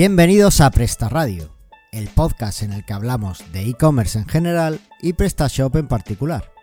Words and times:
Bienvenidos 0.00 0.62
a 0.62 0.70
Presta 0.70 1.10
Radio, 1.10 1.54
el 1.92 2.08
podcast 2.08 2.62
en 2.62 2.72
el 2.72 2.86
que 2.86 2.94
hablamos 2.94 3.44
de 3.52 3.68
e-commerce 3.68 4.18
en 4.18 4.26
general 4.26 4.80
y 5.02 5.12
PrestaShop 5.12 5.76
en 5.76 5.88
particular. 5.88 6.54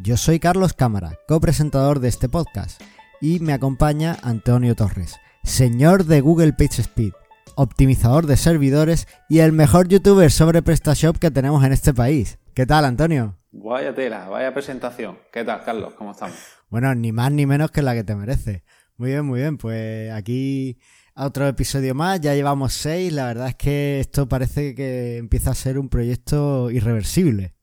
Yo 0.00 0.16
soy 0.16 0.40
Carlos 0.40 0.72
Cámara, 0.72 1.16
copresentador 1.28 2.00
de 2.00 2.08
este 2.08 2.28
podcast, 2.28 2.82
y 3.20 3.38
me 3.38 3.52
acompaña 3.52 4.16
Antonio 4.24 4.74
Torres, 4.74 5.20
señor 5.44 6.06
de 6.06 6.20
Google 6.20 6.52
PageSpeed, 6.52 7.12
optimizador 7.54 8.26
de 8.26 8.36
servidores 8.36 9.06
y 9.28 9.38
el 9.38 9.52
mejor 9.52 9.86
youtuber 9.86 10.32
sobre 10.32 10.60
PrestaShop 10.60 11.18
que 11.18 11.30
tenemos 11.30 11.62
en 11.62 11.72
este 11.72 11.94
país. 11.94 12.40
¿Qué 12.54 12.66
tal, 12.66 12.86
Antonio? 12.86 13.38
Vaya 13.52 13.94
tela, 13.94 14.28
vaya 14.28 14.52
presentación. 14.52 15.16
¿Qué 15.32 15.44
tal, 15.44 15.62
Carlos? 15.62 15.94
¿Cómo 15.94 16.10
estamos? 16.10 16.36
Bueno, 16.70 16.92
ni 16.96 17.12
más 17.12 17.30
ni 17.30 17.46
menos 17.46 17.70
que 17.70 17.82
la 17.82 17.94
que 17.94 18.02
te 18.02 18.16
merece. 18.16 18.64
Muy 18.96 19.10
bien, 19.10 19.24
muy 19.24 19.40
bien. 19.40 19.58
Pues 19.58 20.10
aquí 20.10 20.78
otro 21.16 21.46
episodio 21.46 21.94
más, 21.94 22.20
ya 22.20 22.34
llevamos 22.34 22.72
seis. 22.72 23.12
La 23.12 23.26
verdad 23.26 23.48
es 23.48 23.54
que 23.56 24.00
esto 24.00 24.28
parece 24.28 24.74
que 24.74 25.16
empieza 25.18 25.50
a 25.50 25.54
ser 25.54 25.78
un 25.78 25.88
proyecto 25.88 26.70
irreversible. 26.70 27.54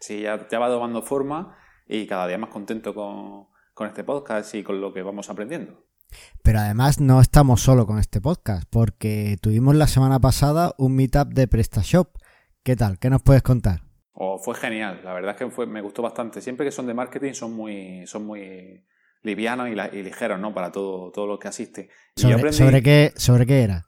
Sí, 0.00 0.22
ya, 0.22 0.36
va 0.36 0.68
tomando 0.68 1.02
forma 1.02 1.56
y 1.86 2.06
cada 2.06 2.26
día 2.26 2.38
más 2.38 2.50
contento 2.50 2.94
con, 2.94 3.48
con 3.72 3.88
este 3.88 4.04
podcast 4.04 4.54
y 4.54 4.62
con 4.62 4.80
lo 4.80 4.92
que 4.92 5.02
vamos 5.02 5.30
aprendiendo. 5.30 5.86
Pero 6.42 6.60
además 6.60 7.00
no 7.00 7.20
estamos 7.20 7.62
solo 7.62 7.86
con 7.86 7.98
este 7.98 8.20
podcast, 8.20 8.68
porque 8.70 9.36
tuvimos 9.40 9.74
la 9.74 9.86
semana 9.86 10.20
pasada 10.20 10.74
un 10.78 10.94
meetup 10.94 11.28
de 11.28 11.48
PrestaShop. 11.48 12.16
¿Qué 12.62 12.76
tal? 12.76 12.98
¿Qué 12.98 13.10
nos 13.10 13.22
puedes 13.22 13.42
contar? 13.42 13.82
Oh, 14.12 14.38
fue 14.38 14.54
genial, 14.54 15.00
la 15.02 15.12
verdad 15.12 15.32
es 15.32 15.36
que 15.38 15.50
fue, 15.50 15.66
me 15.66 15.80
gustó 15.80 16.02
bastante. 16.02 16.40
Siempre 16.40 16.66
que 16.66 16.70
son 16.72 16.86
de 16.86 16.94
marketing 16.94 17.32
son 17.32 17.52
muy, 17.54 18.06
son 18.06 18.24
muy 18.26 18.84
livianos 19.24 19.68
y, 19.68 20.02
ligeros, 20.02 20.38
¿no? 20.38 20.54
Para 20.54 20.70
todo, 20.70 21.10
todo 21.10 21.26
lo 21.26 21.38
que 21.38 21.48
asiste. 21.48 21.90
¿Sobre, 22.14 22.82
qué, 22.82 23.12
¿Sobre 23.16 23.46
qué 23.46 23.62
era? 23.62 23.86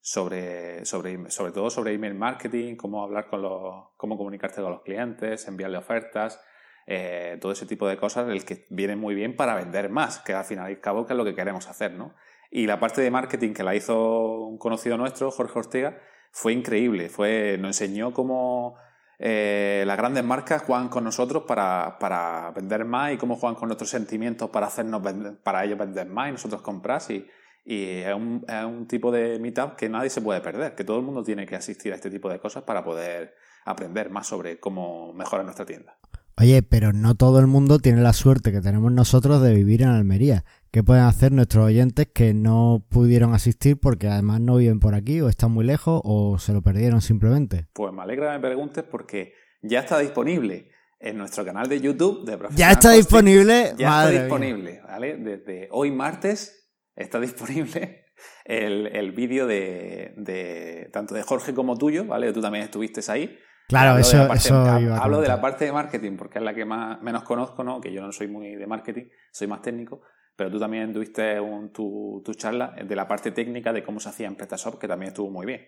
Sobre, 0.00 0.84
sobre, 0.84 1.30
sobre 1.30 1.52
todo 1.52 1.70
sobre 1.70 1.94
email 1.94 2.14
marketing, 2.14 2.76
cómo 2.76 3.02
hablar 3.02 3.28
con 3.28 3.40
los, 3.40 3.86
cómo 3.96 4.18
comunicarte 4.18 4.60
con 4.60 4.72
los 4.72 4.82
clientes, 4.82 5.46
enviarle 5.46 5.78
ofertas, 5.78 6.40
eh, 6.86 7.38
todo 7.40 7.52
ese 7.52 7.66
tipo 7.66 7.88
de 7.88 7.96
cosas, 7.96 8.28
el 8.28 8.44
que 8.44 8.66
viene 8.70 8.96
muy 8.96 9.14
bien 9.14 9.36
para 9.36 9.54
vender 9.54 9.88
más, 9.88 10.18
que 10.18 10.34
al 10.34 10.44
final 10.44 10.68
y 10.68 10.74
al 10.74 10.80
cabo 10.80 11.06
que 11.06 11.12
es 11.12 11.16
lo 11.16 11.24
que 11.24 11.36
queremos 11.36 11.68
hacer, 11.68 11.92
¿no? 11.92 12.14
Y 12.50 12.66
la 12.66 12.80
parte 12.80 13.00
de 13.00 13.10
marketing 13.10 13.54
que 13.54 13.62
la 13.62 13.74
hizo 13.76 14.40
un 14.40 14.58
conocido 14.58 14.98
nuestro, 14.98 15.30
Jorge 15.30 15.58
Ortega, 15.58 15.98
fue 16.32 16.52
increíble. 16.52 17.08
Fue, 17.08 17.56
nos 17.58 17.80
enseñó 17.80 18.12
cómo 18.12 18.76
eh, 19.24 19.84
las 19.86 19.96
grandes 19.96 20.24
marcas 20.24 20.62
juegan 20.62 20.88
con 20.88 21.04
nosotros 21.04 21.44
para, 21.46 21.96
para, 22.00 22.50
vender 22.50 22.84
más 22.84 23.12
y 23.12 23.16
cómo 23.16 23.36
juegan 23.36 23.54
con 23.54 23.68
nuestros 23.68 23.88
sentimientos 23.88 24.50
para 24.50 24.66
hacernos 24.66 25.00
para 25.44 25.64
ellos 25.64 25.78
vender 25.78 26.08
más 26.08 26.30
y 26.30 26.32
nosotros 26.32 26.60
comprar. 26.60 27.00
Y, 27.08 27.24
y 27.64 28.02
un, 28.16 28.44
es 28.48 28.64
un 28.64 28.88
tipo 28.88 29.12
de 29.12 29.38
meetup 29.38 29.76
que 29.76 29.88
nadie 29.88 30.10
se 30.10 30.20
puede 30.22 30.40
perder, 30.40 30.74
que 30.74 30.82
todo 30.82 30.96
el 30.98 31.04
mundo 31.04 31.22
tiene 31.22 31.46
que 31.46 31.54
asistir 31.54 31.92
a 31.92 31.94
este 31.94 32.10
tipo 32.10 32.28
de 32.28 32.40
cosas 32.40 32.64
para 32.64 32.82
poder 32.82 33.36
aprender 33.64 34.10
más 34.10 34.26
sobre 34.26 34.58
cómo 34.58 35.12
mejorar 35.12 35.44
nuestra 35.44 35.66
tienda. 35.66 35.96
Oye, 36.36 36.62
pero 36.64 36.92
no 36.92 37.14
todo 37.14 37.38
el 37.38 37.46
mundo 37.46 37.78
tiene 37.78 38.00
la 38.00 38.12
suerte 38.12 38.50
que 38.50 38.60
tenemos 38.60 38.90
nosotros 38.90 39.40
de 39.40 39.54
vivir 39.54 39.82
en 39.82 39.90
Almería. 39.90 40.44
¿Qué 40.72 40.82
pueden 40.82 41.04
hacer 41.04 41.32
nuestros 41.32 41.66
oyentes 41.66 42.08
que 42.14 42.32
no 42.32 42.86
pudieron 42.88 43.34
asistir 43.34 43.78
porque 43.78 44.08
además 44.08 44.40
no 44.40 44.56
viven 44.56 44.80
por 44.80 44.94
aquí 44.94 45.20
o 45.20 45.28
están 45.28 45.50
muy 45.50 45.66
lejos 45.66 46.00
o 46.02 46.38
se 46.38 46.54
lo 46.54 46.62
perdieron 46.62 47.02
simplemente? 47.02 47.66
Pues 47.74 47.92
me 47.92 48.00
alegra 48.00 48.28
que 48.28 48.38
me 48.38 48.48
preguntes 48.48 48.82
porque 48.82 49.34
ya 49.60 49.80
está 49.80 49.98
disponible 49.98 50.70
en 50.98 51.18
nuestro 51.18 51.44
canal 51.44 51.68
de 51.68 51.78
YouTube 51.78 52.24
de 52.24 52.38
Ya 52.56 52.70
está 52.70 52.92
disponible. 52.92 53.74
Ya 53.76 54.06
está 54.06 54.22
disponible, 54.22 54.80
¿vale? 54.80 55.18
Desde 55.18 55.68
hoy 55.72 55.90
martes 55.90 56.72
está 56.96 57.20
disponible 57.20 58.06
el, 58.46 58.86
el 58.86 59.12
vídeo 59.12 59.46
de, 59.46 60.14
de, 60.16 60.88
tanto 60.90 61.14
de 61.14 61.22
Jorge 61.22 61.52
como 61.52 61.76
tuyo, 61.76 62.06
¿vale? 62.06 62.32
Tú 62.32 62.40
también 62.40 62.64
estuviste 62.64 63.02
ahí. 63.12 63.38
Claro, 63.68 63.90
hablo 63.90 64.00
eso, 64.00 64.16
de 64.16 64.26
parte, 64.26 64.48
eso 64.48 64.56
Hablo 64.94 65.20
de 65.20 65.28
la 65.28 65.38
parte 65.38 65.66
de 65.66 65.72
marketing 65.72 66.16
porque 66.16 66.38
es 66.38 66.44
la 66.44 66.54
que 66.54 66.64
más 66.64 67.02
menos 67.02 67.24
conozco, 67.24 67.62
¿no? 67.62 67.78
Que 67.78 67.92
yo 67.92 68.00
no 68.00 68.10
soy 68.10 68.28
muy 68.28 68.54
de 68.54 68.66
marketing, 68.66 69.04
soy 69.32 69.48
más 69.48 69.60
técnico 69.60 70.00
pero 70.36 70.50
tú 70.50 70.58
también 70.58 70.92
tuviste 70.92 71.38
tu, 71.72 72.22
charla 72.36 72.74
de 72.84 72.96
la 72.96 73.06
parte 73.06 73.30
técnica 73.30 73.72
de 73.72 73.82
cómo 73.82 74.00
se 74.00 74.08
hacía 74.08 74.26
en 74.26 74.36
PrestaShop, 74.36 74.78
que 74.78 74.88
también 74.88 75.08
estuvo 75.08 75.30
muy 75.30 75.46
bien. 75.46 75.66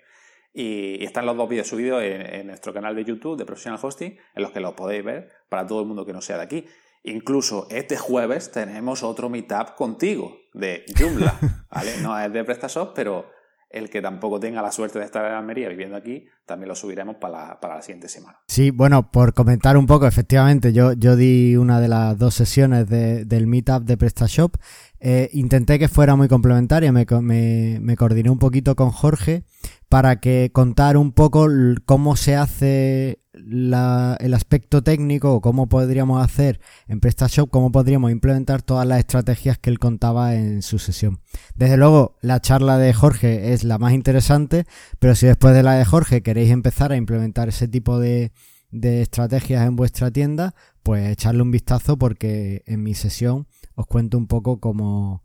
Y, 0.53 1.05
están 1.05 1.27
los 1.27 1.37
dos 1.37 1.49
vídeos 1.49 1.69
subidos 1.69 2.03
en, 2.03 2.47
nuestro 2.47 2.73
canal 2.73 2.95
de 2.95 3.05
YouTube 3.05 3.37
de 3.37 3.45
Professional 3.45 3.81
Hosting, 3.83 4.17
en 4.35 4.43
los 4.43 4.53
que 4.53 4.61
los 4.61 4.75
podéis 4.75 5.05
ver 5.05 5.29
para 5.49 5.67
todo 5.67 5.81
el 5.81 5.87
mundo 5.87 6.07
que 6.07 6.13
no 6.13 6.21
sea 6.21 6.37
de 6.39 6.43
aquí. 6.45 6.67
Incluso 7.03 7.67
este 7.71 7.97
jueves 7.97 8.51
tenemos 8.51 9.03
otro 9.03 9.29
meetup 9.29 9.75
contigo 9.77 10.39
de 10.55 10.85
Joomla, 10.99 11.39
¿vale? 11.71 11.99
No 12.01 12.19
es 12.19 12.33
de 12.33 12.45
PrestaShop, 12.45 12.95
pero 12.95 13.31
el 13.75 13.91
que 13.91 14.01
tampoco 14.01 14.39
tenga 14.39 14.63
la 14.63 14.71
suerte 14.71 15.01
de 15.01 15.05
estar 15.05 15.27
en 15.27 15.33
Almería 15.33 15.69
viviendo 15.69 15.97
aquí, 15.97 16.27
también 16.47 16.69
lo 16.69 16.77
subiremos 16.77 17.17
para 17.17 17.59
la, 17.61 17.83
siguiente 17.83 18.09
semana. 18.09 18.39
Sí, 18.47 18.71
bueno, 18.71 19.11
por 19.11 19.35
comentar 19.35 19.77
un 19.77 19.87
poco, 19.87 20.07
efectivamente, 20.07 20.73
yo, 20.73 20.93
yo 20.93 21.17
di 21.17 21.57
una 21.57 21.81
de 21.81 21.89
las 21.89 22.17
dos 22.17 22.35
sesiones 22.35 22.89
del 22.89 23.47
meetup 23.49 23.83
de 23.83 23.97
PrestaShop. 23.97 24.55
Eh, 25.01 25.29
intenté 25.33 25.81
que 25.81 25.89
fuera 25.89 26.15
muy 26.15 26.29
complementaria, 26.29 26.93
me, 26.93 27.05
me, 27.21 27.79
me 27.81 27.97
coordiné 27.97 28.31
un 28.31 28.39
poquito 28.39 28.77
con 28.77 28.91
Jorge 28.91 29.43
para 29.89 30.21
que 30.21 30.51
contar 30.53 30.97
un 30.97 31.11
poco 31.11 31.49
cómo 31.85 32.15
se 32.15 32.37
hace 32.37 33.24
el 33.35 34.35
aspecto 34.35 34.83
técnico 34.83 35.41
cómo 35.41 35.69
podríamos 35.69 36.25
hacer 36.25 36.61
en 36.87 37.01
PrestaShop, 37.01 37.51
cómo 37.51 37.73
podríamos 37.73 38.11
implementar 38.11 38.63
todas 38.63 38.87
las 38.87 39.01
estrategias 39.01 39.59
que 39.59 39.71
él 39.71 39.79
contaba 39.79 40.35
en 40.35 40.63
su 40.63 40.79
sesión. 40.79 41.21
Desde 41.55 41.77
luego, 41.77 42.17
la 42.21 42.41
charla 42.41 42.79
de 42.79 42.93
Jorge 42.93 43.53
es 43.53 43.65
la 43.65 43.79
más 43.79 43.93
interesante, 43.93 44.67
pero 44.99 45.15
si 45.15 45.27
después 45.27 45.55
de 45.55 45.63
la 45.63 45.75
de 45.75 45.85
Jorge 45.85 46.23
queréis 46.23 46.51
empezar 46.51 46.93
a 46.93 46.97
implementar 46.97 47.49
ese 47.49 47.69
tipo 47.69 47.99
de, 47.99 48.33
de 48.71 49.03
estrategias 49.03 49.67
en 49.67 49.77
vuestra 49.77 50.11
tienda, 50.11 50.55
pues 50.83 51.09
echarle 51.09 51.43
un 51.43 51.51
vistazo 51.51 51.97
porque 51.97 52.63
en 52.67 52.83
mi 52.83 52.95
sesión 52.95 53.47
os 53.75 53.87
cuento 53.87 54.19
un 54.19 54.27
poco 54.27 54.61
cómo, 54.61 55.25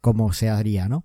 cómo 0.00 0.32
se 0.32 0.50
haría, 0.50 0.88
¿no? 0.88 1.04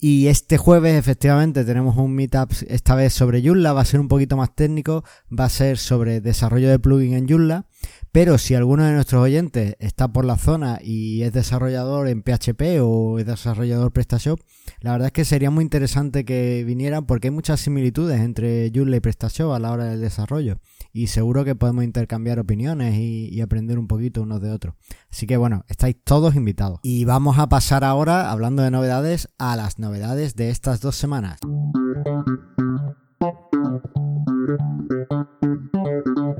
Y 0.00 0.28
este 0.28 0.58
jueves 0.58 0.94
efectivamente 0.94 1.64
tenemos 1.64 1.96
un 1.96 2.14
meetup 2.14 2.52
esta 2.68 2.94
vez 2.94 3.12
sobre 3.12 3.42
Joomla, 3.42 3.72
va 3.72 3.80
a 3.80 3.84
ser 3.84 3.98
un 3.98 4.06
poquito 4.06 4.36
más 4.36 4.54
técnico, 4.54 5.02
va 5.36 5.46
a 5.46 5.48
ser 5.48 5.76
sobre 5.76 6.20
desarrollo 6.20 6.70
de 6.70 6.78
plugin 6.78 7.14
en 7.14 7.28
Joomla, 7.28 7.66
pero 8.12 8.38
si 8.38 8.54
alguno 8.54 8.84
de 8.84 8.92
nuestros 8.92 9.22
oyentes 9.22 9.76
está 9.78 10.08
por 10.08 10.24
la 10.24 10.36
zona 10.36 10.78
y 10.82 11.22
es 11.22 11.32
desarrollador 11.32 12.08
en 12.08 12.22
PHP 12.22 12.80
o 12.82 13.18
es 13.18 13.26
desarrollador 13.26 13.92
PrestaShop, 13.92 14.40
la 14.80 14.92
verdad 14.92 15.06
es 15.06 15.12
que 15.12 15.24
sería 15.24 15.50
muy 15.50 15.62
interesante 15.62 16.24
que 16.24 16.64
vinieran 16.64 17.06
porque 17.06 17.28
hay 17.28 17.32
muchas 17.32 17.60
similitudes 17.60 18.20
entre 18.20 18.70
Joomla 18.74 18.96
y 18.96 19.00
PrestaShop 19.00 19.52
a 19.52 19.58
la 19.58 19.72
hora 19.72 19.84
del 19.84 20.00
desarrollo 20.00 20.58
y 20.92 21.08
seguro 21.08 21.44
que 21.44 21.54
podemos 21.54 21.84
intercambiar 21.84 22.38
opiniones 22.38 22.96
y, 22.96 23.40
aprender 23.40 23.78
un 23.78 23.86
poquito 23.86 24.22
unos 24.22 24.40
de 24.40 24.50
otros. 24.50 24.74
Así 25.10 25.26
que 25.26 25.36
bueno, 25.36 25.64
estáis 25.68 25.96
todos 26.02 26.34
invitados. 26.34 26.80
Y 26.82 27.04
vamos 27.04 27.38
a 27.38 27.48
pasar 27.48 27.84
ahora, 27.84 28.32
hablando 28.32 28.62
de 28.62 28.72
novedades, 28.72 29.28
a 29.38 29.54
las 29.54 29.78
novedades 29.78 30.34
de 30.34 30.50
estas 30.50 30.80
dos 30.80 30.96
semanas. 30.96 31.38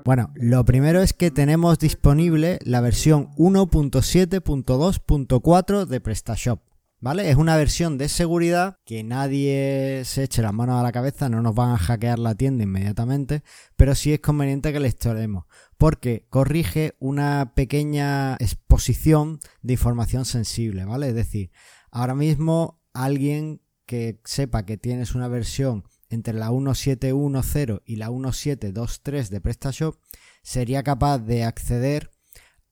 Bueno, 0.09 0.33
lo 0.37 0.65
primero 0.65 1.03
es 1.03 1.13
que 1.13 1.31
tenemos 1.31 1.79
disponible 1.79 2.59
la 2.65 2.81
versión 2.81 3.29
1.7.2.4 3.37 5.85
de 5.85 6.01
PrestaShop. 6.01 6.63
¿Vale? 6.99 7.29
Es 7.29 7.37
una 7.37 7.59
versión 7.59 7.99
de 7.99 8.09
seguridad 8.09 8.79
que 8.87 9.05
nadie 9.05 10.01
se 10.07 10.23
eche 10.23 10.41
las 10.41 10.55
manos 10.55 10.81
a 10.81 10.83
la 10.83 10.93
cabeza, 10.93 11.29
no 11.29 11.43
nos 11.43 11.55
van 11.55 11.73
a 11.73 11.77
hackear 11.77 12.19
la 12.19 12.35
tienda 12.35 12.65
inmediatamente, 12.65 13.43
pero 13.77 13.95
sí 13.95 14.15
es 14.15 14.21
conveniente 14.21 14.73
que 14.73 14.81
la 14.81 14.87
instalemos, 14.87 15.45
porque 15.77 16.25
corrige 16.31 16.95
una 17.01 17.53
pequeña 17.55 18.37
exposición 18.37 19.41
de 19.61 19.75
información 19.75 20.25
sensible, 20.25 20.87
¿vale? 20.87 21.09
Es 21.09 21.17
decir, 21.17 21.51
ahora 21.91 22.15
mismo 22.15 22.81
alguien 22.95 23.61
que 23.85 24.23
sepa 24.25 24.65
que 24.65 24.79
tienes 24.79 25.15
una 25.15 25.29
versión 25.29 25.85
entre 26.11 26.35
la 26.35 26.51
1710 26.51 27.83
y 27.85 27.97
la 27.97 28.11
1723 28.11 29.31
de 29.31 29.41
PrestaShop 29.41 29.97
sería 30.43 30.83
capaz 30.83 31.19
de 31.19 31.45
acceder 31.45 32.11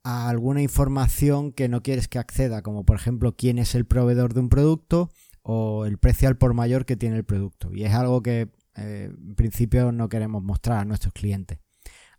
a 0.03 0.29
alguna 0.29 0.63
información 0.63 1.53
que 1.53 1.69
no 1.69 1.83
quieres 1.83 2.09
que 2.09 2.19
acceda, 2.19 2.63
como 2.63 2.85
por 2.85 2.97
ejemplo 2.97 3.37
quién 3.37 3.59
es 3.59 3.75
el 3.75 3.87
proveedor 3.87 4.35
de 4.35 4.41
un 4.41 4.49
producto 4.49 5.11
o 5.43 5.85
el 5.85 5.99
precio 5.99 6.29
al 6.29 6.39
por 6.39 6.55
mayor 6.55 6.87
que 6.87 6.97
tiene 6.97 7.17
el 7.17 7.25
producto. 7.25 7.73
Y 7.73 7.85
es 7.85 7.93
algo 7.93 8.23
que 8.23 8.49
eh, 8.77 9.11
en 9.11 9.35
principio 9.35 9.93
no 9.93 10.09
queremos 10.09 10.43
mostrar 10.43 10.79
a 10.79 10.85
nuestros 10.85 11.13
clientes. 11.13 11.59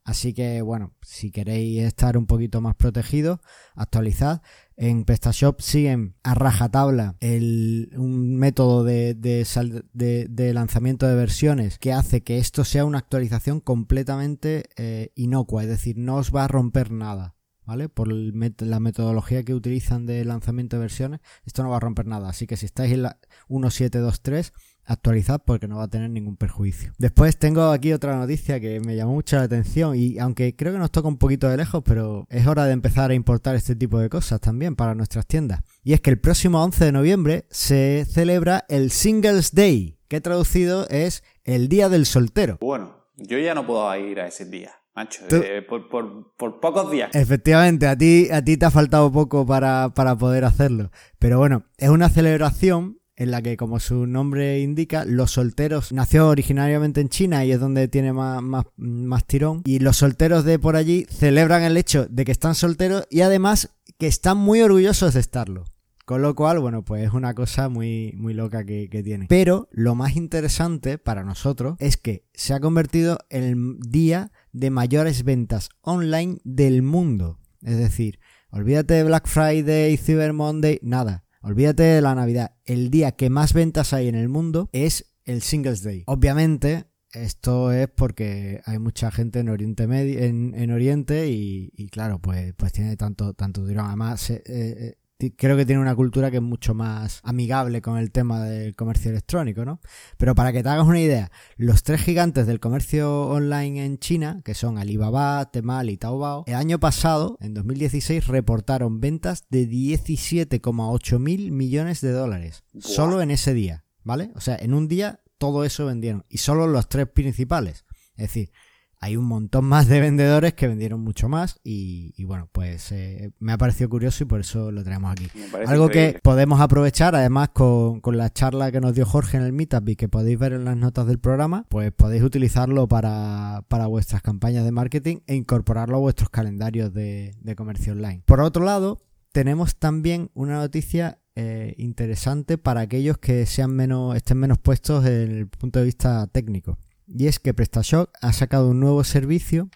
Así 0.04 0.34
que 0.34 0.62
bueno, 0.62 0.94
si 1.02 1.32
queréis 1.32 1.84
estar 1.84 2.18
un 2.18 2.28
poquito 2.28 2.62
más 2.62 2.76
protegidos, 2.76 3.40
actualizad. 3.76 4.42
En 4.80 5.06
PrestaShop 5.06 5.60
siguen 5.60 6.16
a 6.22 6.36
rajatabla 6.36 7.18
el, 7.20 7.90
un 7.98 8.38
método 8.38 8.84
de, 8.84 9.16
de, 9.16 10.54
lanzamiento 10.54 11.08
de 11.08 11.16
versiones 11.16 11.80
que 11.80 11.94
hace 11.94 12.22
que 12.22 12.38
esto 12.38 12.64
sea 12.64 12.86
una 12.86 13.00
actualización 13.00 13.60
completamente 13.60 14.66
eh, 14.78 15.12
inocua, 15.16 15.64
es 15.64 15.70
decir, 15.70 15.98
no 15.98 16.18
os 16.18 16.34
va 16.34 16.44
a 16.44 16.48
romper 16.48 16.92
nada. 16.92 17.34
¿vale? 17.66 17.90
Por 17.90 18.08
la 18.08 18.80
metodología 18.80 19.44
que 19.44 19.56
utilizan 19.56 20.06
de 20.06 20.24
lanzamiento 20.24 20.78
de 20.78 20.82
versiones, 20.82 21.20
esto 21.44 21.64
no 21.64 21.70
va 21.70 21.78
a 21.78 21.82
romper 21.82 22.06
nada. 22.06 22.30
Así 22.30 22.46
que 22.46 22.56
si 22.56 22.68
estáis 22.68 22.94
en 22.94 23.02
la 23.02 23.20
1723, 23.50 24.54
actualizad 24.88 25.42
porque 25.46 25.68
no 25.68 25.78
va 25.78 25.84
a 25.84 25.88
tener 25.88 26.10
ningún 26.10 26.38
perjuicio. 26.38 26.94
Después 26.98 27.38
tengo 27.38 27.70
aquí 27.70 27.94
otra 27.94 28.16
noticia 28.16 28.60
que 28.60 28.80
me 28.80 28.96
llamó 28.96 29.14
mucho 29.14 29.36
la 29.36 29.44
atención 29.44 29.96
y 29.96 30.18
aunque 30.18 30.56
creo 30.56 30.74
que 30.74 30.80
nos 30.80 30.92
toca 30.92 31.08
un 31.08 31.18
poquito 31.18 31.48
de 31.50 31.58
lejos, 31.58 31.84
pero 31.86 32.26
es 32.30 32.48
hora 32.48 32.66
de 32.66 32.74
empezar 32.74 33.12
a 33.12 33.14
importar 33.14 33.56
este 33.56 33.76
tipo 33.76 34.00
de 34.00 34.10
cosas 34.10 34.42
también 34.42 34.76
para 34.76 34.96
nuestras 34.96 35.28
tiendas. 35.28 35.62
Y 35.84 35.94
es 35.94 36.02
que 36.02 36.10
el 36.10 36.20
próximo 36.20 36.64
11 36.64 36.86
de 36.86 36.92
noviembre 36.92 37.46
se 37.50 38.06
celebra 38.10 38.66
el 38.70 38.92
Singles 38.92 39.54
Day, 39.54 40.00
que 40.08 40.22
traducido 40.22 40.88
es 40.90 41.24
el 41.44 41.68
Día 41.68 41.90
del 41.90 42.06
Soltero. 42.06 42.58
Bueno, 42.62 43.06
yo 43.18 43.38
ya 43.38 43.54
no 43.54 43.66
puedo 43.68 43.96
ir 43.98 44.20
a 44.20 44.28
ese 44.28 44.46
día. 44.46 44.72
Macho, 44.96 45.22
eh, 45.30 45.62
por, 45.62 45.90
por, 45.90 46.60
pocos 46.60 46.90
días. 46.90 47.14
Efectivamente, 47.14 47.88
a 47.88 47.96
ti, 47.96 48.30
a 48.32 48.44
ti 48.44 48.58
te 48.58 48.66
ha 48.66 48.72
faltado 48.72 49.12
poco 49.12 49.46
para, 49.46 49.94
para 49.94 50.16
poder 50.16 50.44
hacerlo. 50.44 50.90
Pero 51.20 51.38
bueno, 51.38 51.66
es 51.78 51.90
una 51.90 52.10
celebración 52.10 52.98
en 53.18 53.32
la 53.32 53.42
que, 53.42 53.58
como 53.58 53.80
su 53.80 54.06
nombre 54.06 54.62
indica, 54.62 55.04
los 55.04 55.32
solteros 55.32 55.92
nació 55.92 56.28
originariamente 56.28 57.02
en 57.02 57.10
China 57.10 57.44
y 57.44 57.52
es 57.52 57.60
donde 57.60 57.88
tiene 57.88 58.14
más, 58.14 58.42
más, 58.78 59.26
tirón. 59.26 59.64
Y 59.66 59.80
los 59.80 59.98
solteros 59.98 60.46
de 60.46 60.60
por 60.60 60.76
allí 60.76 61.08
celebran 61.10 61.64
el 61.64 61.78
hecho 61.78 62.06
de 62.10 62.24
que 62.24 62.32
están 62.32 62.54
solteros 62.54 63.08
y 63.10 63.22
además 63.22 63.72
que 63.98 64.06
están 64.06 64.38
muy 64.38 64.62
orgullosos 64.62 65.16
de 65.16 65.20
estarlo. 65.20 65.66
Con 66.06 66.22
lo 66.22 66.36
cual, 66.36 66.60
bueno, 66.60 66.86
pues 66.86 67.04
es 67.04 67.12
una 67.12 67.34
cosa 67.34 67.68
muy, 67.68 68.14
muy 68.16 68.34
loca 68.34 68.64
que, 68.64 68.88
que 68.88 69.04
tiene. 69.04 69.26
Pero 69.28 69.68
lo 69.72 69.96
más 69.96 70.16
interesante 70.16 70.98
para 71.00 71.24
nosotros 71.24 71.76
es 71.80 71.98
que 71.98 72.24
se 72.34 72.54
ha 72.54 72.62
convertido 72.62 73.18
en 73.30 73.44
el 73.44 73.80
día 73.80 74.32
de 74.54 74.70
mayores 74.70 75.24
ventas 75.24 75.70
online 75.82 76.38
del 76.46 76.84
mundo. 76.84 77.40
Es 77.64 77.78
decir, 77.78 78.20
olvídate 78.52 78.94
de 78.94 79.04
Black 79.04 79.28
Friday, 79.28 79.98
Cyber 79.98 80.32
Monday, 80.32 80.80
nada 80.82 81.27
Olvídate 81.42 81.84
de 81.84 82.02
la 82.02 82.16
Navidad. 82.16 82.56
El 82.66 82.90
día 82.90 83.14
que 83.14 83.30
más 83.30 83.54
ventas 83.54 83.94
hay 83.94 84.08
en 84.08 84.16
el 84.16 84.30
mundo 84.30 84.70
es 84.72 85.14
el 85.26 85.42
Singles 85.42 85.84
Day. 85.84 86.04
Obviamente, 86.08 86.86
esto 87.12 87.72
es 87.72 87.88
porque 87.90 88.62
hay 88.66 88.80
mucha 88.80 89.12
gente 89.12 89.40
en 89.40 89.50
Oriente 89.50 89.88
Medio, 89.88 90.20
en, 90.20 90.72
Oriente 90.72 91.30
y, 91.30 91.90
claro, 91.90 92.20
pues, 92.20 92.54
pues 92.56 92.72
tiene 92.72 92.96
tanto, 92.98 93.34
tanto 93.34 93.64
Además, 93.64 94.30
eh, 94.30 94.44
eh, 94.46 94.96
creo 95.36 95.58
que 95.58 95.66
tiene 95.66 95.82
una 95.82 95.96
cultura 95.96 96.30
que 96.30 96.38
es 96.38 96.44
mucho 96.44 96.74
más 96.74 97.22
amigable 97.24 97.82
con 97.82 97.98
el 97.98 98.12
tema 98.12 98.44
del 98.44 98.76
comercio 98.76 99.12
electrónico, 99.12 99.66
¿no? 99.66 99.80
Pero 100.18 100.36
para 100.36 100.54
que 100.54 100.64
te 100.64 100.70
hagas 100.70 100.86
una 100.86 101.00
idea, 101.00 101.32
los 101.56 101.84
tres 101.84 102.02
gigantes 102.02 102.46
del 102.48 102.60
comercio 102.60 103.28
online 103.28 103.86
en 103.86 103.98
China, 103.98 104.42
que 104.46 104.54
son 104.54 104.78
Alibaba, 104.78 105.50
Temal 105.52 105.90
y 105.90 105.98
Taobao, 105.98 106.44
el 106.48 106.56
año 106.56 106.80
pasado, 106.80 107.38
en 107.42 107.54
2016, 107.54 108.28
reportaron 108.28 109.00
ventas 109.00 109.46
de 109.50 109.68
17,8 109.68 111.20
mil 111.20 111.52
millones 111.52 112.02
de 112.02 112.12
dólares. 112.12 112.64
Solo 112.80 113.22
en 113.22 113.32
ese 113.32 113.54
día, 113.54 113.86
¿vale? 114.04 114.32
O 114.36 114.42
sea, 114.42 114.56
en 114.56 114.74
un 114.74 114.88
día 114.88 115.22
todo 115.38 115.64
eso 115.64 115.86
vendieron. 115.86 116.26
Y 116.30 116.38
solo 116.38 116.68
los 116.68 116.90
tres 116.90 117.08
principales. 117.08 117.86
Es 118.16 118.28
decir, 118.30 118.52
hay 119.00 119.16
un 119.16 119.26
montón 119.26 119.66
más 119.66 119.88
de 119.88 120.00
vendedores 120.00 120.54
que 120.54 120.68
vendieron 120.68 121.02
mucho 121.02 121.30
más 121.30 121.60
y, 121.64 122.24
bueno, 122.24 122.50
pues 122.52 122.92
eh, 122.92 123.32
me 123.40 123.52
ha 123.52 123.58
parecido 123.58 123.90
curioso 123.90 124.24
y 124.24 124.28
por 124.28 124.40
eso 124.40 124.72
lo 124.72 124.84
traemos 124.84 125.12
aquí. 125.12 125.28
Algo 125.68 125.90
que 125.90 126.20
podemos 126.24 126.60
aprovechar 126.60 127.16
además 127.16 127.50
con, 127.50 128.02
la 128.18 128.32
charla 128.32 128.72
que 128.72 128.82
nos 128.82 128.94
dio 128.94 129.06
Jorge 129.06 129.38
en 129.38 129.44
el 129.44 129.54
Meetup 129.54 129.90
y 129.90 129.96
que 129.96 130.10
podéis 130.10 130.40
ver 130.40 130.54
en 130.54 130.66
las 130.66 130.78
notas 130.78 131.06
del 131.06 131.20
programa, 131.20 131.66
pues 131.70 131.92
podéis 131.92 132.24
utilizarlo 132.24 132.88
para, 132.88 133.64
vuestras 133.88 134.22
campañas 134.22 134.66
de 134.66 134.72
marketing 134.72 135.18
e 135.28 135.36
incorporarlo 135.36 135.98
a 135.98 136.00
vuestros 136.00 136.30
calendarios 136.30 136.94
de, 136.94 137.36
comercio 137.56 137.94
online. 137.94 138.24
Por 138.26 138.42
otro 138.42 138.64
lado, 138.64 139.00
tenemos 139.32 139.78
también 139.78 140.32
una 140.34 140.58
noticia 140.58 141.20
eh, 141.36 141.76
interesante 141.78 142.58
para 142.58 142.82
aquellos 142.82 143.20
que 143.20 143.46
sean 143.46 143.72
menos, 143.72 144.16
estén 144.16 144.38
menos 144.40 144.58
puestos 144.58 145.06
en 145.06 145.32
el 145.32 145.48
punto 145.48 145.80
de 145.80 145.86
vista 145.86 146.26
técnico. 146.28 146.80
Y 147.08 147.28
es 147.28 147.40
que 147.40 147.54
PrestaShop 147.54 148.10
ha 148.22 148.34
sacado 148.34 148.70
un 148.70 148.80
nuevo 148.80 149.04
servicio 149.04 149.70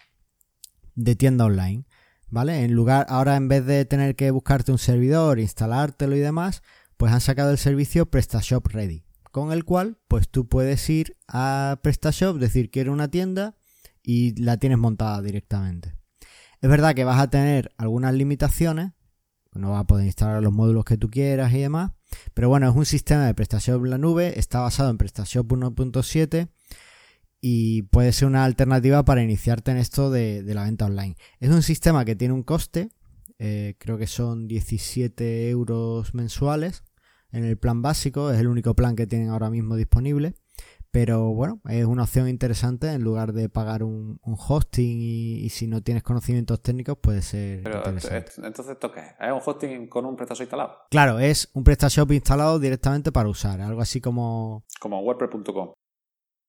de 0.94 1.16
tienda 1.16 1.46
online. 1.46 1.84
¿Vale? 2.28 2.64
En 2.64 2.72
lugar, 2.72 3.06
ahora 3.10 3.36
en 3.36 3.48
vez 3.48 3.66
de 3.66 3.84
tener 3.84 4.16
que 4.16 4.30
buscarte 4.30 4.72
un 4.72 4.78
servidor, 4.78 5.38
instalártelo 5.38 6.16
y 6.16 6.20
demás, 6.20 6.62
pues 6.96 7.12
han 7.12 7.20
sacado 7.20 7.50
el 7.50 7.58
servicio 7.58 8.06
PrestaShop 8.06 8.68
Ready. 8.68 9.04
Con 9.30 9.52
el 9.52 9.64
cual, 9.64 9.98
pues 10.08 10.28
tú 10.28 10.48
puedes 10.48 10.88
ir 10.88 11.16
a 11.28 11.80
PrestaShop, 11.82 12.38
decir 12.38 12.70
quiero 12.70 12.92
una 12.92 13.08
tienda 13.08 13.56
y 14.02 14.40
la 14.40 14.56
tienes 14.56 14.78
montada 14.78 15.20
directamente. 15.20 15.94
Es 16.60 16.70
verdad 16.70 16.94
que 16.94 17.04
vas 17.04 17.20
a 17.20 17.28
tener 17.28 17.72
algunas 17.76 18.14
limitaciones, 18.14 18.92
no 19.52 19.72
vas 19.72 19.80
a 19.80 19.86
poder 19.86 20.06
instalar 20.06 20.42
los 20.42 20.52
módulos 20.52 20.84
que 20.84 20.96
tú 20.96 21.10
quieras 21.10 21.52
y 21.52 21.58
demás, 21.58 21.92
pero 22.34 22.48
bueno, 22.48 22.68
es 22.68 22.76
un 22.76 22.86
sistema 22.86 23.26
de 23.26 23.34
PrestaShop 23.34 23.84
en 23.84 23.90
la 23.90 23.98
nube, 23.98 24.38
está 24.38 24.60
basado 24.60 24.90
en 24.90 24.96
PrestaShop 24.96 25.50
1.7 25.50 26.48
y 27.44 27.82
puede 27.82 28.12
ser 28.12 28.28
una 28.28 28.44
alternativa 28.44 29.04
para 29.04 29.22
iniciarte 29.22 29.72
en 29.72 29.76
esto 29.76 30.10
de, 30.10 30.44
la 30.46 30.62
venta 30.62 30.86
online. 30.86 31.16
Es 31.40 31.50
un 31.50 31.62
sistema 31.62 32.04
que 32.04 32.14
tiene 32.14 32.32
un 32.32 32.44
coste, 32.44 32.90
eh, 33.40 33.74
creo 33.78 33.98
que 33.98 34.06
son 34.06 34.46
17 34.46 35.50
euros 35.50 36.14
mensuales 36.14 36.84
en 37.32 37.44
el 37.44 37.58
plan 37.58 37.82
básico, 37.82 38.30
es 38.30 38.38
el 38.38 38.46
único 38.46 38.74
plan 38.74 38.94
que 38.94 39.08
tienen 39.08 39.28
ahora 39.28 39.50
mismo 39.50 39.74
disponible. 39.74 40.34
Pero 40.92 41.32
bueno, 41.32 41.58
es 41.70 41.86
una 41.86 42.02
opción 42.02 42.28
interesante 42.28 42.92
en 42.92 43.02
lugar 43.02 43.32
de 43.32 43.48
pagar 43.48 43.82
un, 43.82 44.20
hosting 44.22 44.98
y, 45.00 45.48
si 45.48 45.66
no 45.66 45.82
tienes 45.82 46.02
conocimientos 46.02 46.60
técnicos 46.62 46.98
puede 46.98 47.22
ser. 47.22 47.62
Pero 47.62 47.78
entonces, 47.78 48.68
¿esto 48.68 48.92
qué 48.92 49.00
es? 49.00 49.06
¿Es 49.18 49.32
un 49.32 49.40
hosting 49.44 49.88
con 49.88 50.04
un 50.04 50.16
PrestaShop 50.16 50.42
instalado? 50.42 50.76
Claro, 50.90 51.18
es 51.18 51.48
un 51.54 51.64
PrestaShop 51.64 52.12
instalado 52.12 52.58
directamente 52.58 53.10
para 53.10 53.30
usar, 53.30 53.62
algo 53.62 53.80
así 53.80 54.02
como. 54.02 54.66
Como 54.78 55.00
WordPress.com 55.00 55.72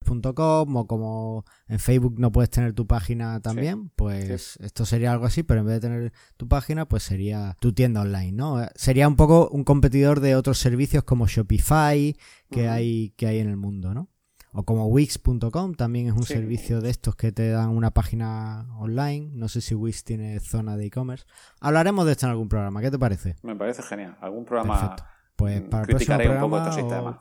o 0.08 0.86
como 0.86 1.44
en 1.68 1.78
Facebook 1.78 2.18
no 2.18 2.32
puedes 2.32 2.50
tener 2.50 2.72
tu 2.72 2.86
página 2.86 3.40
también, 3.40 3.90
pues 3.90 4.56
esto 4.60 4.86
sería 4.86 5.12
algo 5.12 5.26
así, 5.26 5.42
pero 5.42 5.60
en 5.60 5.66
vez 5.66 5.74
de 5.74 5.88
tener 5.88 6.12
tu 6.36 6.48
página, 6.48 6.86
pues 6.86 7.02
sería 7.02 7.56
tu 7.60 7.72
tienda 7.72 8.02
online, 8.02 8.32
¿no? 8.32 8.66
Sería 8.74 9.08
un 9.08 9.16
poco 9.16 9.48
un 9.50 9.64
competidor 9.64 10.20
de 10.20 10.36
otros 10.36 10.58
servicios 10.58 11.04
como 11.04 11.26
Shopify 11.26 12.16
que 12.50 12.68
hay 12.68 13.10
que 13.16 13.26
hay 13.26 13.38
en 13.38 13.48
el 13.48 13.56
mundo, 13.56 13.94
¿no? 13.94 14.08
O 14.56 14.62
como 14.62 14.86
Wix.com 14.86 15.74
también 15.74 16.06
es 16.06 16.12
un 16.12 16.22
servicio 16.22 16.80
de 16.80 16.88
estos 16.88 17.16
que 17.16 17.32
te 17.32 17.50
dan 17.50 17.70
una 17.70 17.90
página 17.90 18.68
online. 18.78 19.30
No 19.32 19.48
sé 19.48 19.60
si 19.60 19.74
Wix 19.74 20.04
tiene 20.04 20.38
zona 20.38 20.76
de 20.76 20.86
e-commerce. 20.86 21.24
Hablaremos 21.60 22.06
de 22.06 22.12
esto 22.12 22.26
en 22.26 22.30
algún 22.30 22.48
programa. 22.48 22.80
¿Qué 22.80 22.92
te 22.92 22.98
parece? 22.98 23.34
Me 23.42 23.56
parece 23.56 23.82
genial. 23.82 24.16
Algún 24.20 24.44
programa. 24.44 24.94
Pues 25.34 25.60
para 25.62 25.82
el 25.82 25.88
próximo 25.88 26.16
programa, 26.18 26.44
un 26.44 26.50
poco 26.52 26.68
este 26.68 26.80
sistema. 26.80 27.20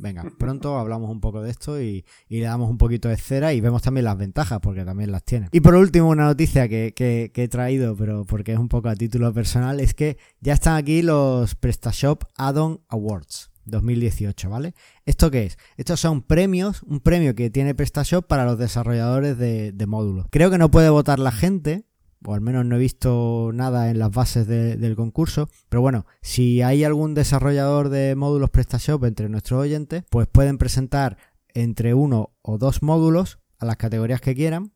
Venga, 0.00 0.24
pronto 0.38 0.78
hablamos 0.78 1.10
un 1.10 1.20
poco 1.20 1.42
de 1.42 1.50
esto 1.50 1.80
y, 1.80 2.04
le 2.28 2.40
damos 2.40 2.70
un 2.70 2.78
poquito 2.78 3.08
de 3.08 3.16
cera 3.16 3.52
y 3.52 3.60
vemos 3.60 3.82
también 3.82 4.04
las 4.04 4.16
ventajas, 4.16 4.60
porque 4.60 4.84
también 4.84 5.12
las 5.12 5.24
tiene. 5.24 5.48
Y 5.52 5.60
por 5.60 5.74
último, 5.74 6.08
una 6.08 6.24
noticia 6.24 6.68
que, 6.68 6.94
he 7.34 7.48
traído, 7.48 7.96
pero 7.96 8.24
porque 8.24 8.52
es 8.52 8.58
un 8.58 8.68
poco 8.68 8.88
a 8.88 8.94
título 8.94 9.32
personal, 9.32 9.80
es 9.80 9.94
que 9.94 10.18
ya 10.40 10.54
están 10.54 10.76
aquí 10.76 11.02
los 11.02 11.54
PrestaShop 11.54 12.24
Add-on 12.36 12.80
Awards. 12.88 13.50
2018, 13.64 14.48
¿vale? 14.48 14.74
¿Esto 15.04 15.30
qué 15.30 15.44
es? 15.44 15.58
Estos 15.76 16.00
son 16.00 16.22
premios, 16.22 16.82
un 16.84 17.00
premio 17.00 17.34
que 17.34 17.50
tiene 17.50 17.74
PrestaShop 17.74 18.26
para 18.26 18.46
los 18.46 18.58
desarrolladores 18.58 19.36
de, 19.36 19.72
de 19.72 19.86
módulos. 19.86 20.26
Creo 20.30 20.50
que 20.50 20.56
no 20.56 20.70
puede 20.70 20.88
votar 20.88 21.18
la 21.18 21.32
gente, 21.32 21.84
o 22.24 22.34
al 22.34 22.40
menos 22.40 22.64
no 22.64 22.76
he 22.76 22.78
visto 22.78 23.50
nada 23.54 23.90
en 23.90 23.98
las 23.98 24.10
bases 24.10 24.46
del 24.46 24.96
concurso. 24.96 25.48
Pero 25.68 25.80
bueno, 25.80 26.06
si 26.20 26.62
hay 26.62 26.84
algún 26.84 27.14
desarrollador 27.14 27.88
de 27.88 28.14
módulos 28.16 28.50
PrestaShop 28.50 29.04
entre 29.04 29.28
nuestros 29.28 29.60
oyentes, 29.60 30.04
pues 30.10 30.26
pueden 30.26 30.58
presentar 30.58 31.16
entre 31.54 31.94
uno 31.94 32.32
o 32.42 32.58
dos 32.58 32.82
módulos 32.82 33.38
a 33.58 33.66
las 33.66 33.76
categorías 33.76 34.20
que 34.20 34.34
quieran. 34.34 34.72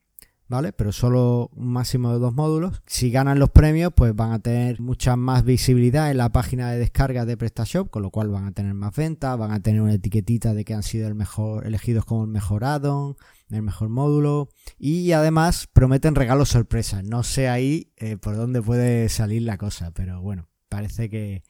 ¿Vale? 0.49 0.75
Pero 0.75 0.93
solo 0.93 1.49
un 1.55 1.69
máximo 1.69 2.13
de 2.13 2.19
dos 2.19 2.35
módulos. 2.35 2.83
Si 2.87 3.11
ganan 3.11 3.39
los 3.39 3.49
premios, 3.49 3.91
pues 3.97 4.15
van 4.15 4.33
a 4.33 4.39
tener 4.39 4.83
mucha 4.83 5.17
más 5.17 5.45
visibilidad 5.45 6.11
en 6.11 6.19
la 6.19 6.31
página 6.31 6.71
de 6.71 6.79
descarga 6.79 7.25
de 7.25 7.39
PrestaShop, 7.39 7.89
con 7.89 8.03
lo 8.03 8.11
cual 8.11 8.29
van 8.29 8.45
a 8.45 8.53
tener 8.53 8.75
más 8.75 8.95
ventas, 8.95 9.39
van 9.39 9.53
a 9.53 9.61
tener 9.61 9.81
una 9.81 9.95
etiquetita 9.95 10.53
de 10.53 10.67
que 10.67 10.75
han 10.75 10.83
sido 10.83 11.09
el 11.09 11.15
mejor, 11.15 11.67
elegidos 11.67 12.05
como 12.05 12.25
el 12.25 12.29
mejor 12.29 12.65
add-on, 12.65 13.17
el 13.55 13.63
mejor 13.63 13.89
módulo 13.89 14.49
y 14.79 15.13
además 15.13 15.69
prometen 15.73 16.15
regalos 16.15 16.51
sorpresas. 16.51 17.05
No 17.05 17.23
sé 17.23 17.49
ahí 17.49 17.93
eh, 17.97 18.17
por 18.17 18.37
dónde 18.37 18.63
puede 18.63 19.09
salir 19.09 19.43
la 19.43 19.59
cosa, 19.59 19.91
pero 19.93 20.21
bueno, 20.21 20.49
parece 20.69 21.09
que, 21.11 21.43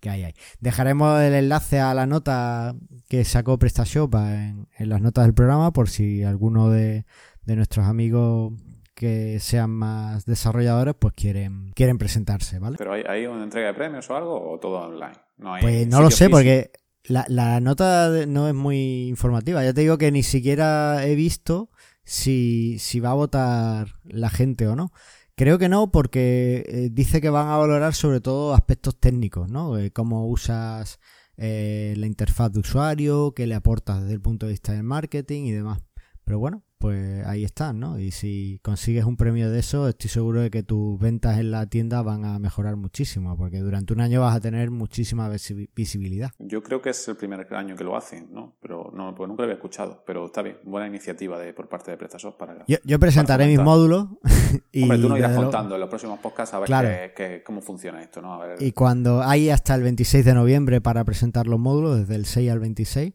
que 0.00 0.10
hay 0.10 0.24
ahí. 0.24 0.34
Dejaremos 0.60 1.20
el 1.20 1.34
enlace 1.34 1.80
a 1.80 1.94
la 1.94 2.06
nota 2.06 2.74
que 3.08 3.24
sacó 3.24 3.58
PrestaShop 3.58 4.14
en, 4.14 4.68
en 4.76 4.88
las 4.88 5.00
notas 5.00 5.24
del 5.24 5.34
programa 5.34 5.72
por 5.72 5.88
si 5.88 6.22
alguno 6.22 6.70
de, 6.70 7.04
nuestros 7.46 7.86
amigos 7.86 8.52
que 8.94 9.38
sean 9.40 9.70
más 9.70 10.26
desarrolladores 10.26 10.94
pues 10.98 11.14
quieren 11.14 11.72
quieren 11.72 11.98
presentarse, 11.98 12.58
¿vale? 12.58 12.76
Pero 12.76 12.92
hay, 12.92 13.04
hay 13.08 13.26
una 13.26 13.44
entrega 13.44 13.68
de 13.68 13.74
premios 13.74 14.10
o 14.10 14.16
algo 14.16 14.50
o 14.50 14.58
todo 14.58 14.80
online. 14.80 15.16
No 15.38 15.54
pues 15.60 15.86
no 15.86 16.02
lo 16.02 16.10
sé 16.10 16.28
porque 16.28 16.72
la, 17.04 17.60
nota 17.60 18.26
no 18.26 18.48
es 18.48 18.54
muy 18.54 19.08
informativa. 19.08 19.64
Ya 19.64 19.72
te 19.72 19.82
digo 19.82 19.98
que 19.98 20.12
ni 20.12 20.22
siquiera 20.22 21.06
he 21.06 21.14
visto 21.14 21.70
si, 22.04 22.78
si 22.78 23.00
va 23.00 23.10
a 23.10 23.14
votar 23.14 23.94
la 24.04 24.30
gente 24.30 24.66
o 24.66 24.76
no. 24.76 24.92
Creo 25.36 25.58
que 25.58 25.68
no, 25.68 25.92
porque 25.92 26.64
eh, 26.66 26.88
dice 26.90 27.20
que 27.20 27.30
van 27.30 27.48
a 27.48 27.56
valorar 27.56 27.94
sobre 27.94 28.20
todo 28.20 28.54
aspectos 28.54 28.98
técnicos, 28.98 29.48
¿no? 29.48 29.78
Eh, 29.78 29.92
cómo 29.92 30.26
usas 30.26 30.98
eh, 31.36 31.94
la 31.96 32.06
interfaz 32.06 32.52
de 32.52 32.60
usuario, 32.60 33.32
qué 33.34 33.46
le 33.46 33.54
aportas 33.54 34.02
desde 34.02 34.14
el 34.14 34.20
punto 34.20 34.46
de 34.46 34.52
vista 34.52 34.72
del 34.72 34.82
marketing 34.82 35.44
y 35.44 35.52
demás. 35.52 35.80
Pero 36.24 36.40
bueno, 36.40 36.64
pues 36.78 37.26
ahí 37.26 37.44
están, 37.44 37.80
¿no? 37.80 37.98
Y 37.98 38.12
si 38.12 38.60
consigues 38.62 39.04
un 39.04 39.16
premio 39.16 39.50
de 39.50 39.58
eso, 39.58 39.88
estoy 39.88 40.08
seguro 40.10 40.40
de 40.40 40.50
que 40.50 40.62
tus 40.62 40.98
ventas 40.98 41.38
en 41.38 41.50
la 41.50 41.66
tienda 41.66 42.02
van 42.02 42.24
a 42.24 42.38
mejorar 42.38 42.76
muchísimo, 42.76 43.36
porque 43.36 43.58
durante 43.58 43.92
un 43.92 44.00
año 44.00 44.20
vas 44.20 44.36
a 44.36 44.40
tener 44.40 44.70
muchísima 44.70 45.28
visibilidad. 45.74 46.30
Yo 46.38 46.62
creo 46.62 46.80
que 46.80 46.90
es 46.90 47.08
el 47.08 47.16
primer 47.16 47.52
año 47.54 47.76
que 47.76 47.84
lo 47.84 47.96
hacen, 47.96 48.28
¿no? 48.32 48.56
Pero 48.60 48.92
no, 48.94 49.14
pues 49.14 49.28
nunca 49.28 49.42
lo 49.42 49.44
había 49.44 49.56
escuchado, 49.56 50.02
pero 50.06 50.26
está 50.26 50.42
bien, 50.42 50.58
buena 50.64 50.86
iniciativa 50.86 51.38
de, 51.38 51.52
por 51.52 51.68
parte 51.68 51.90
de 51.90 51.96
PrestaShop 51.96 52.36
para... 52.36 52.64
Yo, 52.66 52.98
presentaré 52.98 53.46
mis 53.46 53.60
módulos 53.60 54.08
y... 54.72 54.82
Hombre, 54.82 54.98
tú 54.98 55.08
nos 55.08 55.18
irás 55.18 55.36
contando 55.36 55.74
en 55.74 55.80
los 55.80 55.88
próximos 55.88 56.18
podcasts 56.20 56.54
a 56.54 56.60
ver 56.60 57.42
cómo 57.44 57.60
funciona 57.60 58.00
esto, 58.02 58.22
¿no? 58.22 58.40
Y 58.58 58.72
cuando 58.72 59.22
hay 59.22 59.50
hasta 59.50 59.74
el 59.74 59.82
26 59.82 60.24
de 60.24 60.34
noviembre 60.34 60.80
para 60.80 61.04
presentar 61.04 61.46
los 61.46 61.58
módulos, 61.58 61.98
desde 61.98 62.14
el 62.14 62.26
6 62.26 62.50
al 62.50 62.60
26, 62.60 63.14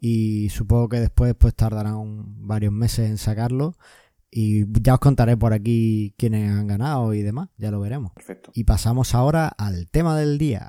y 0.00 0.48
supongo 0.50 0.88
que 0.88 1.00
después 1.00 1.34
pues 1.34 1.54
tardarán 1.54 2.46
varios 2.46 2.72
meses 2.72 3.10
en 3.10 3.18
sacarlo 3.18 3.74
y 4.30 4.64
ya 4.80 4.94
os 4.94 5.00
contaré 5.00 5.36
por 5.36 5.52
aquí 5.52 6.14
quiénes 6.16 6.50
han 6.50 6.66
ganado 6.66 7.12
y 7.12 7.22
demás, 7.22 7.50
ya 7.58 7.70
lo 7.70 7.80
veremos. 7.80 8.12
Perfecto. 8.14 8.50
Y 8.54 8.64
pasamos 8.64 9.14
ahora 9.14 9.48
al 9.48 9.88
tema 9.88 10.16
del 10.16 10.38
día. 10.38 10.68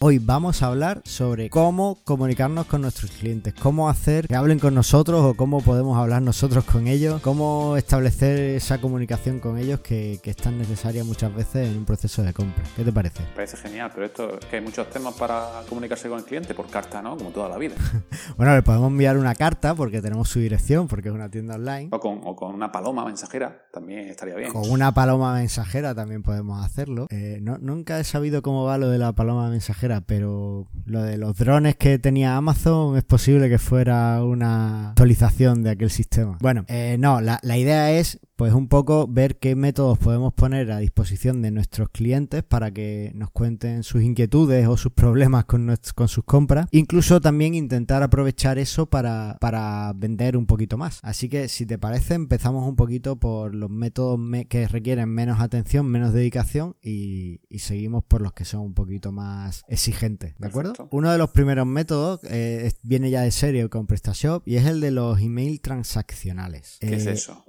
Hoy 0.00 0.20
vamos 0.20 0.62
a 0.62 0.68
hablar 0.68 1.02
sobre 1.04 1.50
cómo 1.50 1.98
comunicarnos 2.04 2.66
con 2.66 2.82
nuestros 2.82 3.10
clientes, 3.10 3.52
cómo 3.52 3.88
hacer 3.88 4.28
que 4.28 4.36
hablen 4.36 4.60
con 4.60 4.72
nosotros 4.72 5.24
o 5.24 5.34
cómo 5.34 5.60
podemos 5.60 5.98
hablar 5.98 6.22
nosotros 6.22 6.62
con 6.62 6.86
ellos, 6.86 7.20
cómo 7.20 7.76
establecer 7.76 8.38
esa 8.38 8.80
comunicación 8.80 9.40
con 9.40 9.58
ellos 9.58 9.80
que, 9.80 10.20
es 10.22 10.36
tan 10.36 10.56
necesaria 10.56 11.02
muchas 11.02 11.34
veces 11.34 11.68
en 11.68 11.78
un 11.78 11.84
proceso 11.84 12.22
de 12.22 12.32
compra. 12.32 12.62
¿Qué 12.76 12.84
te 12.84 12.92
parece? 12.92 13.22
Me 13.22 13.34
parece 13.34 13.56
genial, 13.56 13.90
pero 13.92 14.06
esto 14.06 14.38
es 14.38 14.44
que 14.46 14.56
hay 14.56 14.62
muchos 14.62 14.88
temas 14.88 15.14
para 15.14 15.62
comunicarse 15.68 16.08
con 16.08 16.20
el 16.20 16.24
cliente 16.24 16.54
por 16.54 16.68
carta, 16.68 17.02
¿no? 17.02 17.16
Como 17.16 17.30
toda 17.30 17.48
la 17.48 17.58
vida. 17.58 17.74
bueno, 18.36 18.54
le 18.54 18.62
podemos 18.62 18.92
enviar 18.92 19.16
una 19.16 19.34
carta 19.34 19.74
porque 19.74 20.00
tenemos 20.00 20.28
su 20.28 20.38
dirección, 20.38 20.86
porque 20.86 21.08
es 21.08 21.14
una 21.14 21.28
tienda 21.28 21.56
online. 21.56 21.88
O 21.90 21.98
con, 21.98 22.20
o 22.22 22.36
con 22.36 22.54
una 22.54 22.70
paloma 22.70 23.04
mensajera, 23.04 23.66
también 23.72 24.06
estaría 24.06 24.36
bien. 24.36 24.52
Con 24.52 24.70
una 24.70 24.94
paloma 24.94 25.34
mensajera 25.34 25.92
también 25.92 26.22
podemos 26.22 26.64
hacerlo. 26.64 27.08
Eh, 27.10 27.40
no, 27.42 27.58
nunca 27.58 27.98
he 27.98 28.04
sabido 28.04 28.42
cómo 28.42 28.62
va 28.62 28.78
lo 28.78 28.90
de 28.90 28.98
la 28.98 29.12
paloma 29.12 29.50
mensajera 29.50 29.87
pero 30.06 30.66
lo 30.84 31.02
de 31.02 31.18
los 31.18 31.36
drones 31.36 31.76
que 31.76 31.98
tenía 31.98 32.36
Amazon 32.36 32.96
es 32.96 33.04
posible 33.04 33.48
que 33.48 33.58
fuera 33.58 34.22
una 34.22 34.90
actualización 34.90 35.62
de 35.62 35.70
aquel 35.70 35.90
sistema. 35.90 36.38
Bueno, 36.40 36.64
eh, 36.68 36.96
no, 36.98 37.20
la, 37.20 37.40
la 37.42 37.56
idea 37.56 37.90
es 37.92 38.20
pues 38.38 38.52
un 38.52 38.68
poco 38.68 39.08
ver 39.08 39.36
qué 39.36 39.56
métodos 39.56 39.98
podemos 39.98 40.32
poner 40.32 40.70
a 40.70 40.78
disposición 40.78 41.42
de 41.42 41.50
nuestros 41.50 41.88
clientes 41.88 42.44
para 42.44 42.70
que 42.70 43.10
nos 43.16 43.32
cuenten 43.32 43.82
sus 43.82 44.00
inquietudes 44.00 44.68
o 44.68 44.76
sus 44.76 44.92
problemas 44.92 45.44
con, 45.46 45.76
con 45.96 46.06
sus 46.06 46.22
compras. 46.22 46.68
Incluso 46.70 47.20
también 47.20 47.56
intentar 47.56 48.04
aprovechar 48.04 48.60
eso 48.60 48.86
para, 48.86 49.38
para, 49.40 49.92
vender 49.96 50.36
un 50.36 50.46
poquito 50.46 50.78
más. 50.78 51.00
Así 51.02 51.28
que 51.28 51.48
si 51.48 51.66
te 51.66 51.78
parece 51.78 52.14
empezamos 52.14 52.64
un 52.68 52.76
poquito 52.76 53.16
por 53.16 53.56
los 53.56 53.70
métodos 53.70 54.20
que 54.48 54.68
requieren 54.68 55.08
menos 55.08 55.40
atención, 55.40 55.86
menos 55.86 56.12
dedicación 56.12 56.76
y, 56.80 57.40
seguimos 57.58 58.04
por 58.04 58.22
los 58.22 58.34
que 58.34 58.44
son 58.44 58.60
un 58.60 58.72
poquito 58.72 59.10
más 59.10 59.64
exigentes. 59.66 60.36
¿De 60.38 60.46
acuerdo? 60.46 60.74
Uno 60.92 61.10
de 61.10 61.18
los 61.18 61.30
primeros 61.30 61.66
métodos 61.66 62.20
eh, 62.22 62.70
viene 62.84 63.10
ya 63.10 63.22
de 63.22 63.32
serie 63.32 63.68
con 63.68 63.88
PrestaShop 63.88 64.46
y 64.46 64.54
es 64.54 64.66
el 64.66 64.80
de 64.80 64.92
los 64.92 65.20
email 65.20 65.60
transaccionales. 65.60 66.76
¿Qué 66.80 66.94
es 66.94 67.06
eh, 67.06 67.12
eso? 67.14 67.44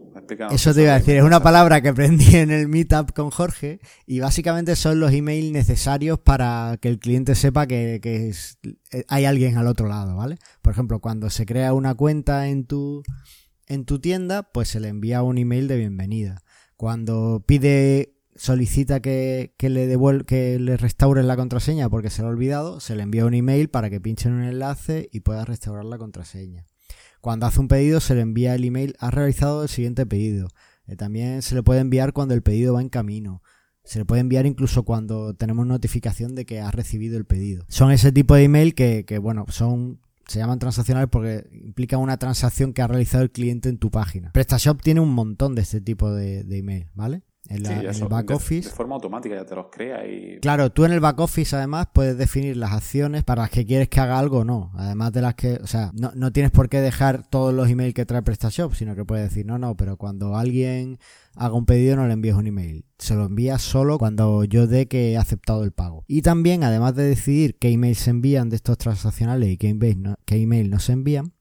Iba 0.81 0.93
a 0.93 0.99
decir, 0.99 1.17
es 1.17 1.23
una 1.23 1.43
palabra 1.43 1.81
que 1.81 1.89
aprendí 1.89 2.37
en 2.37 2.51
el 2.51 2.69
meetup 2.69 3.11
con 3.11 3.31
Jorge 3.31 3.81
y 4.05 4.21
básicamente 4.21 4.77
son 4.77 4.99
los 4.99 5.11
emails 5.11 5.51
necesarios 5.51 6.19
para 6.19 6.77
que 6.81 6.87
el 6.87 6.99
cliente 6.99 7.35
sepa 7.35 7.67
que, 7.67 7.99
eh, 8.03 9.03
hay 9.09 9.25
alguien 9.25 9.57
al 9.57 9.67
otro 9.67 9.87
lado, 9.87 10.15
¿vale? 10.15 10.37
Por 10.61 10.71
ejemplo, 10.71 10.99
cuando 10.99 11.29
se 11.29 11.45
crea 11.45 11.73
una 11.73 11.95
cuenta 11.95 12.47
en 12.47 12.65
tu, 12.65 13.03
en 13.67 13.83
tu 13.83 13.99
tienda, 13.99 14.43
pues 14.43 14.69
se 14.69 14.79
le 14.79 14.87
envía 14.87 15.21
un 15.21 15.37
email 15.37 15.67
de 15.67 15.77
bienvenida. 15.77 16.43
Cuando 16.77 17.43
pide 17.45 18.15
solicita 18.39 19.01
que, 19.01 19.53
le 19.59 19.85
devuel 19.85 20.25
que 20.25 20.57
le 20.59 20.77
restauren 20.77 21.27
la 21.27 21.35
contraseña 21.35 21.89
porque 21.89 22.09
se 22.09 22.21
lo 22.21 22.29
ha 22.29 22.31
olvidado, 22.31 22.79
se 22.79 22.95
le 22.95 23.03
envía 23.03 23.25
un 23.25 23.33
email 23.33 23.69
para 23.69 23.89
que 23.89 23.99
pinchen 23.99 24.31
un 24.31 24.43
enlace 24.43 25.09
y 25.11 25.19
pueda 25.19 25.43
restaurar 25.43 25.83
la 25.83 25.97
contraseña. 25.97 26.65
Cuando 27.19 27.47
hace 27.47 27.59
un 27.59 27.67
pedido 27.67 27.99
se 27.99 28.15
le 28.15 28.21
envía 28.21 28.55
el 28.55 28.63
email, 28.63 28.95
ha 28.99 29.11
realizado 29.11 29.63
el 29.63 29.69
siguiente 29.69 30.05
pedido. 30.05 30.47
Eh, 30.89 30.95
también 30.95 31.41
se 31.41 31.55
le 31.55 31.63
puede 31.63 31.81
enviar 31.81 32.13
cuando 32.13 32.33
el 32.33 32.41
pedido 32.41 32.73
va 32.73 32.81
en 32.81 32.89
camino. 32.89 33.41
Se 33.83 33.99
le 33.99 34.05
puede 34.05 34.21
enviar 34.21 34.45
incluso 34.45 34.83
cuando 34.83 35.33
tenemos 35.33 35.65
notificación 35.65 36.35
de 36.35 36.45
que 36.45 36.59
ha 36.59 36.71
recibido 36.71 37.17
el 37.17 37.25
pedido. 37.25 37.65
Son 37.69 37.91
ese 37.91 38.11
tipo 38.11 38.35
de 38.35 38.43
email 38.43 38.75
que, 38.75 39.19
bueno, 39.21 39.45
son 39.49 39.99
se 40.27 40.37
llaman 40.37 40.59
transaccionales 40.59 41.09
porque 41.09 41.49
implican 41.63 41.99
una 41.99 42.17
transacción 42.17 42.71
que 42.71 42.83
ha 42.83 42.87
realizado 42.87 43.23
el 43.23 43.31
cliente 43.31 43.67
en 43.67 43.79
tu 43.79 43.89
página. 43.89 44.31
PrestaShop 44.31 44.79
tiene 44.79 44.99
un 44.99 45.11
montón 45.11 45.55
de 45.55 45.63
este 45.63 45.81
tipo 45.81 46.11
de 46.11 46.45
email, 46.51 46.87
¿vale? 46.93 47.23
En, 47.49 47.65
el 47.65 48.07
back 48.07 48.31
office. 48.31 48.69
De 48.69 48.75
forma 48.75 48.95
automática 48.95 49.35
ya 49.35 49.45
te 49.45 49.55
los 49.55 49.67
crea 49.71 50.05
y... 50.07 50.39
Claro, 50.39 50.71
tú 50.71 50.85
en 50.85 50.91
el 50.91 50.99
back 50.99 51.19
office 51.19 51.55
además 51.55 51.87
puedes 51.91 52.17
definir 52.17 52.55
las 52.57 52.73
acciones 52.73 53.23
para 53.23 53.43
las 53.43 53.51
que 53.51 53.65
quieres 53.65 53.89
que 53.89 53.99
haga 53.99 54.19
algo 54.19 54.39
o 54.39 54.45
no. 54.45 54.71
Además 54.75 55.11
de 55.11 55.21
las 55.21 55.35
que, 55.35 55.53
o 55.55 55.67
sea, 55.67 55.91
no, 55.93 56.11
no 56.15 56.31
tienes 56.31 56.51
por 56.51 56.69
qué 56.69 56.79
dejar 56.79 57.27
todos 57.27 57.53
los 57.53 57.67
emails 57.69 57.93
que 57.93 58.05
trae 58.05 58.21
PrestaShop, 58.21 58.73
sino 58.73 58.95
que 58.95 59.03
puedes 59.03 59.29
decir, 59.29 59.45
no, 59.45 59.57
no, 59.57 59.75
pero 59.75 59.97
cuando 59.97 60.35
alguien 60.35 60.99
haga 61.35 61.53
un 61.53 61.65
pedido 61.65 61.95
no 61.95 62.05
le 62.05 62.13
envíes 62.13 62.35
un 62.35 62.47
email. 62.47 62.85
Se 62.97 63.15
lo 63.15 63.25
envías 63.25 63.61
solo 63.61 63.97
cuando 63.97 64.43
yo 64.43 64.67
dé 64.67 64.87
que 64.87 65.11
he 65.11 65.17
aceptado 65.17 65.63
el 65.63 65.71
pago. 65.71 66.03
Y 66.07 66.21
también, 66.21 66.63
además 66.63 66.95
de 66.95 67.03
decidir 67.03 67.57
qué 67.57 67.69
emails 67.69 67.99
se 67.99 68.11
envían 68.11 68.49
de 68.49 68.57
estos 68.57 68.77
transaccionales 68.77 69.49
y 69.49 69.57
qué 69.57 69.69
email 69.69 70.01
no, 70.01 70.15
qué 70.25 70.35
email 70.35 70.69
no 70.69 70.79
se 70.79 70.93
envían, 70.93 71.33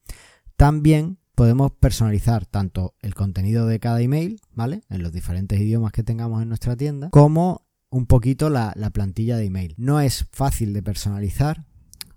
también 0.57 1.18
podemos 1.39 1.71
personalizar 1.71 2.47
tanto 2.47 2.97
el 3.01 3.15
contenido 3.15 3.69
de 3.69 3.79
cada 3.79 4.01
email, 4.01 4.41
¿vale? 4.55 4.83
En 4.91 5.05
los 5.05 5.13
diferentes 5.13 5.61
idiomas 5.61 5.93
que 5.93 6.03
tengamos 6.03 6.43
en 6.43 6.49
nuestra 6.49 6.75
tienda, 6.75 7.11
como 7.11 7.65
un 7.91 8.07
poquito 8.07 8.51
la, 8.51 8.75
plantilla 8.93 9.37
de 9.37 9.45
email. 9.45 9.77
No 9.79 10.01
es 10.01 10.27
fácil 10.33 10.73
de 10.73 10.83
personalizar, 10.83 11.65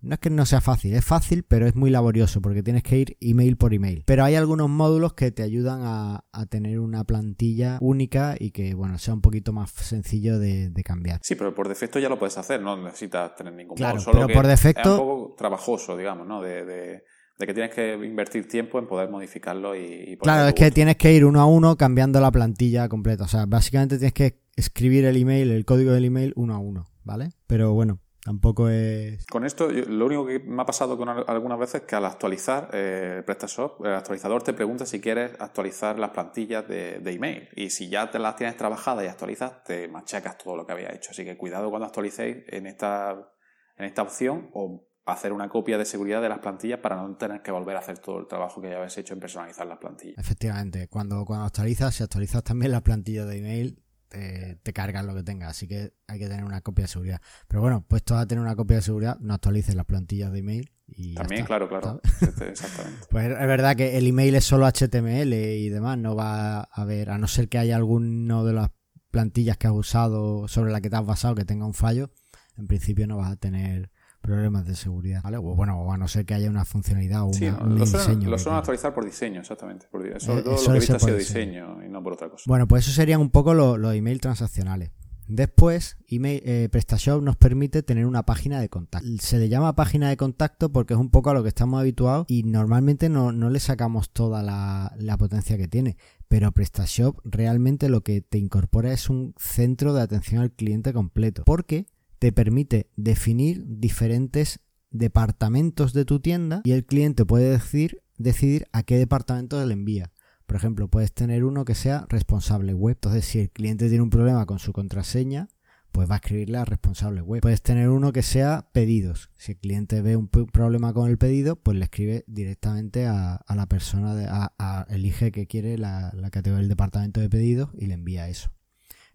no 0.02 0.16
es 0.16 0.20
que 0.20 0.32
no 0.32 0.44
sea 0.48 0.60
fácil, 0.60 0.96
es 0.96 1.06
fácil, 1.06 1.44
pero 1.44 1.68
es 1.68 1.76
muy 1.76 1.92
laborioso 1.92 2.42
porque 2.42 2.64
tienes 2.64 2.82
que 2.82 2.98
ir 2.98 3.18
email 3.22 3.58
por 3.58 3.76
email. 3.76 4.02
Pero 4.08 4.24
hay 4.24 4.34
algunos 4.34 4.70
módulos 4.70 5.14
que 5.14 5.30
te 5.30 5.44
ayudan 5.44 5.82
a, 5.84 6.24
tener 6.50 6.80
una 6.80 7.04
plantilla 7.04 7.78
única 7.80 8.36
y 8.40 8.50
que, 8.50 8.74
bueno, 8.74 8.98
sea 8.98 9.14
un 9.14 9.22
poquito 9.22 9.54
más 9.54 9.70
sencillo 9.70 10.40
de, 10.40 10.74
cambiar. 10.84 11.20
Sí, 11.22 11.36
pero 11.36 11.54
por 11.54 11.70
defecto 11.70 12.00
ya 12.00 12.10
lo 12.10 12.18
puedes 12.18 12.40
hacer, 12.40 12.60
no 12.60 12.76
necesitas 12.76 13.36
tener 13.36 13.54
ningún 13.54 13.78
claro, 13.78 14.02
pero 14.12 14.28
por 14.30 14.48
defecto... 14.48 14.96
Es 14.96 15.00
un 15.00 15.08
poco 15.08 15.36
trabajoso, 15.38 15.96
digamos, 15.96 16.26
¿no? 16.26 16.42
de 16.42 16.66
de 16.66 17.04
que 17.46 17.54
tienes 17.54 17.74
que 17.74 17.94
invertir 17.94 18.48
tiempo 18.48 18.80
en 18.80 18.88
poder 18.88 19.10
modificarlo 19.10 19.76
y... 19.76 20.18
claro, 20.22 20.48
es 20.48 20.54
que 20.54 20.72
tienes 20.72 20.98
que 20.98 21.14
ir 21.14 21.26
uno 21.26 21.42
a 21.42 21.46
uno 21.46 21.76
cambiando 21.78 22.20
la 22.20 22.32
plantilla 22.32 22.90
completa. 22.90 23.26
O 23.26 23.28
sea, 23.28 23.46
básicamente 23.46 23.98
tienes 23.98 24.14
que 24.14 24.42
escribir 24.56 25.06
el 25.06 25.18
email, 25.18 25.52
el 25.52 25.66
código 25.66 25.92
del 25.92 26.06
email 26.06 26.34
uno 26.36 26.56
a 26.56 26.60
uno, 26.60 26.88
¿vale? 27.04 27.30
Pero 27.48 27.74
bueno, 27.74 28.00
tampoco 28.24 28.70
es... 28.70 29.26
Con 29.26 29.46
esto, 29.46 29.70
lo 29.70 30.06
único 30.06 30.26
que 30.26 30.40
me 30.40 30.62
ha 30.62 30.66
pasado 30.66 30.98
con 30.98 31.10
algunas 31.10 31.60
veces 31.60 31.82
es 31.82 31.88
que 31.88 31.96
al 31.96 32.06
actualizar 32.06 32.70
eh, 32.74 33.24
PrestaShop, 33.26 33.86
el 33.86 33.94
actualizador 33.94 34.44
te 34.44 34.54
pregunta 34.54 34.86
si 34.86 35.00
quieres 35.00 35.32
actualizar 35.40 35.98
las 35.98 36.12
plantillas 36.12 36.68
de, 36.68 37.00
de, 37.00 37.12
email. 37.12 37.50
Y 37.56 37.70
si 37.70 37.90
ya 37.90 38.12
te 38.12 38.20
las 38.20 38.36
tienes 38.36 38.58
trabajadas 38.58 39.04
y 39.04 39.08
actualizas, 39.08 39.64
te 39.64 39.88
machacas 39.88 40.38
todo 40.38 40.56
lo 40.56 40.66
que 40.66 40.74
había 40.74 40.94
hecho. 40.94 41.12
Así 41.12 41.26
que 41.26 41.38
cuidado 41.38 41.70
cuando 41.70 41.88
actualicéis 41.88 42.38
en 42.48 42.68
esta, 42.68 43.32
en 43.78 43.86
esta 43.86 44.02
opción 44.02 44.50
o 44.54 44.91
hacer 45.06 45.34
una 45.34 45.50
copia 45.50 45.78
de 45.78 45.86
seguridad 45.86 46.22
de 46.22 46.30
las 46.30 46.40
plantillas 46.40 46.80
para 46.80 46.96
no 46.96 47.16
tener 47.16 47.42
que 47.42 47.52
volver 47.52 47.76
a 47.76 47.80
hacer 47.80 48.00
todo 48.00 48.20
el 48.20 48.28
trabajo 48.28 48.62
que 48.62 48.70
ya 48.70 48.78
habéis 48.78 48.98
hecho 48.98 49.14
en 49.14 49.20
personalizar 49.20 49.66
las 49.66 49.80
plantillas. 49.80 50.18
Efectivamente, 50.18 50.88
cuando, 50.88 51.26
cuando 51.26 51.46
actualizas, 51.46 51.96
si 51.96 52.04
actualizas 52.04 52.44
también 52.44 52.72
la 52.72 52.82
plantilla 52.82 53.26
de 53.26 53.38
email, 53.38 53.84
te, 54.08 54.60
te 54.62 54.74
cargan 54.74 55.08
lo 55.08 55.16
que 55.16 55.24
tengas, 55.24 55.52
así 55.52 55.68
que 55.68 55.94
hay 56.08 56.20
que 56.20 56.28
tener 56.28 56.44
una 56.44 56.62
copia 56.62 56.84
de 56.84 56.90
seguridad. 56.90 57.22
Pero 57.48 57.62
bueno, 57.62 57.86
puesto 57.88 58.16
a 58.16 58.26
tener 58.26 58.44
una 58.44 58.56
copia 58.56 58.78
de 58.78 58.84
seguridad, 58.84 59.18
no 59.20 59.34
actualices 59.34 59.74
las 59.76 59.86
plantillas 59.86 60.32
de 60.32 60.40
email. 60.40 60.72
Y 60.88 61.16
También, 61.16 61.46
claro, 61.46 61.70
claro. 61.70 62.02
Exactamente. 62.42 63.08
pues 63.10 63.26
es 63.26 63.48
verdad 63.48 63.78
que 63.78 63.98
el 63.98 64.06
email 64.08 64.36
es 64.36 64.44
solo 64.44 64.68
HTML 64.68 65.34
y 65.34 65.70
demás, 65.70 65.98
no 65.98 66.16
va 66.16 66.60
a 66.60 66.64
haber, 66.74 67.10
a 67.10 67.18
no 67.18 67.28
ser 67.28 67.48
que 67.48 67.58
haya 67.58 67.78
alguno 67.78 68.44
de 68.44 68.54
las 68.54 68.72
plantillas 69.10 69.58
que 69.58 69.68
has 69.68 69.74
usado 69.74 70.48
sobre 70.48 70.72
la 70.72 70.82
que 70.82 70.90
te 70.90 70.98
has 70.98 71.06
basado 71.06 71.36
que 71.36 71.46
tenga 71.46 71.66
un 71.66 71.74
fallo, 71.74 72.12
en 72.58 72.68
principio 72.68 73.08
no 73.08 73.18
vas 73.18 73.32
a 73.32 73.36
tener 73.38 73.90
problemas 74.22 74.66
de 74.66 74.76
seguridad, 74.76 75.22
¿vale? 75.24 75.38
O 75.38 75.42
bueno, 75.42 75.80
o 75.82 75.92
a 75.92 75.98
no 75.98 76.08
ser 76.08 76.26
que 76.26 76.34
haya 76.34 76.50
una 76.50 76.66
funcionalidad 76.66 77.24
o 77.24 77.26
un 77.26 77.32
diseño. 77.78 78.30
Lo 78.30 78.38
suelen 78.38 78.60
actualizar 78.60 78.94
por 78.94 79.06
diseño, 79.06 79.42
exactamente. 79.42 79.88
sobre 79.92 80.10
eh, 80.40 80.44
todo 80.44 80.56
lo 80.56 80.62
que 80.62 80.70
he 80.70 80.80
visto 80.80 80.96
ha 80.96 81.00
sido 81.00 81.18
diseño 81.18 81.84
y 81.84 81.90
no 81.90 82.02
por 82.02 82.14
otra 82.14 82.30
cosa. 82.30 82.44
Bueno, 82.48 82.68
pues 82.68 82.86
eso 82.86 82.94
serían 82.94 83.20
un 83.20 83.32
poco 83.32 83.54
los, 83.54 83.78
los 83.78 83.94
email 83.96 84.22
transaccionales. 84.22 84.92
Después, 85.28 85.98
email, 86.08 86.42
eh, 86.46 86.68
PrestaShop 86.70 87.24
nos 87.24 87.38
permite 87.38 87.84
tener 87.84 88.06
una 88.06 88.24
página 88.24 88.60
de 88.60 88.68
contacto. 88.68 89.08
Se 89.20 89.38
le 89.38 89.48
llama 89.48 89.76
página 89.76 90.10
de 90.10 90.18
contacto 90.18 90.72
porque 90.72 90.94
es 90.94 91.00
un 91.00 91.10
poco 91.10 91.30
a 91.30 91.34
lo 91.34 91.42
que 91.42 91.50
estamos 91.50 91.80
habituados 91.80 92.26
y 92.28 92.44
normalmente 92.44 93.08
no, 93.08 93.32
no 93.32 93.50
le 93.50 93.60
sacamos 93.60 94.10
toda 94.10 94.44
la, 94.44 94.94
la 94.98 95.18
potencia 95.18 95.58
que 95.58 95.68
tiene 95.68 95.98
pero 96.32 96.54
PrestaShop 96.54 97.20
realmente 97.26 97.90
lo 97.90 98.04
que 98.04 98.22
te 98.22 98.38
incorpora 98.38 98.94
es 98.94 99.10
un 99.10 99.34
centro 99.38 99.94
de 99.94 100.02
atención 100.02 100.42
al 100.42 100.54
cliente 100.54 100.94
completo, 100.94 101.44
porque 101.46 101.88
te 102.22 102.32
permite 102.32 102.92
definir 102.96 103.64
diferentes 103.66 104.60
departamentos 104.92 105.92
de 105.92 106.06
tu 106.06 106.20
tienda 106.20 106.62
y 106.64 106.74
el 106.74 106.86
cliente 106.86 107.26
puede 107.26 107.50
decidir, 107.50 108.68
a 108.74 108.84
qué 108.84 109.00
departamento 109.00 109.66
le 109.66 109.74
envía. 109.74 110.12
Por 110.46 110.56
ejemplo, 110.56 110.88
puedes 110.88 111.12
tener 111.14 111.44
uno 111.44 111.66
que 111.66 111.74
sea 111.74 112.06
responsable 112.10 112.76
web. 112.76 112.96
Entonces, 112.98 113.26
si 113.26 113.40
el 113.40 113.50
cliente 113.50 113.90
tiene 113.90 114.04
un 114.04 114.12
problema 114.12 114.46
con 114.46 114.60
su 114.60 114.72
contraseña, 114.72 115.48
pues 115.92 116.08
va 116.08 116.14
a 116.14 116.18
escribirle 116.18 116.60
a 116.60 116.66
responsable 116.66 117.24
web. 117.24 117.42
Puedes 117.42 117.64
tener 117.64 117.90
uno 117.90 118.14
que 118.14 118.22
sea 118.22 118.70
pedidos. 118.72 119.32
Si 119.36 119.54
el 119.54 119.58
cliente 119.58 120.04
ve 120.04 120.16
un 120.16 120.28
problema 120.28 120.94
con 120.94 121.10
el 121.10 121.18
pedido, 121.18 121.56
pues 121.56 121.76
le 121.76 121.86
escribe 121.86 122.24
directamente 122.28 123.08
a, 123.08 123.44
la 123.50 123.66
persona, 123.66 124.54
elige 124.90 125.32
que 125.32 125.48
quiere 125.48 125.80
la, 125.80 126.12
la 126.14 126.30
categoría 126.30 126.60
del 126.60 126.70
departamento 126.70 127.20
de 127.20 127.32
pedidos 127.32 127.72
y 127.74 127.88
le 127.88 127.96
envía 127.96 128.30
eso 128.30 128.52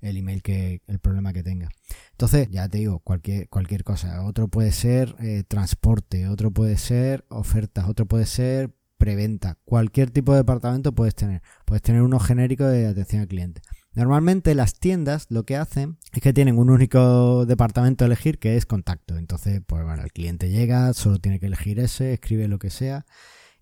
el 0.00 0.16
email 0.16 0.42
que 0.42 0.82
el 0.86 0.98
problema 0.98 1.32
que 1.32 1.42
tenga. 1.42 1.68
Entonces, 2.12 2.48
ya 2.50 2.68
te 2.68 2.78
digo, 2.78 3.00
cualquier, 3.00 3.48
cualquier 3.48 3.84
cosa. 3.84 4.24
Otro 4.24 4.48
puede 4.48 4.72
ser 4.72 5.14
eh, 5.20 5.44
transporte, 5.46 6.28
otro 6.28 6.50
puede 6.50 6.76
ser 6.76 7.24
ofertas, 7.28 7.88
otro 7.88 8.06
puede 8.06 8.26
ser 8.26 8.74
preventa. 8.96 9.58
Cualquier 9.64 10.10
tipo 10.10 10.32
de 10.32 10.38
departamento 10.38 10.94
puedes 10.94 11.14
tener. 11.14 11.42
Puedes 11.64 11.82
tener 11.82 12.02
uno 12.02 12.18
genérico 12.18 12.64
de 12.64 12.86
atención 12.86 13.22
al 13.22 13.28
cliente. 13.28 13.60
Normalmente 13.92 14.54
las 14.54 14.74
tiendas 14.74 15.26
lo 15.30 15.44
que 15.44 15.56
hacen 15.56 15.98
es 16.12 16.20
que 16.20 16.34
tienen 16.34 16.58
un 16.58 16.68
único 16.68 17.46
departamento 17.46 18.04
a 18.04 18.06
elegir 18.06 18.38
que 18.38 18.56
es 18.56 18.66
contacto. 18.66 19.16
Entonces, 19.16 19.62
pues 19.66 19.84
bueno, 19.84 20.02
el 20.02 20.12
cliente 20.12 20.50
llega, 20.50 20.92
solo 20.92 21.18
tiene 21.18 21.40
que 21.40 21.46
elegir 21.46 21.80
ese, 21.80 22.12
escribe 22.12 22.48
lo 22.48 22.58
que 22.58 22.70
sea. 22.70 23.06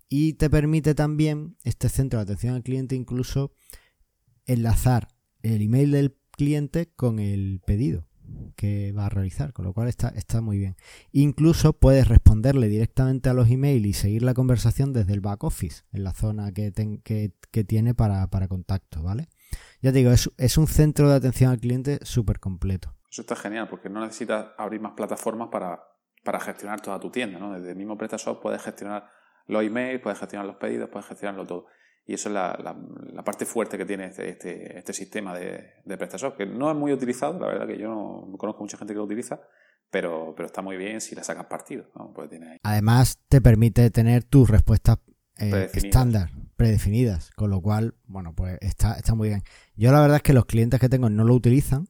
Y 0.08 0.34
te 0.34 0.50
permite 0.50 0.94
también 0.94 1.56
este 1.62 1.88
centro 1.88 2.18
de 2.18 2.24
atención 2.24 2.54
al 2.54 2.62
cliente 2.62 2.94
incluso 2.94 3.52
enlazar 4.46 5.08
el 5.42 5.62
email 5.62 5.92
del 5.92 6.16
cliente 6.36 6.90
con 6.96 7.18
el 7.18 7.60
pedido 7.64 8.04
que 8.56 8.92
va 8.92 9.06
a 9.06 9.08
realizar, 9.08 9.52
con 9.52 9.64
lo 9.64 9.72
cual 9.72 9.88
está, 9.88 10.08
está 10.08 10.40
muy 10.40 10.58
bien. 10.58 10.76
Incluso 11.12 11.72
puedes 11.72 12.08
responderle 12.08 12.68
directamente 12.68 13.28
a 13.28 13.34
los 13.34 13.50
emails 13.50 13.86
y 13.86 13.92
seguir 13.92 14.22
la 14.22 14.34
conversación 14.34 14.92
desde 14.92 15.12
el 15.12 15.20
back 15.20 15.44
office, 15.44 15.84
en 15.92 16.04
la 16.04 16.12
zona 16.12 16.52
que, 16.52 16.72
que, 16.72 17.64
tiene 17.64 17.94
para, 17.94 18.28
para, 18.28 18.48
contacto, 18.48 19.02
¿vale? 19.02 19.28
Ya 19.80 19.92
te 19.92 19.98
digo, 19.98 20.10
es, 20.12 20.58
un 20.58 20.66
centro 20.66 21.08
de 21.08 21.16
atención 21.16 21.50
al 21.50 21.60
cliente 21.60 21.98
súper 22.02 22.40
completo. 22.40 22.94
Eso 23.10 23.22
está 23.22 23.36
genial, 23.36 23.68
porque 23.68 23.88
no 23.88 24.00
necesitas 24.00 24.48
abrir 24.58 24.80
más 24.80 24.92
plataformas 24.92 25.48
para, 25.50 25.84
para 26.24 26.40
gestionar 26.40 26.80
toda 26.80 26.98
tu 26.98 27.10
tienda, 27.10 27.38
¿no? 27.38 27.52
Desde 27.52 27.70
el 27.70 27.76
mismo 27.76 27.96
PrestaShop 27.96 28.42
puedes 28.42 28.62
gestionar 28.62 29.08
los 29.46 29.62
emails, 29.62 30.00
puedes 30.02 30.18
gestionar 30.18 30.46
los 30.46 30.56
pedidos, 30.56 30.88
puedes 30.88 31.06
gestionarlo 31.06 31.46
todo. 31.46 31.66
Y 32.06 32.14
eso 32.14 32.28
es 32.28 32.34
la, 32.34 32.58
la, 33.12 33.24
parte 33.24 33.46
fuerte 33.46 33.78
que 33.78 33.86
tiene 33.86 34.06
este, 34.06 34.28
este, 34.28 34.78
este 34.78 34.92
sistema 34.92 35.34
de, 35.34 35.72
de, 35.84 35.96
PrestaShop, 35.96 36.36
que 36.36 36.44
no 36.44 36.70
es 36.70 36.76
muy 36.76 36.92
utilizado, 36.92 37.38
la 37.40 37.46
verdad 37.46 37.66
que 37.66 37.78
yo 37.78 37.88
no 37.88 38.36
conozco 38.36 38.62
mucha 38.62 38.76
gente 38.76 38.92
que 38.92 38.98
lo 38.98 39.04
utiliza, 39.04 39.40
pero, 39.90 40.34
pero 40.36 40.46
está 40.46 40.60
muy 40.60 40.76
bien 40.76 41.00
si 41.00 41.14
le 41.14 41.24
sacas 41.24 41.46
partido. 41.46 41.86
Pues 42.14 42.28
Además, 42.62 43.20
te 43.28 43.40
permite 43.40 43.90
tener 43.90 44.24
tus 44.24 44.50
respuestas 44.50 44.98
eh, 45.38 45.70
estándar, 45.72 46.30
predefinidas, 46.56 47.30
con 47.30 47.50
lo 47.50 47.62
cual, 47.62 47.94
bueno, 48.06 48.34
pues 48.34 48.58
está, 48.60 48.94
está 48.94 49.14
muy 49.14 49.28
bien. 49.28 49.42
Yo 49.74 49.90
la 49.90 50.00
verdad 50.00 50.16
es 50.16 50.22
que 50.22 50.34
los 50.34 50.44
clientes 50.44 50.80
que 50.80 50.88
tengo 50.90 51.08
no 51.08 51.24
lo 51.24 51.34
utilizan, 51.34 51.88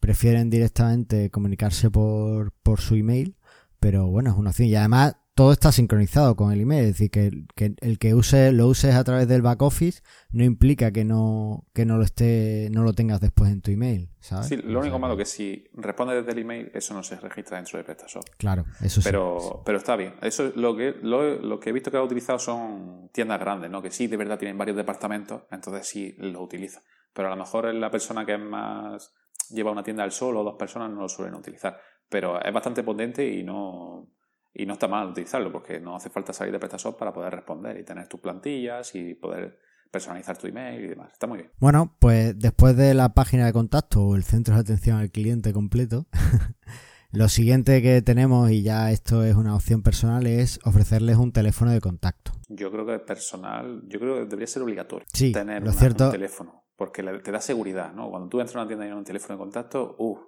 prefieren 0.00 0.50
directamente 0.50 1.30
comunicarse 1.30 1.90
por, 1.90 2.52
por 2.62 2.80
su 2.80 2.94
email, 2.94 3.36
pero 3.80 4.06
bueno, 4.08 4.30
es 4.30 4.36
una 4.36 4.50
opción. 4.50 4.68
Y 4.68 4.74
además 4.74 5.16
todo 5.38 5.52
está 5.52 5.70
sincronizado 5.70 6.34
con 6.34 6.50
el 6.50 6.62
email, 6.62 6.86
es 6.86 6.98
decir, 6.98 7.12
que, 7.12 7.76
el 7.80 7.98
que 8.00 8.12
use 8.12 8.50
lo 8.50 8.66
uses 8.66 8.96
a 8.96 9.04
través 9.04 9.28
del 9.28 9.40
back 9.40 9.62
office 9.62 10.02
no 10.32 10.42
implica 10.42 10.90
que 10.90 11.04
no 11.04 11.64
que 11.72 11.86
no 11.86 11.96
lo 11.96 12.02
esté 12.02 12.70
no 12.72 12.82
lo 12.82 12.92
tengas 12.92 13.20
después 13.20 13.52
en 13.52 13.60
tu 13.60 13.70
email, 13.70 14.10
¿sabes? 14.18 14.48
Sí, 14.48 14.56
lo 14.56 14.80
único 14.80 14.98
malo 14.98 15.16
que 15.16 15.24
si 15.24 15.68
responde 15.74 16.16
desde 16.16 16.32
el 16.32 16.40
email 16.40 16.72
eso 16.74 16.92
no 16.92 17.04
se 17.04 17.20
registra 17.20 17.56
dentro 17.56 17.78
de 17.78 17.84
PrestaShop. 17.84 18.24
Claro, 18.36 18.64
eso 18.82 19.00
sí. 19.00 19.08
Pero 19.08 19.62
pero 19.64 19.78
está 19.78 19.94
bien. 19.94 20.14
Eso 20.22 20.50
lo 20.56 20.76
que 20.76 20.96
lo, 21.02 21.60
que 21.60 21.70
he 21.70 21.72
visto 21.72 21.92
que 21.92 21.98
ha 21.98 22.02
utilizado 22.02 22.40
son 22.40 23.08
tiendas 23.12 23.38
grandes, 23.38 23.70
¿no? 23.70 23.80
Que 23.80 23.92
sí 23.92 24.08
de 24.08 24.16
verdad 24.16 24.40
tienen 24.40 24.58
varios 24.58 24.76
departamentos, 24.76 25.42
entonces 25.52 25.86
sí 25.86 26.16
lo 26.18 26.42
utiliza. 26.42 26.82
Pero 27.12 27.28
a 27.28 27.30
lo 27.30 27.36
mejor 27.36 27.72
la 27.72 27.92
persona 27.92 28.26
que 28.26 28.34
es 28.34 28.40
más 28.40 29.14
lleva 29.50 29.70
una 29.70 29.84
tienda 29.84 30.02
al 30.02 30.10
sol 30.10 30.36
o 30.36 30.42
dos 30.42 30.56
personas 30.58 30.90
no 30.90 31.02
lo 31.02 31.08
suelen 31.08 31.36
utilizar, 31.36 31.78
pero 32.08 32.42
es 32.42 32.52
bastante 32.52 32.82
potente 32.82 33.24
y 33.24 33.44
no 33.44 34.17
y 34.58 34.66
no 34.66 34.72
está 34.72 34.88
mal 34.88 35.08
utilizarlo 35.08 35.52
porque 35.52 35.78
no 35.78 35.94
hace 35.94 36.10
falta 36.10 36.32
salir 36.32 36.52
de 36.52 36.58
PrestaShop 36.58 36.98
para 36.98 37.12
poder 37.12 37.32
responder 37.32 37.78
y 37.78 37.84
tener 37.84 38.08
tus 38.08 38.20
plantillas 38.20 38.92
y 38.96 39.14
poder 39.14 39.56
personalizar 39.90 40.36
tu 40.36 40.48
email 40.48 40.84
y 40.84 40.88
demás. 40.88 41.12
Está 41.12 41.28
muy 41.28 41.38
bien. 41.38 41.50
Bueno, 41.58 41.96
pues 42.00 42.36
después 42.36 42.76
de 42.76 42.92
la 42.92 43.14
página 43.14 43.46
de 43.46 43.52
contacto 43.52 44.02
o 44.02 44.16
el 44.16 44.24
centro 44.24 44.56
de 44.56 44.60
atención 44.60 44.98
al 44.98 45.12
cliente 45.12 45.52
completo, 45.52 46.06
lo 47.12 47.28
siguiente 47.28 47.80
que 47.82 48.02
tenemos, 48.02 48.50
y 48.50 48.62
ya 48.62 48.90
esto 48.90 49.24
es 49.24 49.36
una 49.36 49.54
opción 49.54 49.82
personal, 49.82 50.26
es 50.26 50.58
ofrecerles 50.64 51.16
un 51.16 51.30
teléfono 51.30 51.70
de 51.70 51.80
contacto. 51.80 52.32
Yo 52.48 52.72
creo 52.72 52.84
que 52.84 52.98
personal, 52.98 53.82
yo 53.86 54.00
creo 54.00 54.14
que 54.16 54.24
debería 54.24 54.48
ser 54.48 54.62
obligatorio 54.62 55.06
tener 55.32 55.62
un 55.62 56.10
teléfono, 56.10 56.64
porque 56.74 57.04
te 57.04 57.30
da 57.30 57.40
seguridad, 57.40 57.92
¿no? 57.92 58.10
Cuando 58.10 58.28
tú 58.28 58.40
entras 58.40 58.56
a 58.56 58.60
una 58.60 58.66
tienda 58.66 58.86
y 58.86 58.88
hay 58.88 58.96
un 58.96 59.04
teléfono 59.04 59.36
de 59.36 59.38
contacto, 59.38 59.94
uh, 59.98 60.18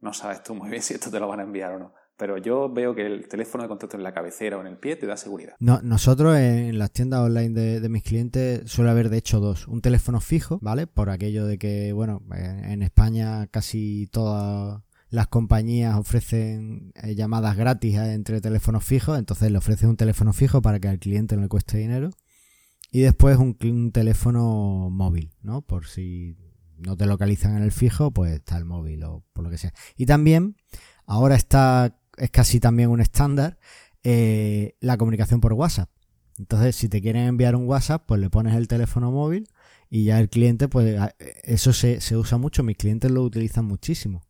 no 0.00 0.12
sabes 0.12 0.42
tú 0.42 0.56
muy 0.56 0.68
bien 0.70 0.82
si 0.82 0.94
esto 0.94 1.08
te 1.08 1.20
lo 1.20 1.28
van 1.28 1.38
a 1.38 1.44
enviar 1.44 1.74
o 1.74 1.78
no. 1.78 1.94
Pero 2.16 2.38
yo 2.38 2.72
veo 2.72 2.94
que 2.94 3.04
el 3.04 3.28
teléfono 3.28 3.62
de 3.62 3.68
contacto 3.68 3.96
en 3.96 4.02
la 4.02 4.14
cabecera 4.14 4.56
o 4.56 4.62
en 4.62 4.68
el 4.68 4.78
pie 4.78 4.96
te 4.96 5.06
da 5.06 5.16
seguridad. 5.16 5.54
No, 5.58 5.80
nosotros 5.82 6.36
en 6.38 6.78
las 6.78 6.90
tiendas 6.90 7.20
online 7.20 7.80
de, 7.80 7.88
mis 7.90 8.02
clientes 8.02 8.62
suele 8.70 8.90
haber 8.90 9.10
de 9.10 9.18
hecho 9.18 9.38
dos. 9.38 9.68
Un 9.68 9.82
teléfono 9.82 10.20
fijo, 10.20 10.58
¿vale? 10.62 10.86
Por 10.86 11.10
aquello 11.10 11.46
de 11.46 11.58
que, 11.58 11.92
bueno, 11.92 12.22
en 12.32 12.82
España 12.82 13.46
casi 13.48 14.08
todas 14.10 14.80
las 15.10 15.28
compañías 15.28 15.94
ofrecen 15.96 16.92
eh, 16.94 17.14
llamadas 17.14 17.56
gratis 17.56 17.96
eh, 17.96 18.12
entre 18.14 18.40
teléfonos 18.40 18.84
fijos, 18.84 19.18
entonces 19.18 19.50
le 19.52 19.58
ofreces 19.58 19.88
un 19.88 19.96
teléfono 19.96 20.32
fijo 20.32 20.60
para 20.60 20.80
que 20.80 20.88
al 20.88 20.98
cliente 20.98 21.36
no 21.36 21.42
le 21.42 21.48
cueste 21.48 21.78
dinero. 21.78 22.10
Y 22.90 23.00
después 23.00 23.36
un, 23.36 23.56
un 23.62 23.92
teléfono 23.92 24.88
móvil, 24.90 25.32
¿no? 25.42 25.60
Por 25.62 25.86
si 25.86 26.36
no 26.78 26.96
te 26.96 27.06
localizan 27.06 27.56
en 27.56 27.62
el 27.62 27.72
fijo, 27.72 28.10
pues 28.10 28.32
está 28.32 28.56
el 28.56 28.64
móvil 28.64 29.04
o 29.04 29.24
por 29.32 29.44
lo 29.44 29.50
que 29.50 29.58
sea. 29.58 29.72
Y 29.96 30.06
también 30.06 30.56
ahora 31.06 31.34
está 31.34 31.98
es 32.16 32.30
casi 32.30 32.60
también 32.60 32.90
un 32.90 33.00
estándar, 33.00 33.58
eh, 34.02 34.76
la 34.80 34.96
comunicación 34.96 35.40
por 35.40 35.52
WhatsApp. 35.52 35.90
Entonces, 36.38 36.76
si 36.76 36.88
te 36.88 37.00
quieren 37.00 37.26
enviar 37.26 37.56
un 37.56 37.66
WhatsApp, 37.66 38.04
pues 38.06 38.20
le 38.20 38.30
pones 38.30 38.54
el 38.54 38.68
teléfono 38.68 39.10
móvil 39.10 39.48
y 39.88 40.04
ya 40.04 40.20
el 40.20 40.28
cliente, 40.28 40.68
pues 40.68 40.98
eso 41.44 41.72
se, 41.72 41.98
usa 42.16 42.38
mucho, 42.38 42.62
mis 42.62 42.76
clientes 42.76 43.10
lo 43.10 43.22
utilizan 43.22 43.64
muchísimo. 43.64 44.22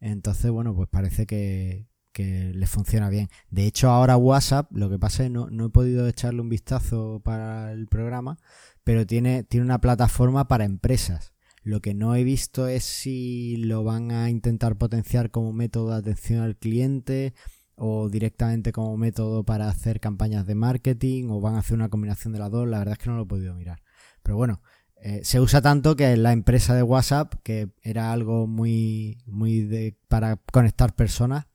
Entonces, 0.00 0.50
bueno, 0.50 0.74
pues 0.74 0.88
parece 0.88 1.26
que, 1.26 1.88
que 2.12 2.52
les 2.54 2.70
funciona 2.70 3.08
bien. 3.08 3.28
De 3.50 3.66
hecho, 3.66 3.90
ahora 3.90 4.16
WhatsApp, 4.16 4.70
lo 4.72 4.88
que 4.88 4.98
pasa 4.98 5.24
es 5.24 5.28
que 5.28 5.32
no, 5.32 5.50
no 5.50 5.66
he 5.66 5.70
podido 5.70 6.06
echarle 6.06 6.40
un 6.40 6.48
vistazo 6.48 7.20
para 7.24 7.72
el 7.72 7.88
programa, 7.88 8.38
pero 8.84 9.06
tiene, 9.06 9.44
tiene 9.44 9.66
una 9.66 9.80
plataforma 9.80 10.48
para 10.48 10.64
empresas. 10.64 11.32
Lo 11.62 11.80
que 11.80 11.94
no 11.94 12.14
he 12.14 12.24
visto 12.24 12.66
es 12.66 12.84
si 12.84 13.56
lo 13.56 13.84
van 13.84 14.10
a 14.10 14.30
intentar 14.30 14.76
potenciar 14.76 15.30
como 15.30 15.52
método 15.52 15.90
de 15.90 15.96
atención 15.96 16.40
al 16.40 16.56
cliente 16.56 17.34
o 17.76 18.08
directamente 18.08 18.72
como 18.72 18.96
método 18.96 19.44
para 19.44 19.68
hacer 19.68 20.00
campañas 20.00 20.46
de 20.46 20.54
marketing 20.54 21.28
o 21.30 21.40
van 21.40 21.54
a 21.54 21.60
hacer 21.60 21.74
una 21.74 21.88
combinación 21.88 22.32
de 22.32 22.40
las 22.40 22.50
dos. 22.50 22.68
La 22.68 22.78
verdad 22.78 22.92
es 22.92 22.98
que 22.98 23.10
no 23.10 23.16
lo 23.16 23.22
he 23.22 23.26
podido 23.26 23.54
mirar. 23.54 23.82
Pero 24.22 24.36
bueno, 24.36 24.60
eh, 24.96 25.20
se 25.24 25.40
usa 25.40 25.60
tanto 25.60 25.96
que 25.96 26.16
la 26.16 26.32
empresa 26.32 26.74
de 26.74 26.82
WhatsApp, 26.82 27.34
que 27.42 27.70
era 27.82 28.12
algo 28.12 28.46
muy, 28.46 29.18
muy 29.26 29.62
de, 29.62 29.96
para 30.08 30.36
conectar 30.36 30.94
personas, 30.94 31.46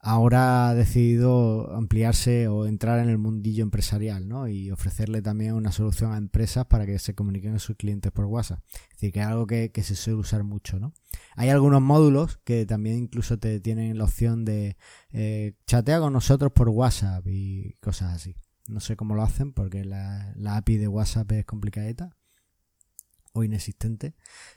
ahora 0.00 0.68
ha 0.68 0.74
decidido 0.74 1.74
ampliarse 1.74 2.48
o 2.48 2.66
entrar 2.66 3.00
en 3.00 3.08
el 3.08 3.18
mundillo 3.18 3.62
empresarial, 3.62 4.28
¿no? 4.28 4.48
Y 4.48 4.70
ofrecerle 4.70 5.22
también 5.22 5.54
una 5.54 5.72
solución 5.72 6.12
a 6.12 6.18
empresas 6.18 6.66
para 6.66 6.86
que 6.86 6.98
se 6.98 7.14
comuniquen 7.14 7.50
con 7.52 7.60
sus 7.60 7.76
clientes 7.76 8.12
por 8.12 8.26
WhatsApp. 8.26 8.60
Es 8.72 8.88
decir, 8.92 9.12
que 9.12 9.20
es 9.20 9.26
algo 9.26 9.46
que, 9.46 9.70
se 9.82 9.94
suele 9.96 10.20
usar 10.20 10.44
mucho, 10.44 10.78
¿no? 10.78 10.92
Hay 11.34 11.48
algunos 11.50 11.82
módulos 11.82 12.38
que 12.44 12.66
también 12.66 12.96
incluso 12.96 13.38
te 13.38 13.60
tienen 13.60 13.98
la 13.98 14.04
opción 14.04 14.44
de 14.44 14.76
eh, 15.10 15.54
chatea 15.66 16.00
con 16.00 16.12
nosotros 16.12 16.52
por 16.52 16.68
WhatsApp 16.68 17.26
y 17.26 17.74
cosas 17.80 18.14
así. 18.14 18.36
No 18.68 18.80
sé 18.80 18.96
cómo 18.96 19.14
lo 19.14 19.22
hacen 19.22 19.52
porque 19.52 19.84
la, 19.84 20.34
API 20.44 20.76
de 20.76 20.88
WhatsApp 20.88 21.32
es 21.32 21.44
complicadita 21.44 22.10
o 23.32 23.44
inexistente, 23.44 24.14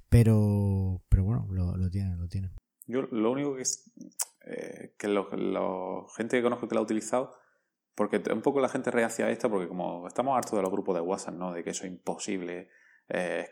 pero, 0.10 1.02
pero 1.10 1.24
bueno, 1.24 1.48
lo, 1.50 1.78
lo 1.78 1.90
tienen, 1.90 2.20
lo 2.20 2.28
tienen. 2.28 2.52
Yo 2.88 3.04
lo 3.04 3.32
único 3.32 3.56
que 3.56 3.62
es 3.62 3.92
eh, 4.46 4.96
que 4.98 5.08
la 5.08 5.26
gente 6.16 6.38
que 6.38 6.44
conozco 6.44 6.68
que 6.68 6.76
la 6.76 6.82
ha 6.82 6.84
utilizado, 6.84 7.32
porque 7.96 8.22
un 8.32 8.42
poco 8.42 8.60
la 8.60 8.70
gente 8.70 8.92
reacia 8.92 9.26
a 9.26 9.30
esto, 9.30 9.50
porque 9.50 9.68
como 9.68 10.08
estamos 10.08 10.36
hartos 10.36 10.54
de 10.54 10.62
los 10.62 10.72
grupos 10.72 10.96
de 10.96 11.02
WhatsApp, 11.02 11.36
¿no? 11.36 11.54
De 11.54 11.64
que 11.64 11.70
eso 11.72 11.86
es 11.86 11.92
imposible 11.92 12.70
eh, 13.10 13.48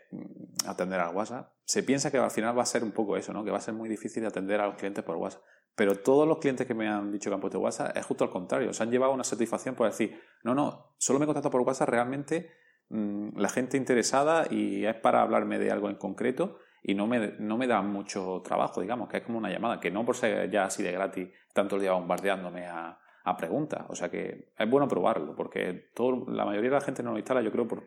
atender 0.66 1.00
al 1.00 1.14
WhatsApp, 1.14 1.52
se 1.64 1.82
piensa 1.82 2.10
que 2.10 2.18
al 2.18 2.30
final 2.30 2.56
va 2.56 2.62
a 2.62 2.66
ser 2.66 2.82
un 2.82 2.92
poco 2.92 3.16
eso, 3.16 3.32
¿no? 3.32 3.44
Que 3.44 3.50
va 3.50 3.58
a 3.58 3.60
ser 3.62 3.74
muy 3.74 3.88
difícil 3.88 4.24
atender 4.26 4.60
a 4.60 4.66
los 4.66 4.76
clientes 4.76 5.04
por 5.04 5.16
WhatsApp. 5.16 5.42
Pero 5.76 5.96
todos 5.96 6.26
los 6.26 6.38
clientes 6.38 6.66
que 6.66 6.74
me 6.74 6.88
han 6.88 7.12
dicho 7.12 7.30
que 7.30 7.34
han 7.34 7.40
puesto 7.40 7.60
WhatsApp 7.60 7.96
es 7.96 8.04
justo 8.04 8.24
al 8.24 8.30
contrario. 8.30 8.72
Se 8.72 8.82
han 8.82 8.90
llevado 8.90 9.12
una 9.12 9.24
satisfacción 9.24 9.74
por 9.74 9.86
decir, 9.86 10.20
no, 10.42 10.54
no, 10.54 10.94
solo 10.98 11.18
me 11.18 11.26
contacto 11.26 11.50
por 11.50 11.60
WhatsApp 11.60 11.88
realmente 11.88 12.50
mm, 12.88 13.38
la 13.38 13.48
gente 13.48 13.76
interesada 13.76 14.46
y 14.50 14.84
es 14.84 14.96
para 14.96 15.22
hablarme 15.22 15.58
de 15.58 15.70
algo 15.70 15.88
en 15.88 15.96
concreto 15.96 16.58
y 16.82 16.94
no 16.94 17.06
me, 17.06 17.34
no 17.38 17.56
me 17.56 17.66
da 17.66 17.82
mucho 17.82 18.40
trabajo, 18.44 18.80
digamos, 18.80 19.08
que 19.08 19.18
es 19.18 19.22
como 19.22 19.38
una 19.38 19.50
llamada, 19.50 19.80
que 19.80 19.90
no 19.90 20.04
por 20.04 20.16
ser 20.16 20.50
ya 20.50 20.64
así 20.64 20.82
de 20.82 20.92
gratis 20.92 21.28
tanto 21.52 21.76
el 21.76 21.82
día 21.82 21.92
bombardeándome 21.92 22.66
a, 22.66 22.98
a 23.24 23.36
preguntas. 23.36 23.84
O 23.88 23.94
sea 23.94 24.10
que 24.10 24.52
es 24.58 24.70
bueno 24.70 24.88
probarlo, 24.88 25.34
porque 25.36 25.90
todo, 25.94 26.24
la 26.30 26.44
mayoría 26.44 26.70
de 26.70 26.76
la 26.76 26.82
gente 26.82 27.02
no 27.02 27.12
lo 27.12 27.18
instala, 27.18 27.42
yo 27.42 27.52
creo, 27.52 27.68
por, 27.68 27.84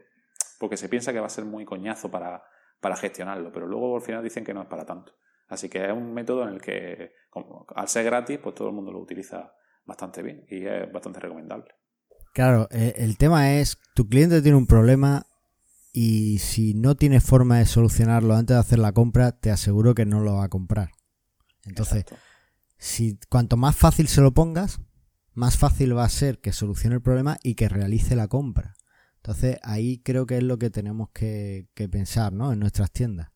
porque 0.59 0.77
se 0.77 0.89
piensa 0.89 1.11
que 1.11 1.19
va 1.19 1.27
a 1.27 1.29
ser 1.29 1.45
muy 1.45 1.65
coñazo 1.65 2.11
para, 2.11 2.43
para 2.79 2.95
gestionarlo, 2.95 3.51
pero 3.51 3.67
luego 3.67 3.95
al 3.95 4.01
final 4.01 4.23
dicen 4.23 4.43
que 4.43 4.53
no 4.53 4.61
es 4.61 4.67
para 4.67 4.85
tanto. 4.85 5.13
Así 5.47 5.69
que 5.69 5.85
es 5.85 5.91
un 5.91 6.13
método 6.13 6.43
en 6.43 6.55
el 6.55 6.61
que, 6.61 7.13
al 7.75 7.87
ser 7.87 8.05
gratis, 8.05 8.39
pues 8.41 8.55
todo 8.55 8.69
el 8.69 8.73
mundo 8.73 8.91
lo 8.91 8.99
utiliza 8.99 9.53
bastante 9.85 10.21
bien 10.21 10.45
y 10.49 10.65
es 10.65 10.91
bastante 10.91 11.19
recomendable. 11.19 11.75
Claro, 12.33 12.67
eh, 12.71 12.93
el 12.97 13.17
tema 13.17 13.53
es, 13.53 13.77
tu 13.93 14.07
cliente 14.07 14.41
tiene 14.41 14.57
un 14.57 14.65
problema 14.65 15.25
y 15.93 16.39
si 16.39 16.73
no 16.73 16.95
tiene 16.95 17.21
forma 17.21 17.59
de 17.59 17.67
solucionarlo 17.67 18.35
antes 18.35 18.55
de 18.55 18.59
hacer 18.59 18.79
la 18.79 18.91
compra, 18.91 19.31
te 19.31 19.51
aseguro 19.51 19.93
que 19.93 20.07
no 20.07 20.21
lo 20.21 20.33
va 20.33 20.45
a 20.45 20.49
comprar. 20.49 20.91
Entonces, 21.65 22.05
si 22.77 23.19
cuanto 23.29 23.57
más 23.57 23.75
fácil 23.75 24.07
se 24.07 24.21
lo 24.21 24.33
pongas, 24.33 24.81
más 25.33 25.57
fácil 25.57 25.95
va 25.95 26.03
a 26.03 26.09
ser 26.09 26.41
que 26.41 26.51
solucione 26.51 26.95
el 26.95 27.01
problema 27.01 27.37
y 27.43 27.53
que 27.53 27.69
realice 27.69 28.15
la 28.15 28.27
compra. 28.27 28.75
Entonces 29.17 29.57
ahí 29.61 29.99
creo 29.99 30.25
que 30.25 30.37
es 30.37 30.43
lo 30.43 30.57
que 30.57 30.71
tenemos 30.71 31.09
que, 31.11 31.69
pensar, 31.91 32.33
¿no? 32.33 32.51
En 32.51 32.59
nuestras 32.59 32.91
tiendas. 32.91 33.29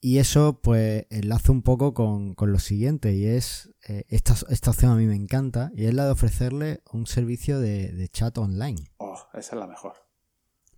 Y 0.00 0.18
eso 0.18 0.60
pues 0.62 1.06
enlaza 1.10 1.50
un 1.52 1.62
poco 1.62 1.94
con, 1.94 2.36
lo 2.38 2.58
siguiente 2.58 3.14
y 3.14 3.26
es, 3.26 3.74
eh, 3.88 4.04
esta, 4.08 4.36
esta, 4.50 4.70
opción 4.70 4.92
a 4.92 4.96
mí 4.96 5.06
me 5.06 5.16
encanta 5.16 5.72
y 5.74 5.86
es 5.86 5.94
la 5.94 6.04
de 6.04 6.12
ofrecerle 6.12 6.82
un 6.92 7.06
servicio 7.06 7.58
de, 7.58 7.92
de 7.92 8.08
chat 8.08 8.36
online. 8.38 8.92
Oh, 8.98 9.18
esa 9.34 9.56
es 9.56 9.60
la 9.60 9.66
mejor. 9.66 9.94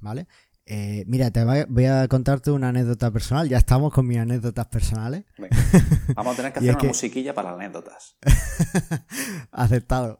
¿Vale? 0.00 0.28
Eh, 0.70 1.04
mira, 1.06 1.30
te 1.30 1.42
voy 1.44 1.84
a 1.86 2.06
contarte 2.08 2.50
una 2.50 2.68
anécdota 2.68 3.10
personal. 3.10 3.48
Ya 3.48 3.56
estamos 3.56 3.90
con 3.90 4.06
mis 4.06 4.18
anécdotas 4.18 4.66
personales. 4.66 5.24
Vamos 6.14 6.34
a 6.34 6.36
tener 6.36 6.52
que 6.52 6.58
hacer 6.58 6.76
una 6.76 6.88
musiquilla 6.88 7.32
para 7.32 7.54
anécdotas. 7.54 8.18
Aceptado. 9.50 10.18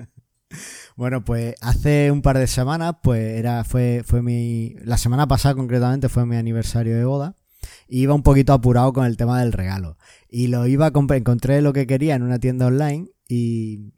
bueno, 0.96 1.22
pues 1.26 1.56
hace 1.60 2.10
un 2.10 2.22
par 2.22 2.38
de 2.38 2.46
semanas, 2.46 2.94
pues 3.02 3.38
era, 3.38 3.62
fue, 3.64 4.02
fue 4.02 4.22
mi. 4.22 4.76
La 4.82 4.96
semana 4.96 5.28
pasada 5.28 5.54
concretamente 5.54 6.08
fue 6.08 6.24
mi 6.24 6.36
aniversario 6.36 6.96
de 6.96 7.04
boda. 7.04 7.36
Y 7.86 8.00
iba 8.00 8.14
un 8.14 8.22
poquito 8.22 8.54
apurado 8.54 8.94
con 8.94 9.04
el 9.04 9.18
tema 9.18 9.40
del 9.40 9.52
regalo. 9.52 9.98
Y 10.26 10.46
lo 10.46 10.66
iba 10.66 10.86
a 10.86 10.90
comprar, 10.90 11.18
encontré 11.18 11.60
lo 11.60 11.74
que 11.74 11.86
quería 11.86 12.14
en 12.14 12.22
una 12.22 12.38
tienda 12.38 12.66
online 12.66 13.10
y 13.28 13.92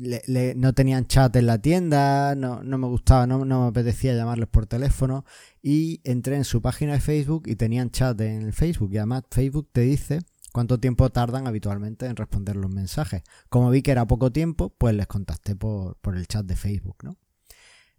no 0.00 0.72
tenían 0.72 1.06
chat 1.06 1.34
en 1.36 1.46
la 1.46 1.58
tienda, 1.58 2.34
no, 2.34 2.62
me 2.62 2.86
gustaba, 2.86 3.26
no, 3.26 3.44
me 3.44 3.68
apetecía 3.68 4.14
llamarles 4.14 4.48
por 4.48 4.66
teléfono 4.66 5.24
y 5.62 6.00
entré 6.04 6.36
en 6.36 6.44
su 6.44 6.62
página 6.62 6.94
de 6.94 7.00
Facebook 7.00 7.42
y 7.46 7.56
tenían 7.56 7.90
chat 7.90 8.18
en 8.22 8.42
el 8.42 8.52
Facebook 8.54 8.90
y 8.92 8.96
además 8.96 9.24
Facebook 9.30 9.68
te 9.72 9.82
dice 9.82 10.20
cuánto 10.52 10.80
tiempo 10.80 11.10
tardan 11.10 11.46
habitualmente 11.46 12.06
en 12.06 12.16
responder 12.16 12.56
los 12.56 12.70
mensajes. 12.70 13.22
Como 13.50 13.70
vi 13.70 13.82
que 13.82 13.90
era 13.90 14.06
poco 14.06 14.32
tiempo, 14.32 14.70
pues 14.70 14.94
les 14.94 15.06
contacté 15.06 15.54
por, 15.54 15.98
el 16.14 16.26
chat 16.26 16.46
de 16.46 16.56
Facebook, 16.56 16.96
¿no? 17.02 17.16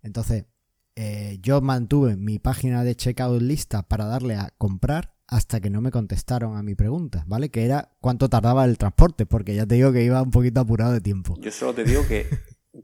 Entonces, 0.02 0.46
eh, 0.96 1.38
yo 1.42 1.62
mantuve 1.62 2.18
mi 2.18 2.40
página 2.40 2.84
de 2.84 2.96
checkout 2.96 3.42
lista 3.42 3.84
para 3.84 4.06
darle 4.06 4.36
a 4.36 4.52
comprar 4.58 5.14
hasta 5.32 5.62
que 5.62 5.70
no 5.70 5.80
me 5.80 5.92
contestaron 5.92 6.58
a 6.58 6.62
mi 6.62 6.76
pregunta, 6.76 7.24
¿vale? 7.26 7.50
Que 7.50 7.64
era 7.64 7.90
cuánto 8.02 8.30
tardaba 8.30 8.66
el 8.66 8.78
transporte, 8.78 9.26
porque 9.26 9.56
ya 9.56 9.66
te 9.66 9.76
digo 9.76 9.94
que 9.94 10.04
iba 10.04 10.22
un 10.22 10.30
poquito 10.30 10.60
apurado 10.60 10.92
de 10.92 11.00
tiempo. 11.00 11.38
Yo 11.40 11.52
solo 11.52 11.74
te 11.74 11.86
digo 11.86 12.06
que 12.06 12.28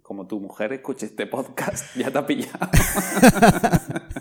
como 0.01 0.27
tu 0.27 0.39
mujer 0.39 0.71
escuche 0.71 1.07
este 1.07 1.27
podcast, 1.27 1.85
ya 1.95 2.09
te 2.09 2.17
ha 2.17 2.25
pillado. 2.25 2.57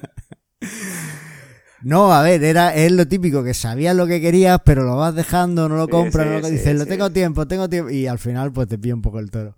No, 1.83 2.12
a 2.12 2.21
ver, 2.23 2.43
era, 2.43 2.75
es 2.75 2.91
lo 2.91 3.07
típico, 3.07 3.45
que 3.45 3.55
sabías 3.55 3.95
lo 3.95 4.09
que 4.09 4.21
querías, 4.21 4.59
pero 4.65 4.83
lo 4.83 4.97
vas 4.97 5.15
dejando, 5.15 5.69
no 5.69 5.77
lo 5.77 5.87
compras, 5.87 6.27
no 6.27 6.41
lo 6.41 6.51
dices, 6.51 6.77
lo 6.77 6.85
tengo 6.85 7.12
tiempo, 7.12 7.47
tengo 7.47 7.69
tiempo, 7.69 7.91
y 7.91 8.09
al 8.09 8.19
final 8.19 8.53
pues 8.53 8.67
te 8.67 8.77
pilla 8.77 8.97
un 8.97 9.03
poco 9.03 9.21
el 9.21 9.31
toro. 9.31 9.55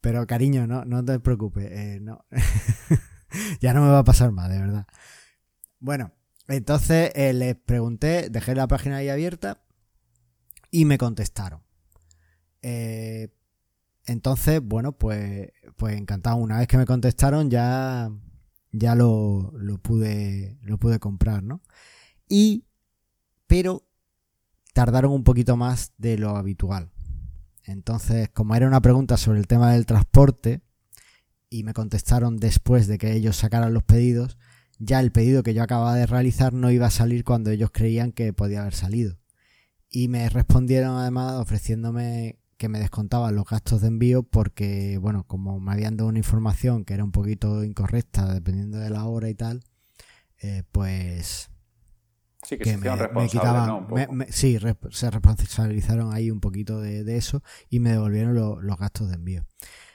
Pero 0.00 0.24
cariño, 0.28 0.68
no, 0.68 0.84
no 0.84 1.04
te 1.04 1.18
preocupes, 1.18 1.68
eh, 1.72 1.98
no. 2.00 2.24
ya 3.60 3.74
no 3.74 3.82
me 3.82 3.90
va 3.90 4.00
a 4.00 4.04
pasar 4.04 4.30
más, 4.30 4.48
de 4.48 4.60
verdad. 4.60 4.86
Bueno, 5.80 6.12
entonces 6.48 7.12
eh, 7.14 7.32
les 7.32 7.56
pregunté, 7.56 8.28
dejé 8.30 8.54
la 8.54 8.66
página 8.66 8.96
ahí 8.96 9.08
abierta 9.08 9.62
y 10.70 10.84
me 10.84 10.98
contestaron. 10.98 11.62
Eh, 12.62 13.28
entonces, 14.06 14.60
bueno, 14.62 14.92
pues, 14.92 15.50
pues 15.76 15.96
encantado. 15.96 16.36
Una 16.36 16.58
vez 16.58 16.68
que 16.68 16.78
me 16.78 16.86
contestaron 16.86 17.50
ya, 17.50 18.10
ya 18.72 18.94
lo, 18.94 19.52
lo, 19.56 19.78
pude, 19.78 20.58
lo 20.62 20.78
pude 20.78 20.98
comprar, 20.98 21.42
¿no? 21.42 21.62
Y, 22.28 22.66
pero 23.46 23.86
tardaron 24.72 25.12
un 25.12 25.24
poquito 25.24 25.56
más 25.56 25.92
de 25.98 26.18
lo 26.18 26.36
habitual. 26.36 26.90
Entonces, 27.64 28.28
como 28.30 28.54
era 28.56 28.66
una 28.66 28.80
pregunta 28.80 29.16
sobre 29.16 29.38
el 29.38 29.46
tema 29.46 29.72
del 29.72 29.86
transporte 29.86 30.62
y 31.48 31.62
me 31.62 31.74
contestaron 31.74 32.38
después 32.38 32.86
de 32.86 32.98
que 32.98 33.12
ellos 33.12 33.36
sacaran 33.36 33.74
los 33.74 33.84
pedidos, 33.84 34.38
ya 34.84 34.98
el 35.00 35.12
pedido 35.12 35.42
que 35.42 35.54
yo 35.54 35.62
acababa 35.62 35.94
de 35.94 36.06
realizar 36.06 36.52
no 36.52 36.70
iba 36.70 36.86
a 36.86 36.90
salir 36.90 37.24
cuando 37.24 37.50
ellos 37.50 37.70
creían 37.72 38.10
que 38.10 38.32
podía 38.32 38.62
haber 38.62 38.74
salido. 38.74 39.16
Y 39.88 40.08
me 40.08 40.28
respondieron 40.28 40.96
además 40.96 41.34
ofreciéndome 41.34 42.38
que 42.56 42.68
me 42.68 42.80
descontaban 42.80 43.34
los 43.34 43.46
gastos 43.46 43.80
de 43.80 43.88
envío 43.88 44.24
porque, 44.24 44.98
bueno, 44.98 45.24
como 45.26 45.60
me 45.60 45.72
habían 45.72 45.96
dado 45.96 46.08
una 46.08 46.18
información 46.18 46.84
que 46.84 46.94
era 46.94 47.04
un 47.04 47.12
poquito 47.12 47.62
incorrecta 47.62 48.34
dependiendo 48.34 48.78
de 48.78 48.90
la 48.90 49.04
hora 49.04 49.28
y 49.28 49.34
tal, 49.34 49.62
eh, 50.40 50.64
pues... 50.72 51.48
Sí, 52.44 52.58
que, 52.58 52.64
se 52.64 52.76
me, 52.76 52.90
me 52.90 53.28
quitaban, 53.28 53.86
sí, 54.30 54.58
se 54.90 55.10
responsabilizaron 55.12 56.12
ahí 56.12 56.28
un 56.28 56.40
poquito 56.40 56.80
de, 56.80 57.16
eso 57.16 57.40
y 57.70 57.78
me 57.78 57.90
devolvieron 57.90 58.34
los 58.34 58.78
gastos 58.78 59.08
de 59.10 59.14
envío. 59.14 59.46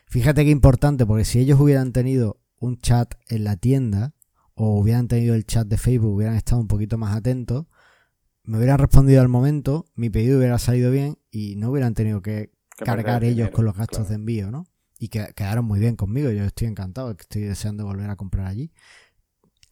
Fíjate 0.06 0.46
qué 0.46 0.52
importante, 0.52 1.06
porque 1.06 1.26
si 1.26 1.40
ellos 1.40 1.60
hubieran 1.60 1.92
tenido 1.92 2.40
un 2.58 2.78
chat 2.80 3.16
en 3.28 3.44
la 3.44 3.58
tienda, 3.58 4.14
o 4.60 4.80
hubieran 4.80 5.08
tenido 5.08 5.36
el 5.36 5.46
chat 5.46 5.68
de 5.68 5.78
Facebook, 5.78 6.16
hubieran 6.16 6.36
estado 6.36 6.60
un 6.60 6.68
poquito 6.68 6.98
más 6.98 7.16
atentos, 7.16 7.68
me 8.44 8.58
hubieran 8.58 8.80
respondido 8.80 9.22
al 9.22 9.28
momento, 9.28 9.86
mi 9.94 10.10
pedido 10.10 10.40
hubiera 10.40 10.58
salido 10.58 10.90
bien 10.92 11.20
y 11.30 11.56
no 11.58 11.70
hubieran 11.70 11.94
tenido 11.94 12.24
que, 12.24 12.52
cargar 12.76 13.24
ellos 13.24 13.52
con 13.52 13.66
los 13.66 13.76
gastos 13.76 14.10
de 14.10 14.16
envío, 14.16 14.50
¿no? 14.50 14.66
Y 15.00 15.10
que 15.10 15.32
quedaron 15.36 15.66
muy 15.66 15.80
bien 15.80 15.96
conmigo, 15.96 16.32
yo 16.32 16.44
estoy 16.44 16.68
encantado, 16.68 17.12
estoy 17.12 17.44
deseando 17.44 17.86
volver 17.86 18.10
a 18.10 18.16
comprar 18.16 18.48
allí. 18.48 18.72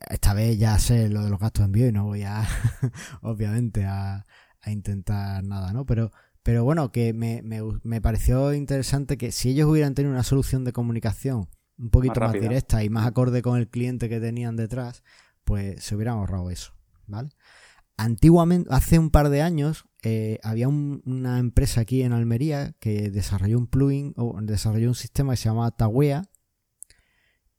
Esta 0.08 0.36
vez 0.36 0.60
ya 0.60 0.78
sé 0.78 1.10
lo 1.10 1.24
de 1.24 1.32
los 1.32 1.40
gastos 1.40 1.62
de 1.62 1.66
envío 1.66 1.88
y 1.88 1.92
no 1.92 2.06
voy 2.06 2.22
a, 2.24 2.48
obviamente, 3.22 3.86
a, 3.86 4.24
intentar 4.68 5.44
nada, 5.44 5.74
¿no? 5.74 5.86
Pero, 5.86 6.12
pero 6.44 6.64
bueno, 6.64 6.92
que 6.92 7.14
me, 7.14 7.42
me 7.44 8.02
pareció 8.02 8.54
interesante 8.54 9.18
que 9.18 9.32
si 9.32 9.50
ellos 9.50 9.68
hubieran 9.68 9.96
tenido 9.96 10.14
una 10.14 10.24
solución 10.24 10.64
de 10.64 10.74
comunicación 10.74 11.48
un 11.78 11.90
poquito 11.90 12.20
más, 12.20 12.34
directa 12.34 12.84
y 12.84 12.90
más 12.90 13.06
acorde 13.06 13.42
con 13.42 13.58
el 13.58 13.68
cliente 13.68 14.10
que 14.10 14.20
tenían 14.20 14.56
detrás, 14.56 15.04
pues 15.44 15.84
se 15.84 15.96
hubieran 15.96 16.18
ahorrado 16.18 16.50
eso, 16.50 16.74
¿vale? 17.08 17.30
Antiguamente, 17.98 18.70
hace 18.72 19.00
un 19.00 19.10
par 19.10 19.30
de 19.30 19.42
años, 19.42 19.86
eh, 20.04 20.40
había 20.44 20.68
una 20.68 21.40
empresa 21.40 21.82
aquí 21.82 22.02
en 22.02 22.12
Almería 22.12 22.76
que 22.80 23.10
desarrolló 23.10 23.58
un 23.58 23.68
plugin 23.68 24.14
o 24.18 24.38
desarrolló 24.42 24.90
un 24.90 24.96
sistema 24.96 25.34
que 25.34 25.38
se 25.38 25.50
llamaba 25.50 25.72
Tawea, 25.72 26.24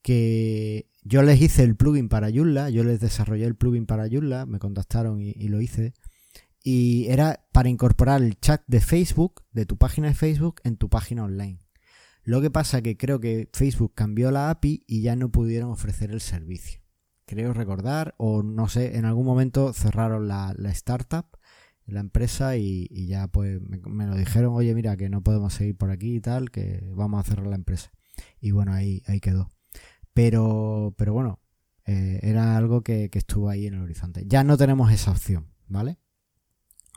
que 0.03 0.91
yo 1.03 1.23
les 1.23 1.41
hice 1.41 1.63
el 1.63 1.77
plugin 1.77 2.09
para 2.09 2.31
Joomla, 2.31 2.71
yo 2.71 2.85
les 2.85 3.01
desarrollé 3.01 3.47
el 3.47 3.57
plugin 3.57 3.87
para 3.87 4.09
Joomla, 4.09 4.47
me 4.47 4.59
contactaron 4.59 5.21
y, 5.21 5.31
y 5.31 5.49
lo 5.49 5.61
hice. 5.61 5.95
Y 6.63 7.07
era 7.09 7.47
para 7.53 7.69
incorporar 7.69 8.23
el 8.23 8.39
chat 8.39 8.63
de 8.67 8.81
Facebook, 8.81 9.43
de 9.53 9.67
tu 9.67 9.79
página 9.79 10.09
de 10.09 10.15
Facebook, 10.15 10.61
en 10.65 10.77
tu 10.77 10.89
página 10.89 11.25
online. 11.25 11.66
Lo 12.27 12.41
que 12.41 12.51
pasa 12.51 12.83
que 12.83 12.97
creo 12.97 13.21
que 13.21 13.49
Facebook 13.53 13.95
cambió 13.95 14.33
la 14.33 14.51
API 14.51 14.83
y 14.89 15.01
ya 15.01 15.15
no 15.15 15.31
pudieron 15.31 15.71
ofrecer 15.71 16.11
el 16.11 16.21
servicio. 16.21 16.81
Creo 17.25 17.53
recordar, 17.53 18.17
o 18.19 18.43
no 18.43 18.67
sé, 18.67 18.97
en 18.97 19.05
algún 19.05 19.25
momento 19.25 19.73
cerraron 19.73 20.27
la, 20.27 20.53
startup, 20.71 21.27
la 21.87 22.01
empresa, 22.01 22.57
y, 22.57 22.89
ya 23.07 23.29
pues 23.29 23.61
me, 23.63 24.07
lo 24.09 24.17
dijeron, 24.17 24.55
oye, 24.55 24.75
mira, 24.75 24.97
que 24.97 25.09
no 25.09 25.23
podemos 25.23 25.55
seguir 25.55 25.77
por 25.77 25.93
aquí 25.93 26.17
y 26.17 26.21
tal, 26.21 26.51
que 26.51 26.91
vamos 26.97 27.21
a 27.21 27.31
cerrar 27.31 27.47
la 27.47 27.55
empresa. 27.55 27.93
Y 28.41 28.51
bueno, 28.51 28.73
ahí, 28.73 29.05
ahí 29.07 29.21
quedó. 29.21 29.49
Pero, 30.13 30.97
pero 30.99 31.13
bueno, 31.13 31.39
eh, 31.85 32.19
era 32.25 32.57
algo 32.57 32.83
que, 32.83 33.09
que 33.09 33.21
estuvo 33.21 33.49
ahí 33.49 33.69
en 33.69 33.75
el 33.75 33.83
horizonte. 33.83 34.25
Ya 34.27 34.43
no 34.43 34.57
tenemos 34.57 34.91
esa 34.91 35.13
opción, 35.13 35.53
¿vale? 35.69 36.01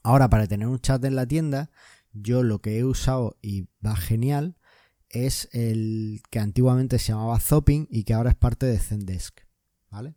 Ahora, 0.02 0.28
para 0.28 0.48
tener 0.48 0.68
un 0.68 0.80
chat 0.80 1.06
en 1.06 1.16
la 1.16 1.28
tienda, 1.28 1.70
yo 2.14 2.42
lo 2.42 2.64
que 2.64 2.80
he 2.80 2.84
usado 2.84 3.38
y 3.44 3.68
va 3.86 3.96
genial 3.96 4.56
es 5.10 5.50
el 5.54 6.22
que 6.30 6.40
antiguamente 6.40 7.00
se 7.00 7.12
llamaba 7.12 7.40
Zopping 7.40 7.88
y 7.90 8.04
que 8.04 8.14
ahora 8.14 8.30
es 8.30 8.36
parte 8.36 8.66
de 8.66 8.78
Zendesk, 8.78 9.42
¿vale? 9.90 10.16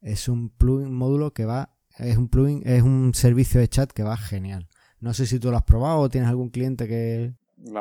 Es 0.00 0.28
un 0.28 0.50
plugin 0.50 0.94
módulo 0.94 1.32
que 1.32 1.44
va, 1.44 1.74
es 1.98 2.16
un 2.16 2.28
plugin, 2.28 2.62
es 2.64 2.82
un 2.82 3.12
servicio 3.14 3.60
de 3.60 3.68
chat 3.68 3.90
que 3.92 4.04
va 4.04 4.16
genial. 4.16 4.68
No 5.00 5.14
sé 5.14 5.26
si 5.26 5.38
tú 5.38 5.50
lo 5.50 5.56
has 5.56 5.64
probado 5.64 6.00
o 6.00 6.08
tienes 6.08 6.28
algún 6.28 6.50
cliente 6.50 6.86
que... 6.86 7.34
yo 7.56 7.72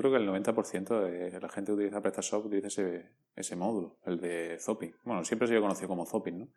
creo 0.00 0.10
que 0.10 0.16
el 0.16 0.28
90% 0.28 1.00
de 1.00 1.40
la 1.40 1.48
gente 1.48 1.70
que 1.70 1.76
utiliza 1.76 2.00
PrestaShop 2.00 2.46
utiliza 2.46 2.82
ese, 3.36 3.56
módulo, 3.56 3.98
el 4.06 4.20
de 4.20 4.58
Zopping. 4.60 4.94
Bueno, 5.04 5.24
siempre 5.24 5.46
ha 5.46 5.48
sido 5.48 5.60
conocido 5.60 5.88
como 5.88 6.06
Zopping, 6.06 6.38
¿no? 6.38 6.48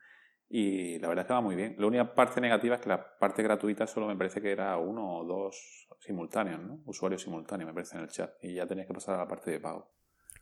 Y 0.50 0.98
la 1.00 1.10
verdad 1.10 1.24
es 1.24 1.28
que 1.28 1.34
va 1.34 1.42
muy 1.42 1.56
bien. 1.56 1.76
La 1.78 1.88
única 1.88 2.16
parte 2.16 2.40
negativa 2.40 2.76
es 2.76 2.82
que 2.82 2.90
la 2.90 3.18
parte 3.18 3.44
gratuita 3.44 3.86
solo 3.86 4.08
me 4.08 4.16
parece 4.16 4.42
que 4.42 4.52
era 4.52 4.78
uno 4.78 5.18
o 5.18 5.26
dos 5.26 5.88
simultáneos, 6.00 6.62
¿no? 6.62 6.80
Usuarios 6.86 7.22
simultáneos, 7.22 7.68
me 7.68 7.74
parece, 7.74 7.98
en 7.98 8.04
el 8.04 8.10
chat. 8.10 8.32
Y 8.42 8.54
ya 8.56 8.66
tenías 8.66 8.88
que 8.88 8.94
pasar 8.94 9.16
a 9.16 9.20
la 9.20 9.28
parte 9.28 9.52
de 9.52 9.60
pago. 9.60 9.92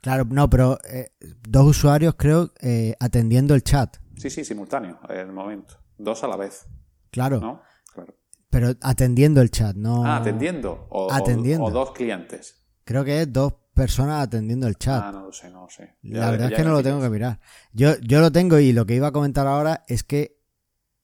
Claro, 0.01 0.25
no, 0.29 0.47
pero 0.49 0.77
eh, 0.87 1.11
dos 1.19 1.65
usuarios 1.65 2.13
creo 2.15 2.51
eh, 2.61 2.93
atendiendo 2.99 3.55
el 3.55 3.63
chat. 3.63 3.97
Sí, 4.17 4.29
sí, 4.29 4.45
simultáneo, 4.45 4.99
en 5.09 5.17
el 5.17 5.31
momento. 5.31 5.79
Dos 5.97 6.23
a 6.23 6.27
la 6.27 6.37
vez. 6.37 6.67
Claro. 7.09 7.39
¿No? 7.39 7.61
Claro. 7.93 8.13
Pero 8.51 8.69
atendiendo 8.81 9.41
el 9.41 9.49
chat, 9.49 9.75
no. 9.75 10.05
Ah, 10.05 10.17
atendiendo. 10.17 10.87
O, 10.89 11.11
atendiendo. 11.11 11.65
O, 11.65 11.71
dos 11.71 11.91
clientes. 11.91 12.63
Creo 12.83 13.03
que 13.03 13.21
es 13.21 13.33
dos 13.33 13.53
personas 13.75 14.23
atendiendo 14.23 14.67
el 14.67 14.75
chat. 14.77 15.03
Ah, 15.05 15.11
no 15.11 15.25
lo 15.25 15.31
sé, 15.31 15.51
no 15.51 15.61
lo 15.61 15.69
sé. 15.69 15.95
la 16.01 16.31
verdad 16.31 16.51
es 16.51 16.57
que 16.57 16.63
no 16.63 16.71
lo 16.71 16.81
tengo 16.81 16.99
que 17.01 17.09
mirar. 17.09 17.39
Yo, 17.73 17.99
yo 17.99 18.19
lo 18.21 18.31
tengo 18.31 18.57
y 18.57 18.73
lo 18.73 18.85
que 18.85 18.95
iba 18.95 19.07
a 19.07 19.11
comentar 19.11 19.45
ahora 19.45 19.83
es 19.87 20.03
que 20.03 20.39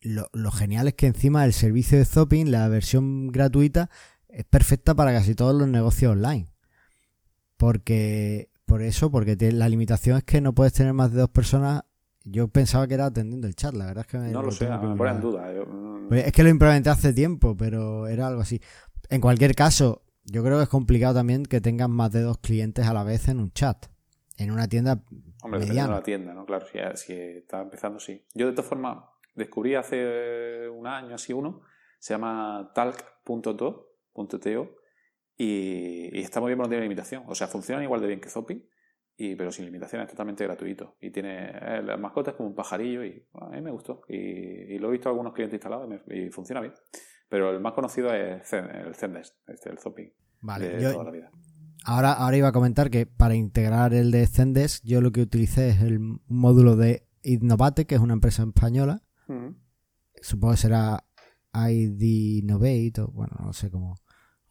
lo, 0.02 0.30
lo 0.34 0.52
genial 0.52 0.88
es 0.88 0.96
que 0.96 1.06
encima 1.06 1.46
el 1.46 1.54
servicio 1.54 1.98
de 1.98 2.06
Zopping, 2.06 2.50
la 2.50 2.68
versión 2.68 3.28
gratuita, 3.28 3.90
es 4.30 4.46
perfecta 4.46 4.96
para 4.96 5.14
casi 5.14 5.36
todos 5.36 5.54
los 5.54 5.68
negocios 5.68 6.14
online. 6.14 6.48
Porque, 7.58 8.50
por 8.66 8.82
eso, 8.82 9.12
porque 9.12 9.38
la 9.52 9.70
limitación 9.70 10.18
es 10.18 10.24
que 10.24 10.42
no 10.42 10.54
puedes 10.56 10.74
tener 10.74 10.94
más 10.94 11.12
de 11.12 11.20
dos 11.20 11.30
personas 11.30 11.84
yo 12.24 12.48
pensaba 12.48 12.88
que 12.88 12.94
era 12.94 13.08
atendiendo 13.08 13.48
el 13.48 13.56
chat, 13.56 13.74
la 13.74 13.88
verdad 13.88 14.06
es 14.06 14.12
que 14.12 14.18
no 14.18 14.44
lo, 14.44 14.52
sé, 14.52 14.70
me 14.70 14.96
pone 14.96 15.12
en 15.12 15.22
duda. 15.22 15.52
Mm. 15.68 16.08
Pues 16.10 16.28
es 16.28 16.32
que 16.32 16.44
lo 16.44 16.50
implementé 16.50 16.90
hace 16.90 17.14
tiempo, 17.14 17.56
pero 17.58 18.08
era 18.08 18.28
algo 18.28 18.42
así. 18.42 18.62
En 19.10 19.22
cualquier 19.22 19.56
caso, 19.56 20.04
yo 20.26 20.44
creo 20.44 20.58
que 20.58 20.64
es 20.64 20.70
complicado 20.70 21.16
también 21.16 21.44
que 21.44 21.62
tengas 21.62 21.90
más 21.90 22.12
de 22.12 22.22
dos 22.22 22.38
clientes 22.38 22.86
a 22.86 22.94
la 22.94 23.04
vez 23.04 23.28
en 23.28 23.40
un 23.40 23.52
chat, 23.52 23.88
en 24.38 24.52
una 24.52 24.68
tienda. 24.68 25.04
Hombre, 25.44 25.62
mediana. 25.62 25.90
de 25.90 25.96
la 25.96 26.04
tienda, 26.04 26.34
¿no? 26.34 26.46
Claro, 26.46 26.66
si, 26.66 26.80
si 26.96 27.14
está 27.14 27.62
empezando, 27.62 28.00
sí. 28.00 28.26
Yo 28.34 28.48
de 28.48 28.54
todas 28.54 28.70
formas 28.70 29.06
descubrí 29.36 29.76
hace 29.76 30.70
un 30.70 30.88
año, 30.88 31.16
así 31.16 31.34
uno, 31.34 31.62
se 32.00 32.14
llama 32.14 32.72
talk.to, 32.74 33.88
y, 35.38 36.18
y 36.18 36.22
está 36.22 36.40
muy 36.40 36.50
bien, 36.50 36.58
pero 36.58 36.66
no 36.66 36.70
tiene 36.70 36.84
limitación. 36.84 37.24
O 37.28 37.34
sea, 37.34 37.48
funciona 37.48 37.84
igual 37.84 38.02
de 38.02 38.08
bien 38.08 38.20
que 38.20 38.30
Zopi 38.30 38.68
pero 39.38 39.52
sin 39.52 39.66
limitaciones, 39.66 40.08
totalmente 40.10 40.44
gratuito. 40.44 40.96
Y 41.00 41.12
tiene 41.12 41.50
eh, 41.50 41.82
las 41.84 42.00
mascotas 42.00 42.34
como 42.34 42.50
un 42.50 42.56
pajarillo 42.56 43.04
y 43.06 43.24
a 43.34 43.48
mí 43.50 43.62
me 43.62 43.72
gustó. 43.72 44.04
Y, 44.08 44.80
lo 44.80 44.90
he 44.90 44.92
visto 44.92 45.10
a 45.10 45.12
algunos 45.12 45.34
clientes 45.34 45.56
instalados 45.56 45.88
y, 46.08 46.30
funciona 46.30 46.62
bien. 46.62 46.74
Pero 47.32 47.50
el 47.50 47.62
más 47.62 47.72
conocido 47.72 48.14
es 48.14 48.52
el 48.52 48.94
Zendesk, 48.94 49.34
este, 49.48 49.70
el 49.70 49.80
Zopping. 49.80 50.12
Vale, 50.42 50.68
de 50.68 50.92
toda 50.92 51.06
la 51.06 51.12
vida. 51.12 51.32
Ahora, 51.86 52.12
ahora 52.12 52.36
iba 52.36 52.50
a 52.50 52.52
comentar 52.52 52.90
que 52.90 53.06
para 53.06 53.36
integrar 53.36 53.94
el 53.94 54.12
de 54.12 54.28
Zendesk, 54.28 54.84
yo 54.84 55.00
lo 55.00 55.14
que 55.14 55.22
utilicé 55.22 55.70
es 55.70 55.82
el 55.82 56.00
módulo 56.28 56.76
de 56.76 57.08
Innovate, 57.24 57.86
que 57.86 57.96
es 57.96 58.02
una 58.02 58.16
empresa 58.16 58.44
española. 58.44 59.02
Supongo 60.22 60.52
que 60.56 60.58
será 60.58 61.06
ID 61.54 62.42
Innovate, 62.44 63.00
o 63.00 63.08
bueno, 63.08 63.38
no 63.40 63.54
sé 63.54 63.72
cómo 63.72 63.96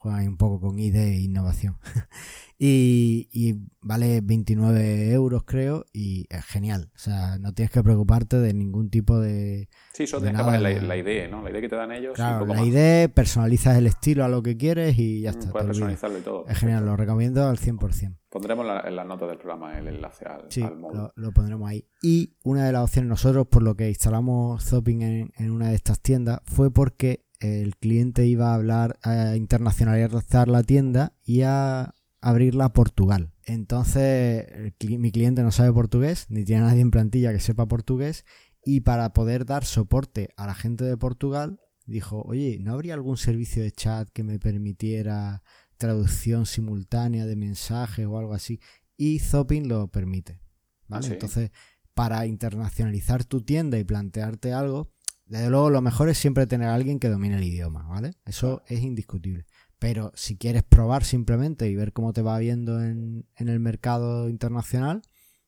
juegan 0.00 0.26
un 0.28 0.36
poco 0.38 0.60
con 0.60 0.78
ID 0.78 0.96
e 0.96 1.20
innovación. 1.20 1.76
y, 2.58 3.54
vale 3.82 4.22
29 4.22 5.12
euros, 5.12 5.44
creo, 5.44 5.84
y 5.92 6.26
es 6.30 6.42
genial. 6.46 6.90
O 6.94 6.98
sea, 6.98 7.38
no 7.38 7.52
tienes 7.52 7.70
que 7.70 7.82
preocuparte 7.82 8.38
de 8.38 8.54
ningún 8.54 8.88
tipo 8.88 9.20
de. 9.20 9.68
Sí, 9.92 10.06
solo 10.06 10.22
tienes 10.22 10.40
que 10.40 10.44
poner 10.46 10.82
la, 10.82 10.96
idea, 10.96 11.28
¿no? 11.28 11.42
La 11.42 11.50
idea 11.50 11.60
que 11.60 11.68
te 11.68 11.76
dan 11.76 11.92
ellos. 11.92 12.14
Claro, 12.14 12.46
la 12.46 12.64
idea, 12.64 13.08
personalizas 13.08 13.76
el 13.76 13.86
estilo 13.86 14.24
a 14.24 14.28
lo 14.28 14.42
que 14.42 14.56
quieres 14.56 14.98
y 14.98 15.20
ya 15.20 15.32
mm, 15.32 15.38
está. 15.38 15.52
Puedes 15.52 15.66
personalizarlo 15.66 16.18
y 16.18 16.22
todo. 16.22 16.46
Es 16.48 16.58
genial, 16.58 16.86
lo 16.86 16.96
recomiendo 16.96 17.46
al 17.46 17.58
100%. 17.58 18.16
Pondremos 18.30 18.66
en 18.86 18.96
la 18.96 19.04
nota 19.04 19.26
del 19.26 19.36
programa 19.36 19.78
el 19.78 19.88
enlace 19.88 20.24
al, 20.24 20.46
sí, 20.48 20.62
módulo. 20.62 21.12
Lo, 21.16 21.32
pondremos 21.32 21.68
ahí. 21.68 21.86
Y 22.00 22.36
una 22.42 22.64
de 22.64 22.72
las 22.72 22.84
opciones 22.84 23.10
nosotros, 23.10 23.48
por 23.48 23.62
lo 23.62 23.74
que 23.74 23.88
instalamos 23.90 24.64
Zopping 24.64 25.02
en, 25.02 25.32
en 25.36 25.50
una 25.50 25.68
de 25.68 25.74
estas 25.74 26.00
tiendas, 26.00 26.40
fue 26.46 26.72
porque 26.72 27.26
el 27.40 27.76
cliente 27.76 28.26
iba 28.26 28.50
a 28.50 28.54
hablar, 28.54 28.98
a 29.02 29.34
internacionalizar 29.34 30.48
la 30.48 30.62
tienda 30.62 31.14
y 31.24 31.42
a 31.42 31.94
abrirla 32.20 32.66
a 32.66 32.72
Portugal. 32.72 33.32
Entonces, 33.44 34.46
mi 34.80 35.10
cliente 35.10 35.42
no 35.42 35.50
sabe 35.50 35.72
portugués, 35.72 36.26
ni 36.28 36.44
tiene 36.44 36.62
nadie 36.62 36.82
en 36.82 36.90
plantilla 36.90 37.32
que 37.32 37.40
sepa 37.40 37.66
portugués, 37.66 38.24
y 38.64 38.80
para 38.80 39.12
poder 39.12 39.46
dar 39.46 39.64
soporte 39.64 40.28
a 40.36 40.46
la 40.46 40.54
gente 40.54 40.84
de 40.84 40.96
Portugal, 40.96 41.60
dijo, 41.86 42.22
oye, 42.22 42.58
¿no 42.60 42.74
habría 42.74 42.94
algún 42.94 43.16
servicio 43.16 43.62
de 43.62 43.72
chat 43.72 44.08
que 44.10 44.22
me 44.22 44.38
permitiera 44.38 45.42
traducción 45.78 46.44
simultánea 46.44 47.24
de 47.24 47.36
mensajes 47.36 48.06
o 48.06 48.18
algo 48.18 48.34
así? 48.34 48.60
Y 48.98 49.18
Zopin 49.18 49.66
lo 49.66 49.88
permite. 49.88 50.40
¿vale? 50.86 51.08
Entonces, 51.08 51.50
para 51.94 52.26
internacionalizar 52.26 53.24
tu 53.24 53.40
tienda 53.40 53.78
y 53.78 53.84
plantearte 53.84 54.52
algo, 54.52 54.92
desde 55.30 55.48
luego, 55.48 55.70
lo 55.70 55.80
mejor 55.80 56.08
es 56.08 56.18
siempre 56.18 56.48
tener 56.48 56.66
a 56.66 56.74
alguien 56.74 56.98
que 56.98 57.08
domine 57.08 57.36
el 57.36 57.44
idioma, 57.44 57.84
¿vale? 57.84 58.14
Eso 58.26 58.64
es 58.66 58.82
indiscutible. 58.82 59.46
Pero 59.78 60.10
si 60.16 60.36
quieres 60.36 60.64
probar 60.64 61.04
simplemente 61.04 61.68
y 61.68 61.76
ver 61.76 61.92
cómo 61.92 62.12
te 62.12 62.20
va 62.20 62.36
viendo 62.40 62.82
en, 62.82 63.24
el 63.36 63.60
mercado 63.60 64.28
internacional, 64.28 65.02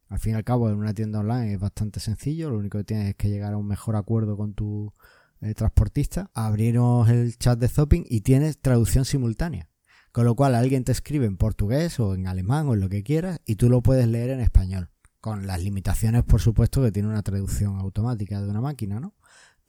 al 0.06 0.20
fin 0.20 0.34
y 0.34 0.36
al 0.36 0.44
cabo 0.44 0.70
en 0.70 0.76
una 0.76 0.94
tienda 0.94 1.18
online 1.18 1.54
es 1.54 1.58
bastante 1.58 1.98
sencillo, 1.98 2.48
lo 2.48 2.58
único 2.58 2.78
que 2.78 2.84
tienes 2.84 3.08
es 3.08 3.16
que 3.16 3.28
llegar 3.28 3.54
a 3.54 3.56
un 3.56 3.66
mejor 3.66 3.96
acuerdo 3.96 4.36
con 4.36 4.54
tu 4.54 4.94
eh, 5.40 5.52
transportista, 5.54 6.30
abrimos 6.32 7.08
el 7.08 7.36
chat 7.36 7.58
de 7.58 7.66
Zopping 7.66 8.04
y 8.08 8.20
tienes 8.20 8.60
traducción 8.60 9.04
simultánea. 9.04 9.68
Con 10.12 10.26
lo 10.26 10.36
cual 10.36 10.54
alguien 10.54 10.84
te 10.84 10.92
escribe 10.92 11.26
en 11.26 11.36
portugués 11.36 11.98
o 11.98 12.14
en 12.14 12.28
alemán 12.28 12.68
o 12.68 12.74
en 12.74 12.80
lo 12.80 12.88
que 12.88 13.02
quieras 13.02 13.40
y 13.46 13.56
tú 13.56 13.68
lo 13.68 13.82
puedes 13.82 14.06
leer 14.06 14.30
en 14.30 14.38
español. 14.38 14.90
Con 15.20 15.48
las 15.48 15.60
limitaciones, 15.60 16.22
por 16.22 16.40
supuesto, 16.40 16.82
que 16.82 16.92
tiene 16.92 17.08
una 17.08 17.22
traducción 17.22 17.78
automática 17.78 18.40
de 18.40 18.48
una 18.48 18.60
máquina, 18.60 19.00
¿no? 19.00 19.14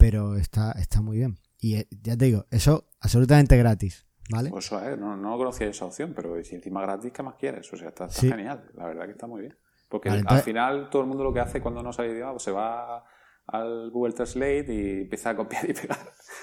Pero 0.03 0.35
está, 0.35 0.73
está 0.73 1.01
muy 1.01 1.15
bien. 1.15 1.37
Y 1.61 1.75
eh, 1.75 1.87
ya 2.01 2.17
te 2.17 2.25
digo, 2.25 2.45
eso 2.51 2.89
absolutamente 2.99 3.55
gratis, 3.55 4.05
¿vale? 4.29 4.49
Pues 4.49 4.65
eso 4.65 4.85
es, 4.85 4.99
no, 4.99 5.15
no 5.15 5.37
conocía 5.37 5.67
esa 5.67 5.85
opción, 5.85 6.11
pero 6.13 6.43
si 6.43 6.55
encima 6.55 6.81
gratis, 6.81 7.13
¿qué 7.13 7.23
más 7.23 7.35
quieres? 7.35 7.71
O 7.71 7.77
sea, 7.77 7.87
está, 7.87 8.09
genial, 8.09 8.69
la 8.73 8.87
verdad 8.87 9.05
que 9.05 9.11
está 9.11 9.27
muy 9.27 9.43
bien. 9.43 9.57
Porque 9.87 10.09
al 10.09 10.41
final 10.41 10.89
todo 10.89 11.03
el 11.03 11.07
mundo 11.07 11.23
lo 11.23 11.33
que 11.33 11.39
hace 11.39 11.61
cuando 11.61 11.81
no 11.81 11.93
sabe 11.93 12.11
idioma, 12.11 12.33
pues 12.33 12.43
se 12.43 12.51
va 12.51 13.05
al 13.47 13.91
Google 13.91 14.11
Translate 14.11 14.65
y 14.67 15.01
empieza 15.03 15.29
a 15.29 15.35
copiar 15.37 15.69
y 15.69 15.73
pegar. 15.73 15.99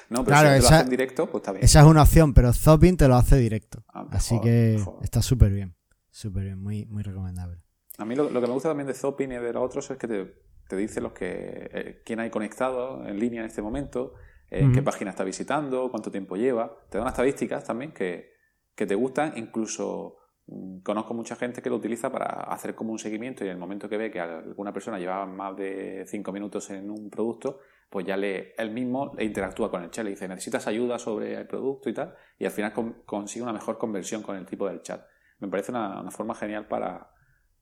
No, 0.08 0.24
pero 0.24 0.38
si 0.38 0.42
te 0.42 0.58
lo 0.60 0.66
hace 0.66 0.80
en 0.80 0.88
directo, 0.88 1.26
pues 1.26 1.42
está 1.42 1.52
bien. 1.52 1.62
Esa 1.62 1.80
es 1.80 1.86
una 1.86 2.02
opción, 2.02 2.32
pero 2.32 2.54
Zopin 2.54 2.96
te 2.96 3.08
lo 3.08 3.16
hace 3.16 3.36
directo. 3.36 3.84
Ah, 3.92 4.06
Así 4.10 4.40
que 4.40 4.82
está 5.02 5.20
súper 5.20 5.52
bien. 5.52 5.76
Súper 6.08 6.44
bien, 6.44 6.62
muy, 6.62 6.86
muy 6.86 7.02
recomendable. 7.02 7.62
A 7.98 8.06
mí 8.06 8.16
lo, 8.16 8.30
lo, 8.30 8.40
que 8.40 8.46
me 8.46 8.54
gusta 8.54 8.70
también 8.70 8.86
de 8.86 8.94
Zopin 8.94 9.32
y 9.32 9.36
de 9.36 9.52
los 9.52 9.62
otros 9.62 9.90
es 9.90 9.98
que 9.98 10.08
te, 10.08 10.34
te 10.70 10.76
dice 10.76 11.00
los 11.00 11.12
que 11.12 11.68
eh, 11.72 12.02
quién 12.04 12.20
hay 12.20 12.30
conectado 12.30 13.04
en 13.04 13.18
línea 13.18 13.40
en 13.40 13.46
este 13.46 13.61
momento, 13.61 14.14
eh, 14.50 14.70
qué 14.72 14.83
página 14.83 15.11
está 15.11 15.24
visitando, 15.24 15.90
cuánto 15.90 16.12
tiempo 16.12 16.37
lleva. 16.37 16.78
Te 16.88 16.96
da 16.96 17.02
unas 17.02 17.14
estadísticas 17.14 17.64
también 17.64 17.92
que, 17.92 18.38
te 18.76 18.94
gustan. 18.94 19.33
Incluso 19.37 20.16
mm, 20.46 20.78
conozco 20.83 21.12
mucha 21.12 21.35
gente 21.35 21.61
que 21.61 21.68
lo 21.68 21.76
utiliza 21.76 22.11
para 22.11 22.26
hacer 22.44 22.76
como 22.76 22.92
un 22.92 23.00
seguimiento 23.00 23.44
y 23.44 23.48
en 23.48 23.54
el 23.54 23.59
momento 23.59 23.88
que 23.88 23.96
ve 23.96 24.12
que 24.12 24.20
alguna 24.20 24.72
persona 24.72 24.98
lleva 24.98 25.26
más 25.26 25.56
de 25.56 26.04
cinco 26.06 26.30
minutos 26.30 26.70
en 26.70 26.88
un 26.88 27.11
producto, 27.11 27.59
pues 27.90 28.06
ya 28.06 28.16
le, 28.16 28.54
él 28.56 28.70
mismo 28.70 29.12
interactúa 29.18 29.72
con 29.72 29.83
el 29.83 29.90
chat, 29.90 30.04
le 30.04 30.11
dice, 30.11 30.28
necesitas 30.28 30.68
ayuda 30.68 31.00
sobre 31.00 31.35
el 31.35 31.48
producto 31.48 31.90
y 31.90 31.94
tal, 31.94 32.14
y 32.38 32.44
al 32.44 32.52
final 32.52 32.72
consigue 33.04 33.42
una 33.42 33.52
mejor 33.52 33.76
conversión 33.76 34.22
con 34.22 34.37
el 34.37 34.46
tipo 34.46 34.68
del 34.68 34.83
chat. 34.83 35.04
Me 35.40 35.48
parece 35.48 35.72
una 35.72 36.11
forma 36.12 36.35
genial 36.37 36.68
para, 36.68 37.11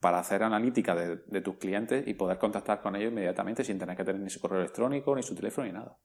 para 0.00 0.18
hacer 0.20 0.42
analítica 0.42 0.94
de, 0.94 1.40
tus 1.40 1.56
clientes 1.56 2.06
y 2.06 2.14
poder 2.14 2.38
contactar 2.38 2.80
con 2.80 2.94
ellos 2.96 3.10
inmediatamente 3.10 3.64
sin 3.64 3.78
tener 3.78 3.96
que 3.96 4.04
tener 4.04 4.20
ni 4.20 4.30
su 4.30 4.40
correo 4.40 4.60
electrónico, 4.60 5.14
ni 5.14 5.22
su 5.22 5.34
teléfono, 5.34 5.66
ni 5.66 5.72
nada. 5.72 5.98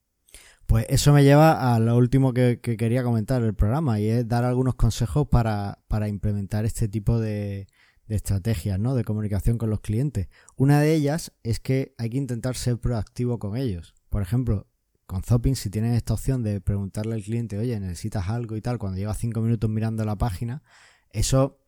Pues 0.66 0.86
eso 0.90 1.14
me 1.14 1.24
lleva 1.24 1.76
a 1.76 1.80
lo 1.80 1.96
último 1.98 2.34
que, 2.34 2.60
quería 2.62 3.04
comentar 3.04 3.42
del 3.42 3.54
programa 3.54 4.00
y 4.00 4.08
es 4.08 4.28
dar 4.28 4.44
algunos 4.44 4.76
consejos 4.76 5.28
para, 5.28 5.78
implementar 6.08 6.66
este 6.66 6.88
tipo 6.88 7.20
de, 7.20 7.68
estrategias 8.08 8.80
¿no? 8.80 8.96
de 8.96 9.04
comunicación 9.04 9.58
con 9.58 9.70
los 9.70 9.82
clientes. 9.82 10.28
Una 10.56 10.80
de 10.80 10.94
ellas 10.94 11.34
es 11.44 11.60
que 11.60 11.94
hay 11.98 12.10
que 12.10 12.18
intentar 12.18 12.56
ser 12.56 12.78
proactivo 12.78 13.38
con 13.40 13.58
ellos. 13.58 13.94
Por 14.10 14.22
ejemplo, 14.22 14.68
con 15.06 15.22
Zopping, 15.22 15.56
si 15.56 15.70
tienes 15.70 15.96
esta 15.96 16.14
opción 16.14 16.42
de 16.44 16.62
preguntarle 16.62 17.16
al 17.16 17.24
cliente, 17.24 17.58
oye, 17.58 17.80
necesitas 17.80 18.30
algo 18.30 18.56
y 18.56 18.62
tal, 18.62 18.80
cuando 18.80 18.98
lleva 18.98 19.14
cinco 19.14 19.42
minutos 19.42 19.70
mirando 19.70 20.06
la 20.06 20.16
página, 20.16 20.64
eso 21.12 21.63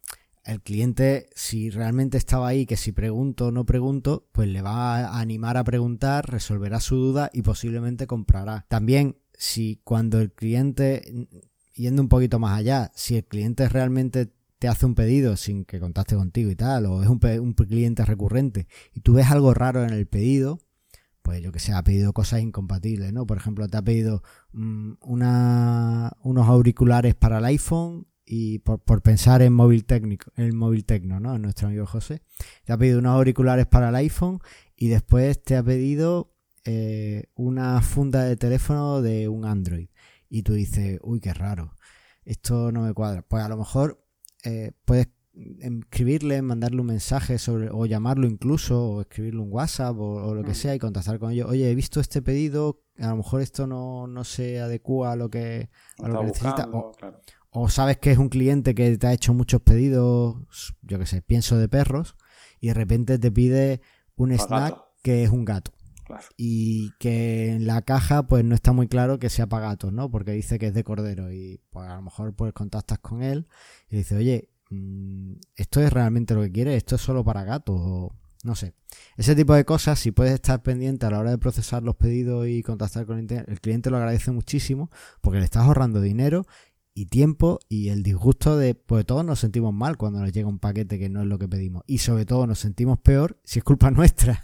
el 0.46 0.62
cliente, 0.62 1.28
si 1.36 1.72
realmente 1.72 2.18
estaba 2.18 2.48
ahí, 2.48 2.66
que 2.66 2.78
si 2.78 2.92
pregunto 2.92 3.48
o 3.48 3.52
no 3.52 3.66
pregunto, 3.66 4.28
pues 4.32 4.48
le 4.48 4.62
va 4.62 4.98
a 5.00 5.20
animar 5.20 5.58
a 5.58 5.64
preguntar, 5.64 6.30
resolverá 6.30 6.80
su 6.80 6.96
duda 6.96 7.32
y 7.34 7.42
posiblemente 7.42 8.06
comprará. 8.06 8.66
También, 8.70 9.18
si 9.34 9.82
cuando 9.84 10.22
el 10.22 10.32
cliente, 10.32 11.02
yendo 11.74 12.02
un 12.04 12.10
poquito 12.10 12.38
más 12.38 12.58
allá, 12.58 12.92
si 12.96 13.18
el 13.18 13.26
cliente 13.26 13.68
realmente 13.68 14.32
te 14.60 14.68
hace 14.68 14.86
un 14.86 14.94
pedido 14.94 15.36
sin 15.36 15.66
que 15.66 15.80
contacte 15.80 16.16
contigo 16.16 16.52
y 16.52 16.56
tal, 16.56 16.86
o 16.86 17.02
es 17.02 17.10
un, 17.10 17.54
cliente 17.54 18.06
recurrente, 18.06 18.68
y 18.94 19.00
tú 19.00 19.14
ves 19.14 19.32
algo 19.32 19.54
raro 19.56 19.84
en 19.84 19.90
el 19.90 20.06
pedido, 20.06 20.60
pues 21.24 21.42
yo 21.42 21.52
que 21.52 21.60
sé, 21.60 21.74
ha 21.74 21.84
pedido 21.84 22.14
cosas 22.14 22.42
incompatibles, 22.42 23.12
¿no? 23.12 23.26
Por 23.26 23.38
ejemplo, 23.38 23.68
te 23.68 23.78
ha 23.78 23.82
pedido 23.82 24.22
mm, 24.54 24.94
una, 25.02 26.14
unos 26.22 26.48
auriculares 26.48 27.16
para 27.16 27.40
el 27.40 27.46
iPhone 27.46 28.06
y 28.26 28.60
por, 28.60 29.02
pensar 29.02 29.42
en 29.42 29.54
móvil 29.54 29.86
técnico, 29.86 30.32
en 30.36 30.56
móvil 30.56 30.86
tecno, 30.86 31.20
¿no? 31.20 31.36
En 31.36 31.42
nuestro 31.44 31.68
amigo 31.68 31.86
José. 31.86 32.22
Te 32.64 32.74
ha 32.74 32.78
pedido 32.78 33.00
unos 33.00 33.14
auriculares 33.14 33.68
para 33.68 33.90
el 33.90 33.96
iPhone 33.96 34.40
y 34.76 34.88
después 34.88 35.44
te 35.44 35.56
ha 35.56 35.64
pedido 35.64 36.34
eh, 36.64 37.26
una 37.36 37.82
funda 37.82 38.24
de 38.24 38.36
teléfono 38.36 39.02
de 39.02 39.28
un 39.28 39.46
Android. 39.46 39.90
Y 40.28 40.42
tú 40.42 40.54
dices, 40.54 41.00
uy, 41.04 41.20
qué 41.20 41.34
raro. 41.34 41.76
Esto 42.24 42.72
no 42.72 42.82
me 42.82 42.94
cuadra. 42.94 43.22
Pues 43.22 43.44
a 43.44 43.50
lo 43.50 43.58
mejor 43.58 44.04
eh, 44.44 44.72
puedes 44.86 45.08
escribirle, 45.60 46.42
mandarle 46.42 46.82
un 46.82 46.88
mensaje 46.88 47.38
sobre, 47.38 47.70
o 47.70 47.86
llamarlo 47.86 48.26
incluso, 48.26 48.84
o 48.84 49.02
escribirle 49.02 49.42
un 49.42 49.52
WhatsApp 49.52 49.96
o, 50.00 50.34
lo 50.34 50.44
que 50.44 50.52
mm. 50.52 50.56
sea 50.56 50.76
y 50.76 50.80
contactar 50.80 51.20
con 51.20 51.32
ellos. 51.32 51.50
Oye, 51.50 51.70
he 51.70 51.76
visto 51.76 52.00
este 52.00 52.22
pedido, 52.22 52.82
a 53.00 53.10
lo 53.10 53.18
mejor 53.18 53.42
esto 53.42 53.68
no, 53.68 54.08
no 54.08 54.24
se 54.24 54.60
adecua 54.60 55.12
a 55.12 55.16
lo 55.16 55.30
que, 55.30 55.70
a 56.00 56.08
lo 56.08 56.20
que 56.20 56.26
necesita. 56.26 56.70
O, 56.72 56.94
sabes 57.70 57.98
que 57.98 58.12
es 58.12 58.18
un 58.18 58.30
cliente 58.30 58.76
que 58.76 58.98
te 58.98 59.08
ha 59.08 59.14
hecho 59.14 59.34
muchos 59.34 59.62
pedidos, 59.62 60.76
yo 60.82 61.00
que 61.00 61.06
sé, 61.06 61.22
pienso 61.22 61.58
de 61.58 61.70
perros, 61.70 62.16
y 62.60 62.68
de 62.68 62.74
repente 62.74 63.20
te 63.20 63.32
pide 63.32 63.82
un 64.16 64.32
snack 64.32 64.78
que 65.02 65.24
es 65.24 65.30
un 65.30 65.46
gato. 65.46 65.72
Y 66.38 66.92
que 67.00 67.52
en 67.52 67.66
la 67.66 67.82
caja 67.82 68.28
pues 68.28 68.44
no 68.44 68.54
está 68.54 68.72
muy 68.74 68.88
claro 68.88 69.18
que 69.18 69.30
sea 69.30 69.48
para 69.48 69.70
gatos, 69.70 69.92
¿no? 69.92 70.12
Porque 70.12 70.34
dice 70.34 70.60
que 70.60 70.68
es 70.68 70.74
de 70.76 70.84
cordero 70.84 71.32
y 71.34 71.60
pues 71.72 71.90
a 71.90 71.96
lo 71.96 72.04
mejor 72.04 72.36
pues 72.36 72.54
contactas 72.54 73.00
con 73.00 73.24
él 73.24 73.48
y 73.90 73.98
dice, 73.98 74.16
oye, 74.16 74.52
Mm, 74.70 75.34
esto 75.56 75.82
es 75.82 75.94
realmente 75.94 76.34
lo 76.34 76.42
que 76.42 76.52
quiere, 76.52 76.76
esto 76.76 76.96
es 76.96 77.02
solo 77.02 77.24
para 77.24 77.44
gatos 77.44 77.76
o 77.80 78.16
no 78.44 78.56
sé. 78.56 78.74
Ese 79.18 79.36
tipo 79.36 79.54
de 79.54 79.66
cosas, 79.66 80.00
si 80.00 80.12
puedes 80.12 80.34
estar 80.34 80.62
pendiente 80.62 81.06
a 81.06 81.12
la 81.12 81.20
hora 81.20 81.32
de 81.32 81.38
procesar 81.38 81.84
los 81.84 81.96
pedidos 81.96 82.48
y 82.48 82.62
contactar 82.64 83.06
con 83.06 83.20
el 83.20 83.28
cliente, 83.28 83.52
el 83.52 83.62
cliente 83.62 83.90
lo 83.90 83.98
agradece 83.98 84.32
muchísimo 84.32 84.92
porque 85.22 85.40
le 85.40 85.46
estás 85.46 85.64
ahorrando 85.64 86.02
dinero 86.02 86.46
y 86.96 87.08
tiempo 87.08 87.60
y 87.68 87.90
el 87.90 88.02
disgusto 88.02 88.58
de, 88.58 88.74
pues 88.74 89.06
todos 89.06 89.24
nos 89.24 89.40
sentimos 89.40 89.74
mal 89.74 89.98
cuando 89.98 90.22
nos 90.22 90.32
llega 90.32 90.48
un 90.48 90.60
paquete 90.60 90.98
que 90.98 91.10
no 91.10 91.22
es 91.22 91.28
lo 91.28 91.38
que 91.38 91.48
pedimos 91.48 91.84
y 91.86 92.00
sobre 92.00 92.26
todo 92.26 92.48
nos 92.48 92.60
sentimos 92.60 92.98
peor 93.00 93.38
si 93.44 93.60
es 93.60 93.66
culpa 93.66 93.92
nuestra. 93.92 94.44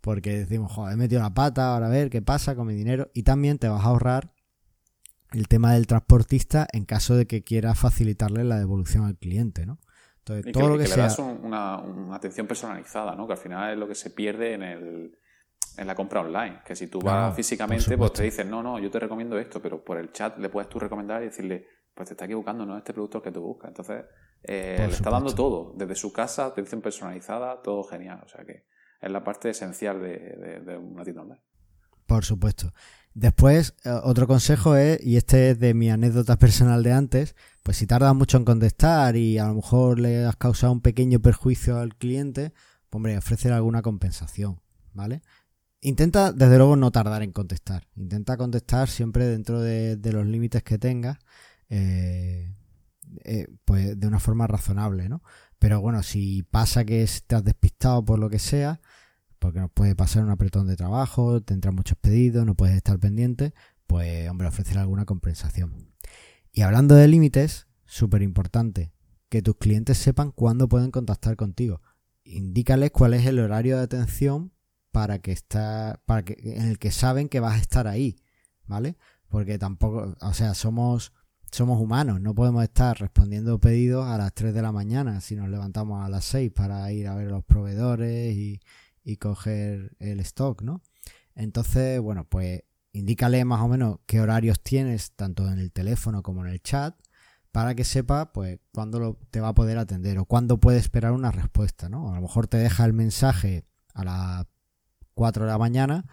porque 0.00 0.38
decimos, 0.38 0.70
joder, 0.72 0.94
he 0.94 0.96
metido 0.96 1.22
la 1.22 1.32
pata, 1.32 1.72
ahora 1.72 1.86
a 1.86 1.90
ver 1.90 2.10
qué 2.10 2.20
pasa 2.20 2.54
con 2.56 2.66
mi 2.66 2.74
dinero 2.74 3.10
y 3.14 3.22
también 3.22 3.58
te 3.58 3.68
vas 3.68 3.82
a 3.84 3.88
ahorrar 3.88 4.32
el 5.32 5.48
tema 5.48 5.72
del 5.72 5.86
transportista 5.86 6.66
en 6.72 6.84
caso 6.84 7.16
de 7.16 7.26
que 7.26 7.42
quiera 7.42 7.74
facilitarle 7.74 8.44
la 8.44 8.58
devolución 8.58 9.04
al 9.04 9.16
cliente, 9.16 9.66
¿no? 9.66 9.78
Entonces, 10.18 10.52
todo 10.52 10.68
lo 10.70 10.78
que, 10.78 10.86
sea... 10.86 10.96
le 10.96 11.02
das 11.02 11.18
una, 11.20 12.14
atención 12.14 12.48
personalizada, 12.48 13.14
¿no? 13.14 13.28
Que 13.28 13.34
al 13.34 13.38
final 13.38 13.72
es 13.72 13.78
lo 13.78 13.86
que 13.86 13.94
se 13.94 14.10
pierde 14.10 14.54
en, 14.54 14.62
el, 14.62 15.18
en 15.76 15.86
la 15.86 15.94
compra 15.94 16.20
online. 16.20 16.60
Que 16.64 16.74
si 16.74 16.88
tú 16.88 17.00
vas 17.00 17.34
físicamente, 17.34 17.96
pues 17.96 18.12
te 18.12 18.22
dicen, 18.24 18.50
no, 18.50 18.62
no, 18.62 18.78
yo 18.78 18.90
te 18.90 18.98
recomiendo 18.98 19.38
esto, 19.38 19.60
pero 19.60 19.84
por 19.84 19.98
el 19.98 20.12
chat 20.12 20.38
le 20.38 20.48
puedes 20.48 20.68
tú 20.68 20.78
recomendar 20.78 21.22
y 21.22 21.26
decirle, 21.26 21.66
pues 21.94 22.08
te 22.08 22.14
está 22.14 22.24
equivocando, 22.24 22.66
no 22.66 22.74
es 22.74 22.78
este 22.78 22.92
producto 22.92 23.22
que 23.22 23.32
tú 23.32 23.40
buscas. 23.40 23.68
Entonces, 23.68 24.04
eh, 24.42 24.76
le 24.78 24.94
está 24.94 25.10
dando 25.10 25.34
todo, 25.34 25.72
desde 25.76 25.94
su 25.94 26.12
casa, 26.12 26.46
atención 26.46 26.80
personalizada, 26.80 27.62
todo 27.62 27.84
genial. 27.84 28.20
O 28.24 28.28
sea 28.28 28.44
que 28.44 28.66
es 29.00 29.10
la 29.10 29.22
parte 29.24 29.50
esencial 29.50 30.00
de, 30.00 30.62
de 30.64 30.76
una 30.76 31.04
tienda 31.04 31.22
online. 31.22 31.42
Por 32.06 32.24
supuesto. 32.24 32.72
Después, 33.14 33.74
eh, 33.84 33.90
otro 34.02 34.26
consejo 34.26 34.76
es, 34.76 35.02
y 35.02 35.16
este 35.16 35.50
es 35.50 35.58
de 35.58 35.72
mi 35.72 35.90
anécdota 35.90 36.36
personal 36.36 36.82
de 36.82 36.92
antes, 36.92 37.34
pues 37.62 37.78
si 37.78 37.86
tardas 37.86 38.14
mucho 38.14 38.36
en 38.36 38.44
contestar 38.44 39.16
y 39.16 39.38
a 39.38 39.46
lo 39.46 39.54
mejor 39.54 39.98
le 39.98 40.26
has 40.26 40.36
causado 40.36 40.72
un 40.72 40.82
pequeño 40.82 41.20
perjuicio 41.20 41.78
al 41.78 41.96
cliente, 41.96 42.50
pues 42.90 42.98
hombre, 42.98 43.16
ofrecer 43.16 43.52
alguna 43.52 43.80
compensación, 43.80 44.60
¿vale? 44.92 45.22
Intenta, 45.86 46.32
desde 46.32 46.56
luego, 46.56 46.74
no 46.74 46.90
tardar 46.90 47.22
en 47.22 47.30
contestar. 47.30 47.86
Intenta 47.94 48.36
contestar 48.36 48.88
siempre 48.88 49.24
dentro 49.26 49.60
de, 49.60 49.96
los 50.12 50.26
límites 50.26 50.64
que 50.64 50.78
tengas, 50.78 51.16
eh, 51.68 52.52
eh, 53.22 53.46
pues 53.64 53.96
de 53.96 54.06
una 54.08 54.18
forma 54.18 54.48
razonable, 54.48 55.08
¿no? 55.08 55.22
Pero 55.60 55.80
bueno, 55.80 56.02
si 56.02 56.42
pasa 56.42 56.84
que 56.84 57.08
te 57.28 57.36
has 57.36 57.44
despistado 57.44 58.04
por 58.04 58.18
lo 58.18 58.28
que 58.28 58.40
sea, 58.40 58.80
porque 59.38 59.60
nos 59.60 59.70
puede 59.70 59.94
pasar 59.94 60.24
un 60.24 60.30
apretón 60.30 60.66
de 60.66 60.74
trabajo, 60.74 61.40
tendrás 61.40 61.72
muchos 61.72 61.96
pedidos, 61.98 62.44
no 62.44 62.56
puedes 62.56 62.74
estar 62.74 62.98
pendiente, 62.98 63.54
pues 63.86 64.28
hombre, 64.28 64.48
ofrecer 64.48 64.78
alguna 64.78 65.04
compensación. 65.04 65.92
Y 66.50 66.62
hablando 66.62 66.96
de 66.96 67.06
límites, 67.06 67.68
súper 67.84 68.22
importante, 68.22 68.92
que 69.28 69.40
tus 69.40 69.56
clientes 69.56 69.98
sepan 69.98 70.32
cuándo 70.32 70.68
pueden 70.68 70.90
contactar 70.90 71.36
contigo. 71.36 71.80
Indícales 72.24 72.90
cuál 72.90 73.14
es 73.14 73.24
el 73.24 73.38
horario 73.38 73.76
de 73.76 73.84
atención 73.84 74.50
para 74.96 75.18
que 75.18 75.30
está, 75.30 76.00
para 76.06 76.22
que, 76.22 76.38
en 76.56 76.68
el 76.68 76.78
que 76.78 76.90
saben 76.90 77.28
que 77.28 77.38
vas 77.38 77.56
a 77.56 77.58
estar 77.58 77.86
ahí, 77.86 78.16
¿vale? 78.64 78.96
Porque 79.28 79.58
tampoco, 79.58 80.16
o 80.18 80.32
sea, 80.32 80.54
somos, 80.54 81.12
somos 81.52 81.78
humanos, 81.78 82.18
no 82.22 82.34
podemos 82.34 82.64
estar 82.64 82.98
respondiendo 82.98 83.60
pedidos 83.60 84.06
a 84.06 84.16
las 84.16 84.32
3 84.32 84.54
de 84.54 84.62
la 84.62 84.72
mañana 84.72 85.20
si 85.20 85.36
nos 85.36 85.50
levantamos 85.50 86.02
a 86.02 86.08
las 86.08 86.24
6 86.24 86.50
para 86.50 86.90
ir 86.92 87.08
a 87.08 87.14
ver 87.14 87.30
los 87.30 87.44
proveedores 87.44 88.34
y, 88.34 88.62
y 89.04 89.18
coger 89.18 89.94
el 89.98 90.18
stock, 90.20 90.62
¿no? 90.62 90.80
Entonces, 91.34 92.00
bueno, 92.00 92.24
pues 92.26 92.62
indícale 92.92 93.44
más 93.44 93.60
o 93.60 93.68
menos 93.68 93.98
qué 94.06 94.22
horarios 94.22 94.62
tienes, 94.62 95.12
tanto 95.12 95.46
en 95.52 95.58
el 95.58 95.72
teléfono 95.72 96.22
como 96.22 96.42
en 96.46 96.52
el 96.52 96.62
chat, 96.62 96.96
para 97.52 97.74
que 97.74 97.84
sepa, 97.84 98.32
pues, 98.32 98.60
cuándo 98.72 99.18
te 99.30 99.40
va 99.40 99.48
a 99.48 99.54
poder 99.54 99.76
atender 99.76 100.18
o 100.18 100.24
cuándo 100.24 100.58
puede 100.58 100.78
esperar 100.78 101.12
una 101.12 101.32
respuesta, 101.32 101.90
¿no? 101.90 102.12
A 102.12 102.14
lo 102.14 102.22
mejor 102.22 102.46
te 102.46 102.56
deja 102.56 102.86
el 102.86 102.94
mensaje 102.94 103.66
a 103.92 104.02
las 104.04 104.46
4 105.16 105.46
de 105.46 105.50
la 105.50 105.58
mañana, 105.58 106.04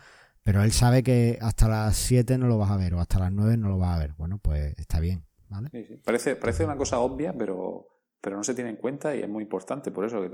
pero 0.43 0.63
él 0.63 0.71
sabe 0.71 1.03
que 1.03 1.37
hasta 1.41 1.67
las 1.67 1.95
7 1.97 2.37
no 2.37 2.47
lo 2.47 2.57
vas 2.57 2.71
a 2.71 2.77
ver 2.77 2.93
o 2.95 2.99
hasta 2.99 3.19
las 3.19 3.31
9 3.31 3.57
no 3.57 3.67
lo 3.67 3.77
vas 3.77 3.95
a 3.95 3.99
ver. 3.99 4.13
Bueno, 4.17 4.39
pues 4.41 4.73
está 4.79 4.99
bien, 4.99 5.25
¿vale? 5.49 5.69
Parece, 6.03 6.37
parece 6.37 6.63
una 6.63 6.77
cosa 6.77 6.99
obvia, 6.99 7.33
pero, 7.37 7.87
pero 8.21 8.37
no 8.37 8.43
se 8.43 8.55
tiene 8.55 8.69
en 8.71 8.77
cuenta 8.77 9.15
y 9.15 9.19
es 9.19 9.29
muy 9.29 9.43
importante. 9.43 9.91
Por 9.91 10.05
eso 10.05 10.25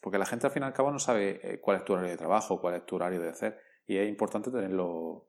porque 0.00 0.18
la 0.18 0.26
gente 0.26 0.46
al 0.46 0.52
fin 0.52 0.62
y 0.62 0.66
al 0.66 0.72
cabo 0.74 0.90
no 0.90 0.98
sabe 0.98 1.40
eh, 1.42 1.60
cuál 1.60 1.78
es 1.78 1.84
tu 1.84 1.94
horario 1.94 2.10
de 2.10 2.16
trabajo, 2.18 2.60
cuál 2.60 2.74
es 2.74 2.84
tu 2.84 2.96
horario 2.96 3.20
de 3.20 3.30
hacer. 3.30 3.58
Y 3.86 3.96
es 3.96 4.08
importante 4.08 4.50
tenerlo, 4.50 5.26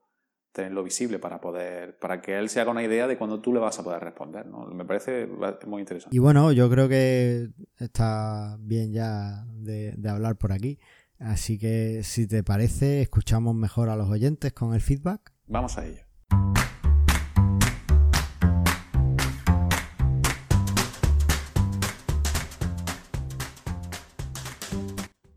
tenerlo 0.52 0.84
visible 0.84 1.20
para 1.20 1.40
poder, 1.40 1.98
para 2.00 2.22
que 2.22 2.38
él 2.38 2.50
se 2.50 2.60
haga 2.60 2.72
una 2.72 2.84
idea 2.84 3.08
de 3.08 3.18
cuándo 3.18 3.40
tú 3.40 3.54
le 3.54 3.60
vas 3.60 3.80
a 3.80 3.84
poder 3.84 4.04
responder. 4.04 4.46
¿no? 4.46 4.66
Me 4.68 4.84
parece 4.84 5.28
muy 5.68 5.82
interesante. 5.82 6.16
Y 6.16 6.20
bueno, 6.20 6.52
yo 6.52 6.70
creo 6.70 6.90
que 6.90 7.50
está 7.80 8.58
bien 8.60 8.92
ya 8.92 9.46
de, 9.48 9.94
de 9.96 10.10
hablar 10.10 10.38
por 10.38 10.52
aquí. 10.52 10.80
Así 11.24 11.58
que 11.58 12.02
si 12.04 12.28
te 12.28 12.44
parece, 12.44 13.02
escuchamos 13.02 13.56
mejor 13.56 13.90
a 13.90 13.96
los 13.96 14.10
oyentes 14.10 14.52
con 14.54 14.74
el 14.74 14.82
feedback. 14.82 15.32
Vamos 15.48 15.78
a 15.78 15.86
ello. 15.86 16.02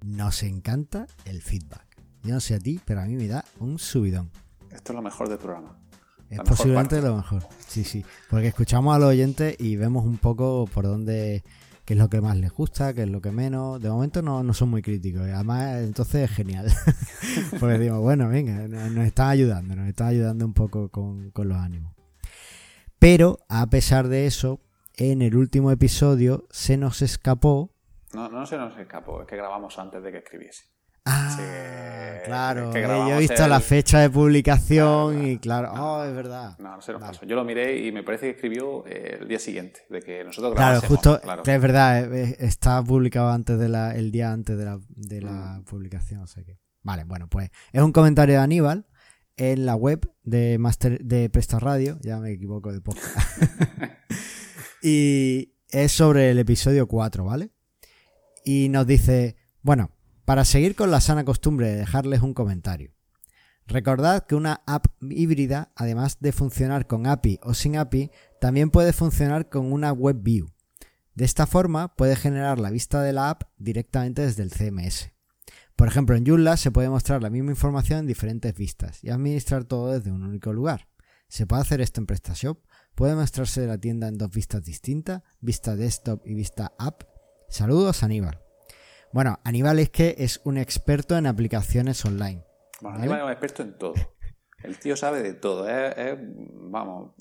nos 0.03 0.43
encanta 0.43 1.07
el 1.25 1.41
feedback. 1.41 1.87
Yo 2.25 2.35
no 2.35 2.41
sé 2.41 2.57
a 2.57 2.59
ti, 2.59 2.81
pero 2.85 3.01
a 3.01 3.05
mí 3.05 3.15
me 3.15 3.29
da 3.29 3.45
un 3.61 3.79
subidón. 3.79 4.33
Esto 4.73 4.93
es 4.93 4.97
lo 4.97 5.03
mejor 5.03 5.29
del 5.29 5.39
programa. 5.39 5.79
Es 6.29 6.41
posiblemente 6.41 7.01
lo 7.01 7.15
mejor. 7.15 7.47
Sí, 7.69 7.85
sí. 7.85 8.05
Porque 8.29 8.49
escuchamos 8.49 8.97
a 8.97 8.99
los 8.99 9.11
oyentes 9.11 9.55
y 9.61 9.77
vemos 9.77 10.05
un 10.05 10.19
poco 10.19 10.69
por 10.75 10.85
dónde, 10.85 11.45
qué 11.87 11.95
es 11.95 11.99
lo 11.99 12.11
que 12.11 12.21
más 12.21 12.37
les 12.37 12.53
gusta, 12.53 12.93
qué 12.93 13.05
es 13.05 13.09
lo 13.09 13.23
que 13.23 13.31
menos. 13.31 13.81
De 13.81 13.89
momento 13.89 14.21
no, 14.21 14.43
no 14.43 14.53
son 14.53 14.69
muy 14.69 14.83
críticos. 14.83 15.23
Además, 15.23 15.79
entonces 15.79 16.29
es 16.29 16.37
genial. 16.37 16.67
Porque 17.61 17.79
digo, 17.79 18.01
bueno, 18.01 18.29
venga, 18.29 18.69
nos 18.69 19.07
están 19.07 19.31
ayudando, 19.31 19.75
nos 19.75 19.89
están 19.89 20.09
ayudando 20.09 20.45
un 20.45 20.53
poco 20.53 20.91
con, 20.91 21.31
con 21.31 21.49
los 21.49 21.57
ánimos. 21.57 21.95
Pero, 22.99 23.39
a 23.49 23.67
pesar 23.69 24.09
de 24.09 24.27
eso, 24.27 24.61
en 24.97 25.23
el 25.23 25.37
último 25.37 25.71
episodio 25.71 26.47
se 26.51 26.77
nos 26.77 27.01
escapó 27.01 27.71
no, 28.17 28.29
no 28.29 28.47
se 28.47 28.57
nos 28.57 28.77
escapó, 28.79 29.21
es 29.21 29.27
que 29.27 29.37
grabamos 29.37 29.79
antes 29.79 30.03
de 30.03 30.11
que 30.11 30.19
escribiese. 30.19 30.65
Ah, 31.07 32.21
claro. 32.25 32.73
yo 32.73 33.17
he 33.17 33.21
visto 33.21 33.47
la 33.47 33.61
fecha 33.61 34.01
de 34.01 34.11
publicación 34.11 35.27
y 35.27 35.39
claro, 35.39 35.73
oh, 35.73 36.05
es 36.05 36.15
verdad. 36.15 36.59
No, 36.59 36.77
no 36.77 36.83
se 36.83 36.93
nos 36.93 37.01
pasó. 37.01 37.25
Yo 37.25 37.37
lo 37.37 37.45
miré 37.45 37.87
y 37.87 37.93
me 37.93 38.03
parece 38.03 38.27
que 38.27 38.33
escribió 38.33 38.85
eh, 38.87 39.19
el 39.21 39.29
día 39.29 39.39
siguiente 39.39 39.81
de 39.89 40.03
que 40.03 40.25
nosotros 40.25 40.55
grabamos. 40.55 40.81
Claro, 40.81 40.95
justo, 40.95 41.21
es 41.51 41.63
verdad, 41.63 42.13
eh, 42.13 42.25
eh, 42.25 42.37
está 42.41 42.83
publicado 42.83 43.31
antes 43.31 43.59
de 43.59 43.69
la, 43.69 43.95
el 43.95 44.11
día 44.11 44.33
antes 44.33 44.59
de 44.59 44.65
la, 44.65 44.81
de 44.89 45.21
la 45.23 45.61
mm. 45.61 45.65
publicación, 45.65 46.23
o 46.23 46.27
sea 46.27 46.45
que. 46.45 46.59
Vale, 46.83 47.05
bueno, 47.05 47.29
pues 47.29 47.51
es 47.73 47.83
un 47.83 47.91
comentario 47.91 48.37
de 48.37 48.41
Aníbal 48.41 48.87
en 49.37 49.67
la 49.67 49.75
web 49.75 50.09
de 50.23 50.57
Master 50.59 51.01
de 51.01 51.29
Presta 51.31 51.59
Radio, 51.59 51.99
ya 52.01 52.19
me 52.19 52.31
equivoco 52.31 52.73
de 52.73 52.81
podcast. 52.81 53.43
y 54.83 55.55
es 55.71 55.91
sobre 55.91 56.31
el 56.31 56.39
episodio 56.39 56.87
4, 56.87 57.25
¿vale? 57.25 57.51
y 58.47 58.69
nos 58.69 58.87
dice, 58.87 59.35
bueno, 59.61 59.91
para 60.27 60.45
seguir 60.45 60.75
con 60.75 60.91
la 60.91 61.01
sana 61.01 61.25
costumbre 61.25 61.69
de 61.69 61.77
dejarles 61.77 62.21
un 62.21 62.35
comentario. 62.35 62.93
Recordad 63.67 64.27
que 64.27 64.35
una 64.35 64.61
app 64.67 64.87
híbrida, 65.01 65.73
además 65.77 66.19
de 66.21 66.33
funcionar 66.33 66.87
con 66.87 67.07
API 67.07 67.39
o 67.43 67.55
sin 67.55 67.77
API, 67.77 68.11
también 68.41 68.71
puede 68.71 68.93
funcionar 68.93 69.49
con 69.49 69.73
una 69.73 69.93
web 69.93 70.17
view. 70.21 70.49
De 71.15 71.25
esta 71.25 71.47
forma 71.47 71.95
puede 71.95 72.17
generar 72.17 72.59
la 72.59 72.71
vista 72.71 73.03
de 73.03 73.13
la 73.13 73.31
app 73.31 73.45
directamente 73.57 74.23
desde 74.23 74.43
el 74.43 74.51
CMS. 74.51 75.13
Por 75.77 75.89
ejemplo, 75.89 76.17
en 76.17 76.27
Joomla 76.27 76.57
se 76.57 76.73
puede 76.73 76.91
mostrar 76.91 77.23
la 77.23 77.31
misma 77.31 77.53
información 77.53 78.01
en 78.01 78.07
diferentes 78.07 78.55
vistas 78.55 79.03
y 79.05 79.11
administrar 79.11 79.65
todo 79.65 79.93
desde 79.93 80.11
un 80.11 80.25
único 80.25 80.53
lugar. 80.53 80.89
¿Se 81.29 81.47
puede 81.47 81.63
hacer 81.63 81.81
esto 81.81 82.01
en 82.01 82.07
PrestaShop? 82.07 82.65
¿Puede 82.95 83.15
mostrarse 83.15 83.67
la 83.67 83.79
tienda 83.79 84.09
en 84.09 84.19
dos 84.19 84.31
vistas 84.31 84.65
distintas? 84.65 85.23
Vista 85.41 85.77
desktop 85.77 86.27
y 86.27 86.35
vista 86.35 86.73
app. 86.79 87.03
Saludos, 87.49 88.03
Aníbal. 88.03 88.46
Bueno, 89.17 89.41
Aníbal 89.45 89.79
es 89.79 89.89
que 89.89 90.15
es 90.19 90.43
un 90.45 90.59
experto 90.59 91.17
en 91.17 91.27
aplicaciones 91.27 92.05
online. 92.05 92.45
Bueno, 92.83 92.99
Aníbal 92.99 93.21
es 93.21 93.25
un 93.25 93.31
experto 93.31 93.63
en 93.63 93.79
todo. 93.79 93.95
El 94.63 94.79
tío 94.79 94.95
sabe 94.95 95.23
de 95.23 95.33
todo. 95.33 95.67
Es, 95.67 96.19
vamos, 96.53 97.15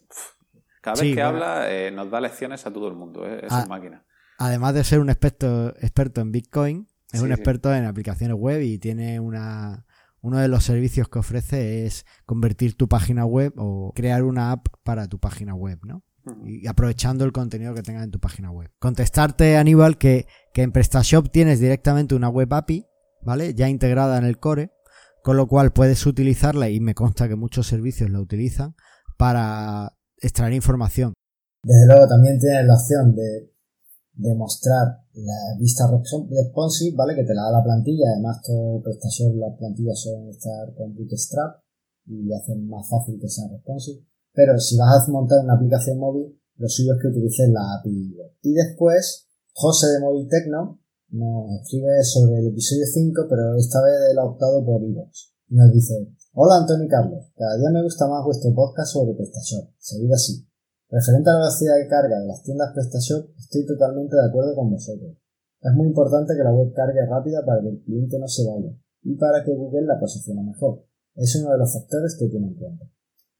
cada 0.81 1.01
vez 1.01 1.15
que 1.15 1.21
habla 1.21 1.71
eh, 1.71 1.91
nos 1.91 2.11
da 2.11 2.19
lecciones 2.19 2.65
a 2.65 2.73
todo 2.73 2.89
el 2.89 2.95
mundo. 2.95 3.25
Es, 3.25 3.49
una 3.49 3.67
máquina. 3.67 4.05
Además 4.37 4.73
de 4.73 4.83
ser 4.83 4.99
un 4.99 5.09
experto, 5.09 5.69
experto 5.77 6.19
en 6.19 6.33
Bitcoin, 6.33 6.85
es 7.13 7.21
un 7.21 7.31
experto 7.31 7.73
en 7.73 7.85
aplicaciones 7.85 8.35
web 8.35 8.61
y 8.61 8.77
tiene 8.77 9.21
una, 9.21 9.85
uno 10.19 10.39
de 10.39 10.49
los 10.49 10.65
servicios 10.65 11.07
que 11.07 11.19
ofrece 11.19 11.85
es 11.85 12.05
convertir 12.25 12.75
tu 12.75 12.89
página 12.89 13.25
web 13.25 13.53
o 13.55 13.93
crear 13.95 14.23
una 14.23 14.51
app 14.51 14.67
para 14.83 15.07
tu 15.07 15.17
página 15.17 15.55
web, 15.55 15.79
¿no? 15.83 16.03
Y 16.43 16.67
aprovechando 16.67 17.23
el 17.25 17.31
contenido 17.31 17.73
que 17.73 17.83
tengas 17.83 18.03
en 18.03 18.11
tu 18.11 18.19
página 18.19 18.51
web. 18.51 18.71
Contestarte, 18.79 19.57
Aníbal, 19.57 19.97
que, 19.97 20.25
que 20.53 20.63
en 20.63 20.71
PrestaShop 20.71 21.29
tienes 21.29 21.59
directamente 21.59 22.15
una 22.15 22.29
web 22.29 22.51
API, 22.53 22.85
¿vale? 23.21 23.53
Ya 23.53 23.69
integrada 23.69 24.17
en 24.17 24.25
el 24.25 24.39
core, 24.39 24.71
con 25.23 25.37
lo 25.37 25.47
cual 25.47 25.73
puedes 25.73 26.05
utilizarla, 26.05 26.69
y 26.69 26.79
me 26.79 26.95
consta 26.95 27.27
que 27.27 27.35
muchos 27.35 27.67
servicios 27.67 28.09
la 28.09 28.19
utilizan, 28.19 28.75
para 29.17 29.97
extraer 30.17 30.53
información. 30.53 31.13
Desde 31.63 31.87
luego 31.87 32.07
también 32.07 32.39
tienes 32.39 32.65
la 32.65 32.75
opción 32.75 33.15
de 33.15 33.51
demostrar 34.13 35.01
la 35.13 35.57
vista 35.59 35.85
responsive, 36.29 36.95
¿vale? 36.95 37.15
Que 37.15 37.23
te 37.23 37.33
la 37.33 37.43
da 37.43 37.59
la 37.59 37.63
plantilla. 37.63 38.05
Además, 38.13 38.41
todo 38.45 38.81
PrestaShop, 38.81 39.35
las 39.35 39.57
plantillas 39.57 39.99
suelen 39.99 40.29
estar 40.29 40.73
con 40.75 40.95
Bootstrap 40.95 41.61
y 42.07 42.31
hacen 42.33 42.67
más 42.67 42.87
fácil 42.89 43.19
que 43.19 43.27
sean 43.27 43.49
responsive. 43.51 44.05
Pero 44.35 44.59
si 44.59 44.77
vas 44.77 45.07
a 45.07 45.11
montar 45.11 45.43
una 45.43 45.55
aplicación 45.55 45.97
móvil, 45.97 46.37
lo 46.57 46.67
suyo 46.67 46.93
es 46.93 47.01
que 47.01 47.07
utilices 47.07 47.49
la 47.49 47.79
API 47.79 48.15
Y 48.43 48.53
después, 48.53 49.27
José 49.53 49.87
de 49.87 49.99
Móvil 49.99 50.27
Tecno 50.27 50.79
nos 51.09 51.51
escribe 51.61 52.03
sobre 52.03 52.39
el 52.39 52.47
episodio 52.47 52.83
5, 52.85 53.27
pero 53.29 53.55
esta 53.55 53.81
vez 53.81 53.95
él 54.11 54.19
ha 54.19 54.25
optado 54.25 54.65
por 54.65 54.83
iVoox. 54.83 55.31
Y 55.47 55.55
nos 55.55 55.71
dice, 55.71 56.11
Hola 56.33 56.57
Antonio 56.59 56.85
y 56.85 56.89
Carlos, 56.89 57.31
cada 57.37 57.55
día 57.55 57.69
me 57.71 57.83
gusta 57.83 58.07
más 58.07 58.25
vuestro 58.25 58.53
podcast 58.53 58.91
sobre 58.91 59.13
PrestaShop. 59.13 59.69
Seguid 59.79 60.11
así. 60.11 60.45
Referente 60.89 61.29
a 61.29 61.33
la 61.33 61.39
velocidad 61.39 61.77
de 61.77 61.87
carga 61.87 62.19
de 62.19 62.27
las 62.27 62.43
tiendas 62.43 62.73
PrestaShop, 62.73 63.29
estoy 63.39 63.65
totalmente 63.65 64.15
de 64.17 64.25
acuerdo 64.27 64.53
con 64.53 64.69
vosotros. 64.69 65.15
Es 65.61 65.73
muy 65.73 65.87
importante 65.87 66.35
que 66.35 66.43
la 66.43 66.53
web 66.53 66.73
cargue 66.73 67.05
rápida 67.05 67.45
para 67.45 67.61
que 67.61 67.69
el 67.69 67.81
cliente 67.83 68.19
no 68.19 68.27
se 68.27 68.45
vaya 68.45 68.75
y 69.03 69.15
para 69.15 69.43
que 69.43 69.55
Google 69.55 69.87
la 69.87 69.99
posicione 69.99 70.43
mejor. 70.43 70.83
Es 71.15 71.35
uno 71.37 71.51
de 71.51 71.57
los 71.57 71.73
factores 71.73 72.17
que 72.19 72.27
tiene 72.27 72.47
en 72.47 72.55
cuenta. 72.55 72.85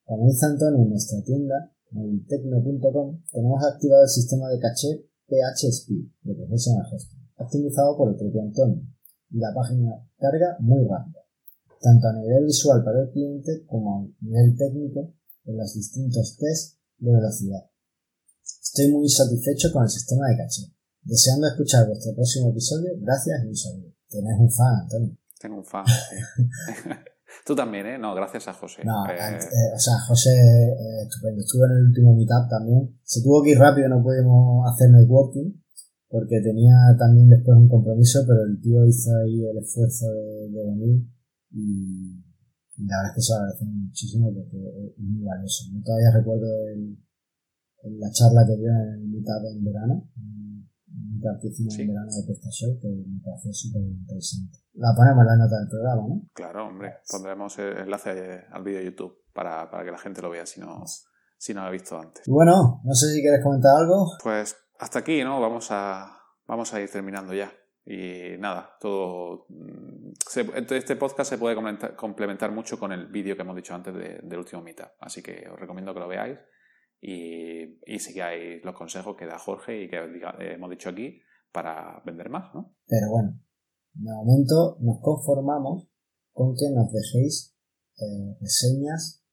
Como 0.06 0.28
dice 0.28 0.46
Antonio 0.46 0.84
en 0.84 0.90
nuestra 0.90 1.22
tienda, 1.24 1.74
moviltecno.com, 1.90 3.24
tenemos 3.32 3.64
activado 3.66 4.04
el 4.04 4.10
sistema 4.10 4.50
de 4.50 4.60
caché 4.60 5.10
PHSpeed 5.28 6.06
de 6.22 6.36
Professional 6.36 6.86
Hosting, 6.94 7.28
optimizado 7.38 7.98
por 7.98 8.10
el 8.10 8.16
propio 8.16 8.42
Antonio, 8.44 8.84
y 9.32 9.40
la 9.40 9.52
página 9.54 10.08
carga 10.20 10.58
muy 10.60 10.86
rápida, 10.88 11.26
tanto 11.82 12.08
a 12.08 12.14
nivel 12.14 12.46
visual 12.46 12.84
para 12.84 13.02
el 13.02 13.10
cliente 13.10 13.66
como 13.66 13.98
a 13.98 14.24
nivel 14.24 14.56
técnico 14.56 15.12
en 15.46 15.58
los 15.58 15.74
distintos 15.74 16.38
tests 16.38 16.78
de 17.00 17.12
velocidad. 17.12 17.66
Estoy 18.44 18.92
muy 18.92 19.10
satisfecho 19.10 19.72
con 19.74 19.84
el 19.84 19.90
sistema 19.90 20.28
de 20.30 20.38
caché. 20.38 20.72
Deseando 21.02 21.48
escuchar 21.48 21.88
vuestro 21.88 22.14
próximo 22.14 22.52
episodio, 22.52 22.92
gracias 23.00 23.44
y 23.44 23.48
un 23.48 23.56
saludo. 23.56 23.94
Tienes 24.08 24.40
un 24.40 24.52
fan, 24.52 24.76
Antonio. 24.82 25.18
Tengo 25.40 25.58
un 25.58 25.66
fan, 25.66 25.86
sí. 25.88 26.90
Tú 27.44 27.56
también, 27.56 27.86
¿eh? 27.88 27.98
No, 27.98 28.14
gracias 28.14 28.48
a 28.48 28.54
José. 28.54 28.84
No, 28.86 29.06
eh, 29.10 29.18
eh, 29.18 29.76
o 29.76 29.80
sea, 29.80 30.00
José, 30.08 30.30
eh, 30.32 31.04
estupendo. 31.04 31.42
Estuve 31.42 31.66
en 31.66 31.72
el 31.78 31.84
último 31.88 32.16
meetup 32.16 32.50
también. 32.50 33.00
Se 33.04 33.22
tuvo 33.22 33.44
que 33.44 33.52
ir 33.52 33.60
rápido, 33.60 33.90
no 33.90 34.02
pudimos 34.02 34.66
hacer 34.72 34.90
networking, 34.92 35.52
porque 36.08 36.42
tenía 36.42 36.76
también 36.98 37.30
después 37.30 37.58
un 37.58 37.68
compromiso, 37.68 38.24
pero 38.28 38.46
el 38.46 38.62
tío 38.62 38.86
hizo 38.86 39.12
ahí 39.18 39.46
el 39.46 39.58
esfuerzo 39.58 40.12
de, 40.12 40.50
de 40.50 40.64
venir 40.64 41.16
y, 41.52 42.22
la 42.78 42.98
verdad 42.98 43.12
es 43.12 43.16
que 43.16 43.22
se 43.22 43.34
agradece 43.34 43.66
muchísimo 43.66 44.34
porque 44.34 44.58
es 44.58 45.00
muy 45.00 45.24
valioso. 45.24 45.64
Yo 45.72 45.82
todavía 45.82 46.12
recuerdo 46.12 46.48
el, 46.68 46.98
la 48.00 48.12
charla 48.12 48.46
que 48.46 48.58
dio 48.58 48.70
en 48.70 49.00
el 49.00 49.08
Meetup 49.08 49.46
en 49.48 49.64
verano, 49.64 50.10
Que 51.42 51.48
hicimos 51.48 51.78
en 51.80 51.88
verano 51.88 52.08
de 52.08 52.24
PrestaShop, 52.26 52.82
que 52.82 52.88
me 52.88 53.20
pareció 53.24 53.52
súper 53.54 53.82
interesante. 53.82 54.60
La 54.74 54.94
ponemos 54.96 55.22
en 55.22 55.28
la 55.28 55.38
nota 55.38 55.60
del 55.60 55.70
programa, 55.70 56.02
¿no? 56.08 56.22
Claro, 56.34 56.68
hombre, 56.68 56.94
pondremos 57.10 57.58
el 57.60 57.78
enlace 57.78 58.46
al 58.52 58.64
vídeo 58.64 58.80
de 58.80 58.86
YouTube 58.86 59.24
para, 59.34 59.70
para 59.70 59.84
que 59.84 59.92
la 59.92 59.98
gente 59.98 60.22
lo 60.22 60.30
vea 60.30 60.46
si 60.46 60.60
no, 60.60 60.84
si 61.38 61.54
no 61.54 61.62
lo 61.62 61.68
ha 61.68 61.72
visto 61.72 61.98
antes. 61.98 62.24
Bueno, 62.28 62.82
no 62.84 62.94
sé 62.94 63.12
si 63.14 63.22
quieres 63.22 63.44
comentar 63.44 63.72
algo. 63.78 64.12
Pues 64.24 64.56
hasta 64.80 65.00
aquí, 65.00 65.24
¿no? 65.24 65.42
Vamos 65.42 65.68
a, 65.72 66.18
vamos 66.48 66.74
a 66.74 66.82
ir 66.82 66.90
terminando 66.90 67.34
ya. 67.34 67.52
Y 67.86 68.38
nada, 68.40 68.78
todo. 68.80 69.46
Mm, 69.50 70.14
este 70.72 70.96
podcast 70.96 71.30
se 71.30 71.38
puede 71.38 71.56
complementar 71.96 72.52
mucho 72.52 72.80
con 72.80 72.92
el 72.92 73.08
vídeo 73.08 73.36
que 73.36 73.44
hemos 73.44 73.56
dicho 73.56 73.76
antes 73.76 73.94
del 73.94 74.40
último 74.40 74.62
Meetup. 74.62 74.90
Así 75.00 75.22
que 75.22 75.48
os 75.52 75.60
recomiendo 75.60 75.94
que 75.94 76.00
lo 76.00 76.08
veáis 76.08 76.38
y, 77.06 77.80
y 77.86 78.00
sigáis 78.00 78.64
los 78.64 78.76
consejos 78.76 79.16
que 79.18 79.28
da 79.28 79.38
Jorge 79.38 79.84
y 79.84 79.90
que 79.90 79.98
hemos 80.54 80.70
dicho 80.70 80.90
aquí 80.90 81.22
para 81.52 82.02
vender 82.06 82.30
más, 82.30 82.54
¿no? 82.54 82.76
Pero 82.88 83.10
bueno, 83.12 83.40
de 83.94 84.12
momento 84.12 84.78
nos 84.82 85.00
conformamos 85.02 85.88
con 86.34 86.56
que 86.56 86.70
nos 86.74 86.92
dejéis 86.92 87.56
eh, 87.98 88.38
reseñas 88.42 89.24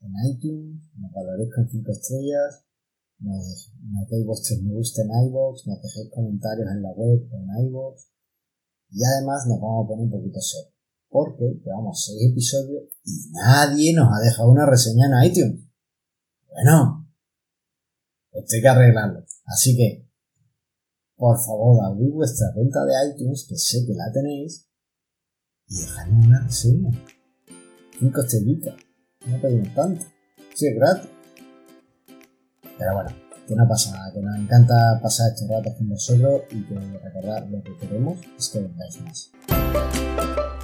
en 0.00 0.12
iTunes, 0.32 0.90
nos 0.96 1.12
valoréis 1.12 1.54
con 1.54 1.68
5 1.68 1.92
estrellas, 1.92 2.64
nos, 3.18 3.70
deis 4.08 4.26
vuestros 4.26 4.62
me 4.62 4.72
gusta 4.72 5.02
en 5.02 5.10
iVoox, 5.28 5.66
nos 5.66 5.82
dejéis 5.82 6.10
comentarios 6.10 6.68
en 6.72 6.82
la 6.82 6.90
web 6.92 7.20
en 7.30 7.66
iVoox 7.66 8.00
y 8.90 9.04
además 9.04 9.46
nos 9.46 9.60
vamos 9.60 9.84
a 9.84 9.88
poner 9.88 10.04
un 10.06 10.10
poquito 10.10 10.40
serio 10.40 10.72
porque 11.10 11.60
llevamos 11.62 12.02
6 12.06 12.32
episodios 12.32 12.84
y 13.04 13.30
nadie 13.32 13.94
nos 13.94 14.08
ha 14.08 14.24
dejado 14.24 14.50
una 14.50 14.64
reseña 14.64 15.06
en 15.06 15.30
iTunes. 15.30 15.68
Bueno, 16.48 16.99
esto 18.32 18.56
hay 18.56 18.62
que 18.62 18.68
arreglarlo. 18.68 19.24
Así 19.46 19.76
que, 19.76 20.08
por 21.16 21.36
favor, 21.38 21.84
abrid 21.84 22.12
vuestra 22.12 22.52
cuenta 22.54 22.84
de 22.84 22.92
iTunes, 23.10 23.46
que 23.48 23.56
sé 23.56 23.84
que 23.86 23.94
la 23.94 24.10
tenéis, 24.12 24.68
y 25.68 25.80
dejadme 25.80 26.26
una 26.26 26.40
reseña. 26.40 26.90
5 27.98 28.20
estrellitas. 28.22 28.74
No 29.26 29.40
pedimos 29.40 29.74
tanto. 29.74 30.04
Sí, 30.54 30.66
es 30.66 30.74
gratis. 30.74 31.10
Pero 32.78 32.94
bueno, 32.94 33.10
que 33.46 33.54
no 33.54 33.68
pasa 33.68 33.90
nada, 33.92 34.12
que 34.12 34.20
nos 34.20 34.38
encanta 34.38 34.98
pasar 35.02 35.32
estos 35.32 35.48
ratos 35.48 35.74
con 35.74 35.88
vosotros 35.90 36.42
y 36.50 36.64
que 36.64 36.74
recordar 36.74 37.48
lo 37.50 37.62
que 37.62 37.76
queremos 37.76 38.18
es 38.38 38.48
que 38.48 38.60
vengáis 38.60 39.00
más. 39.02 40.59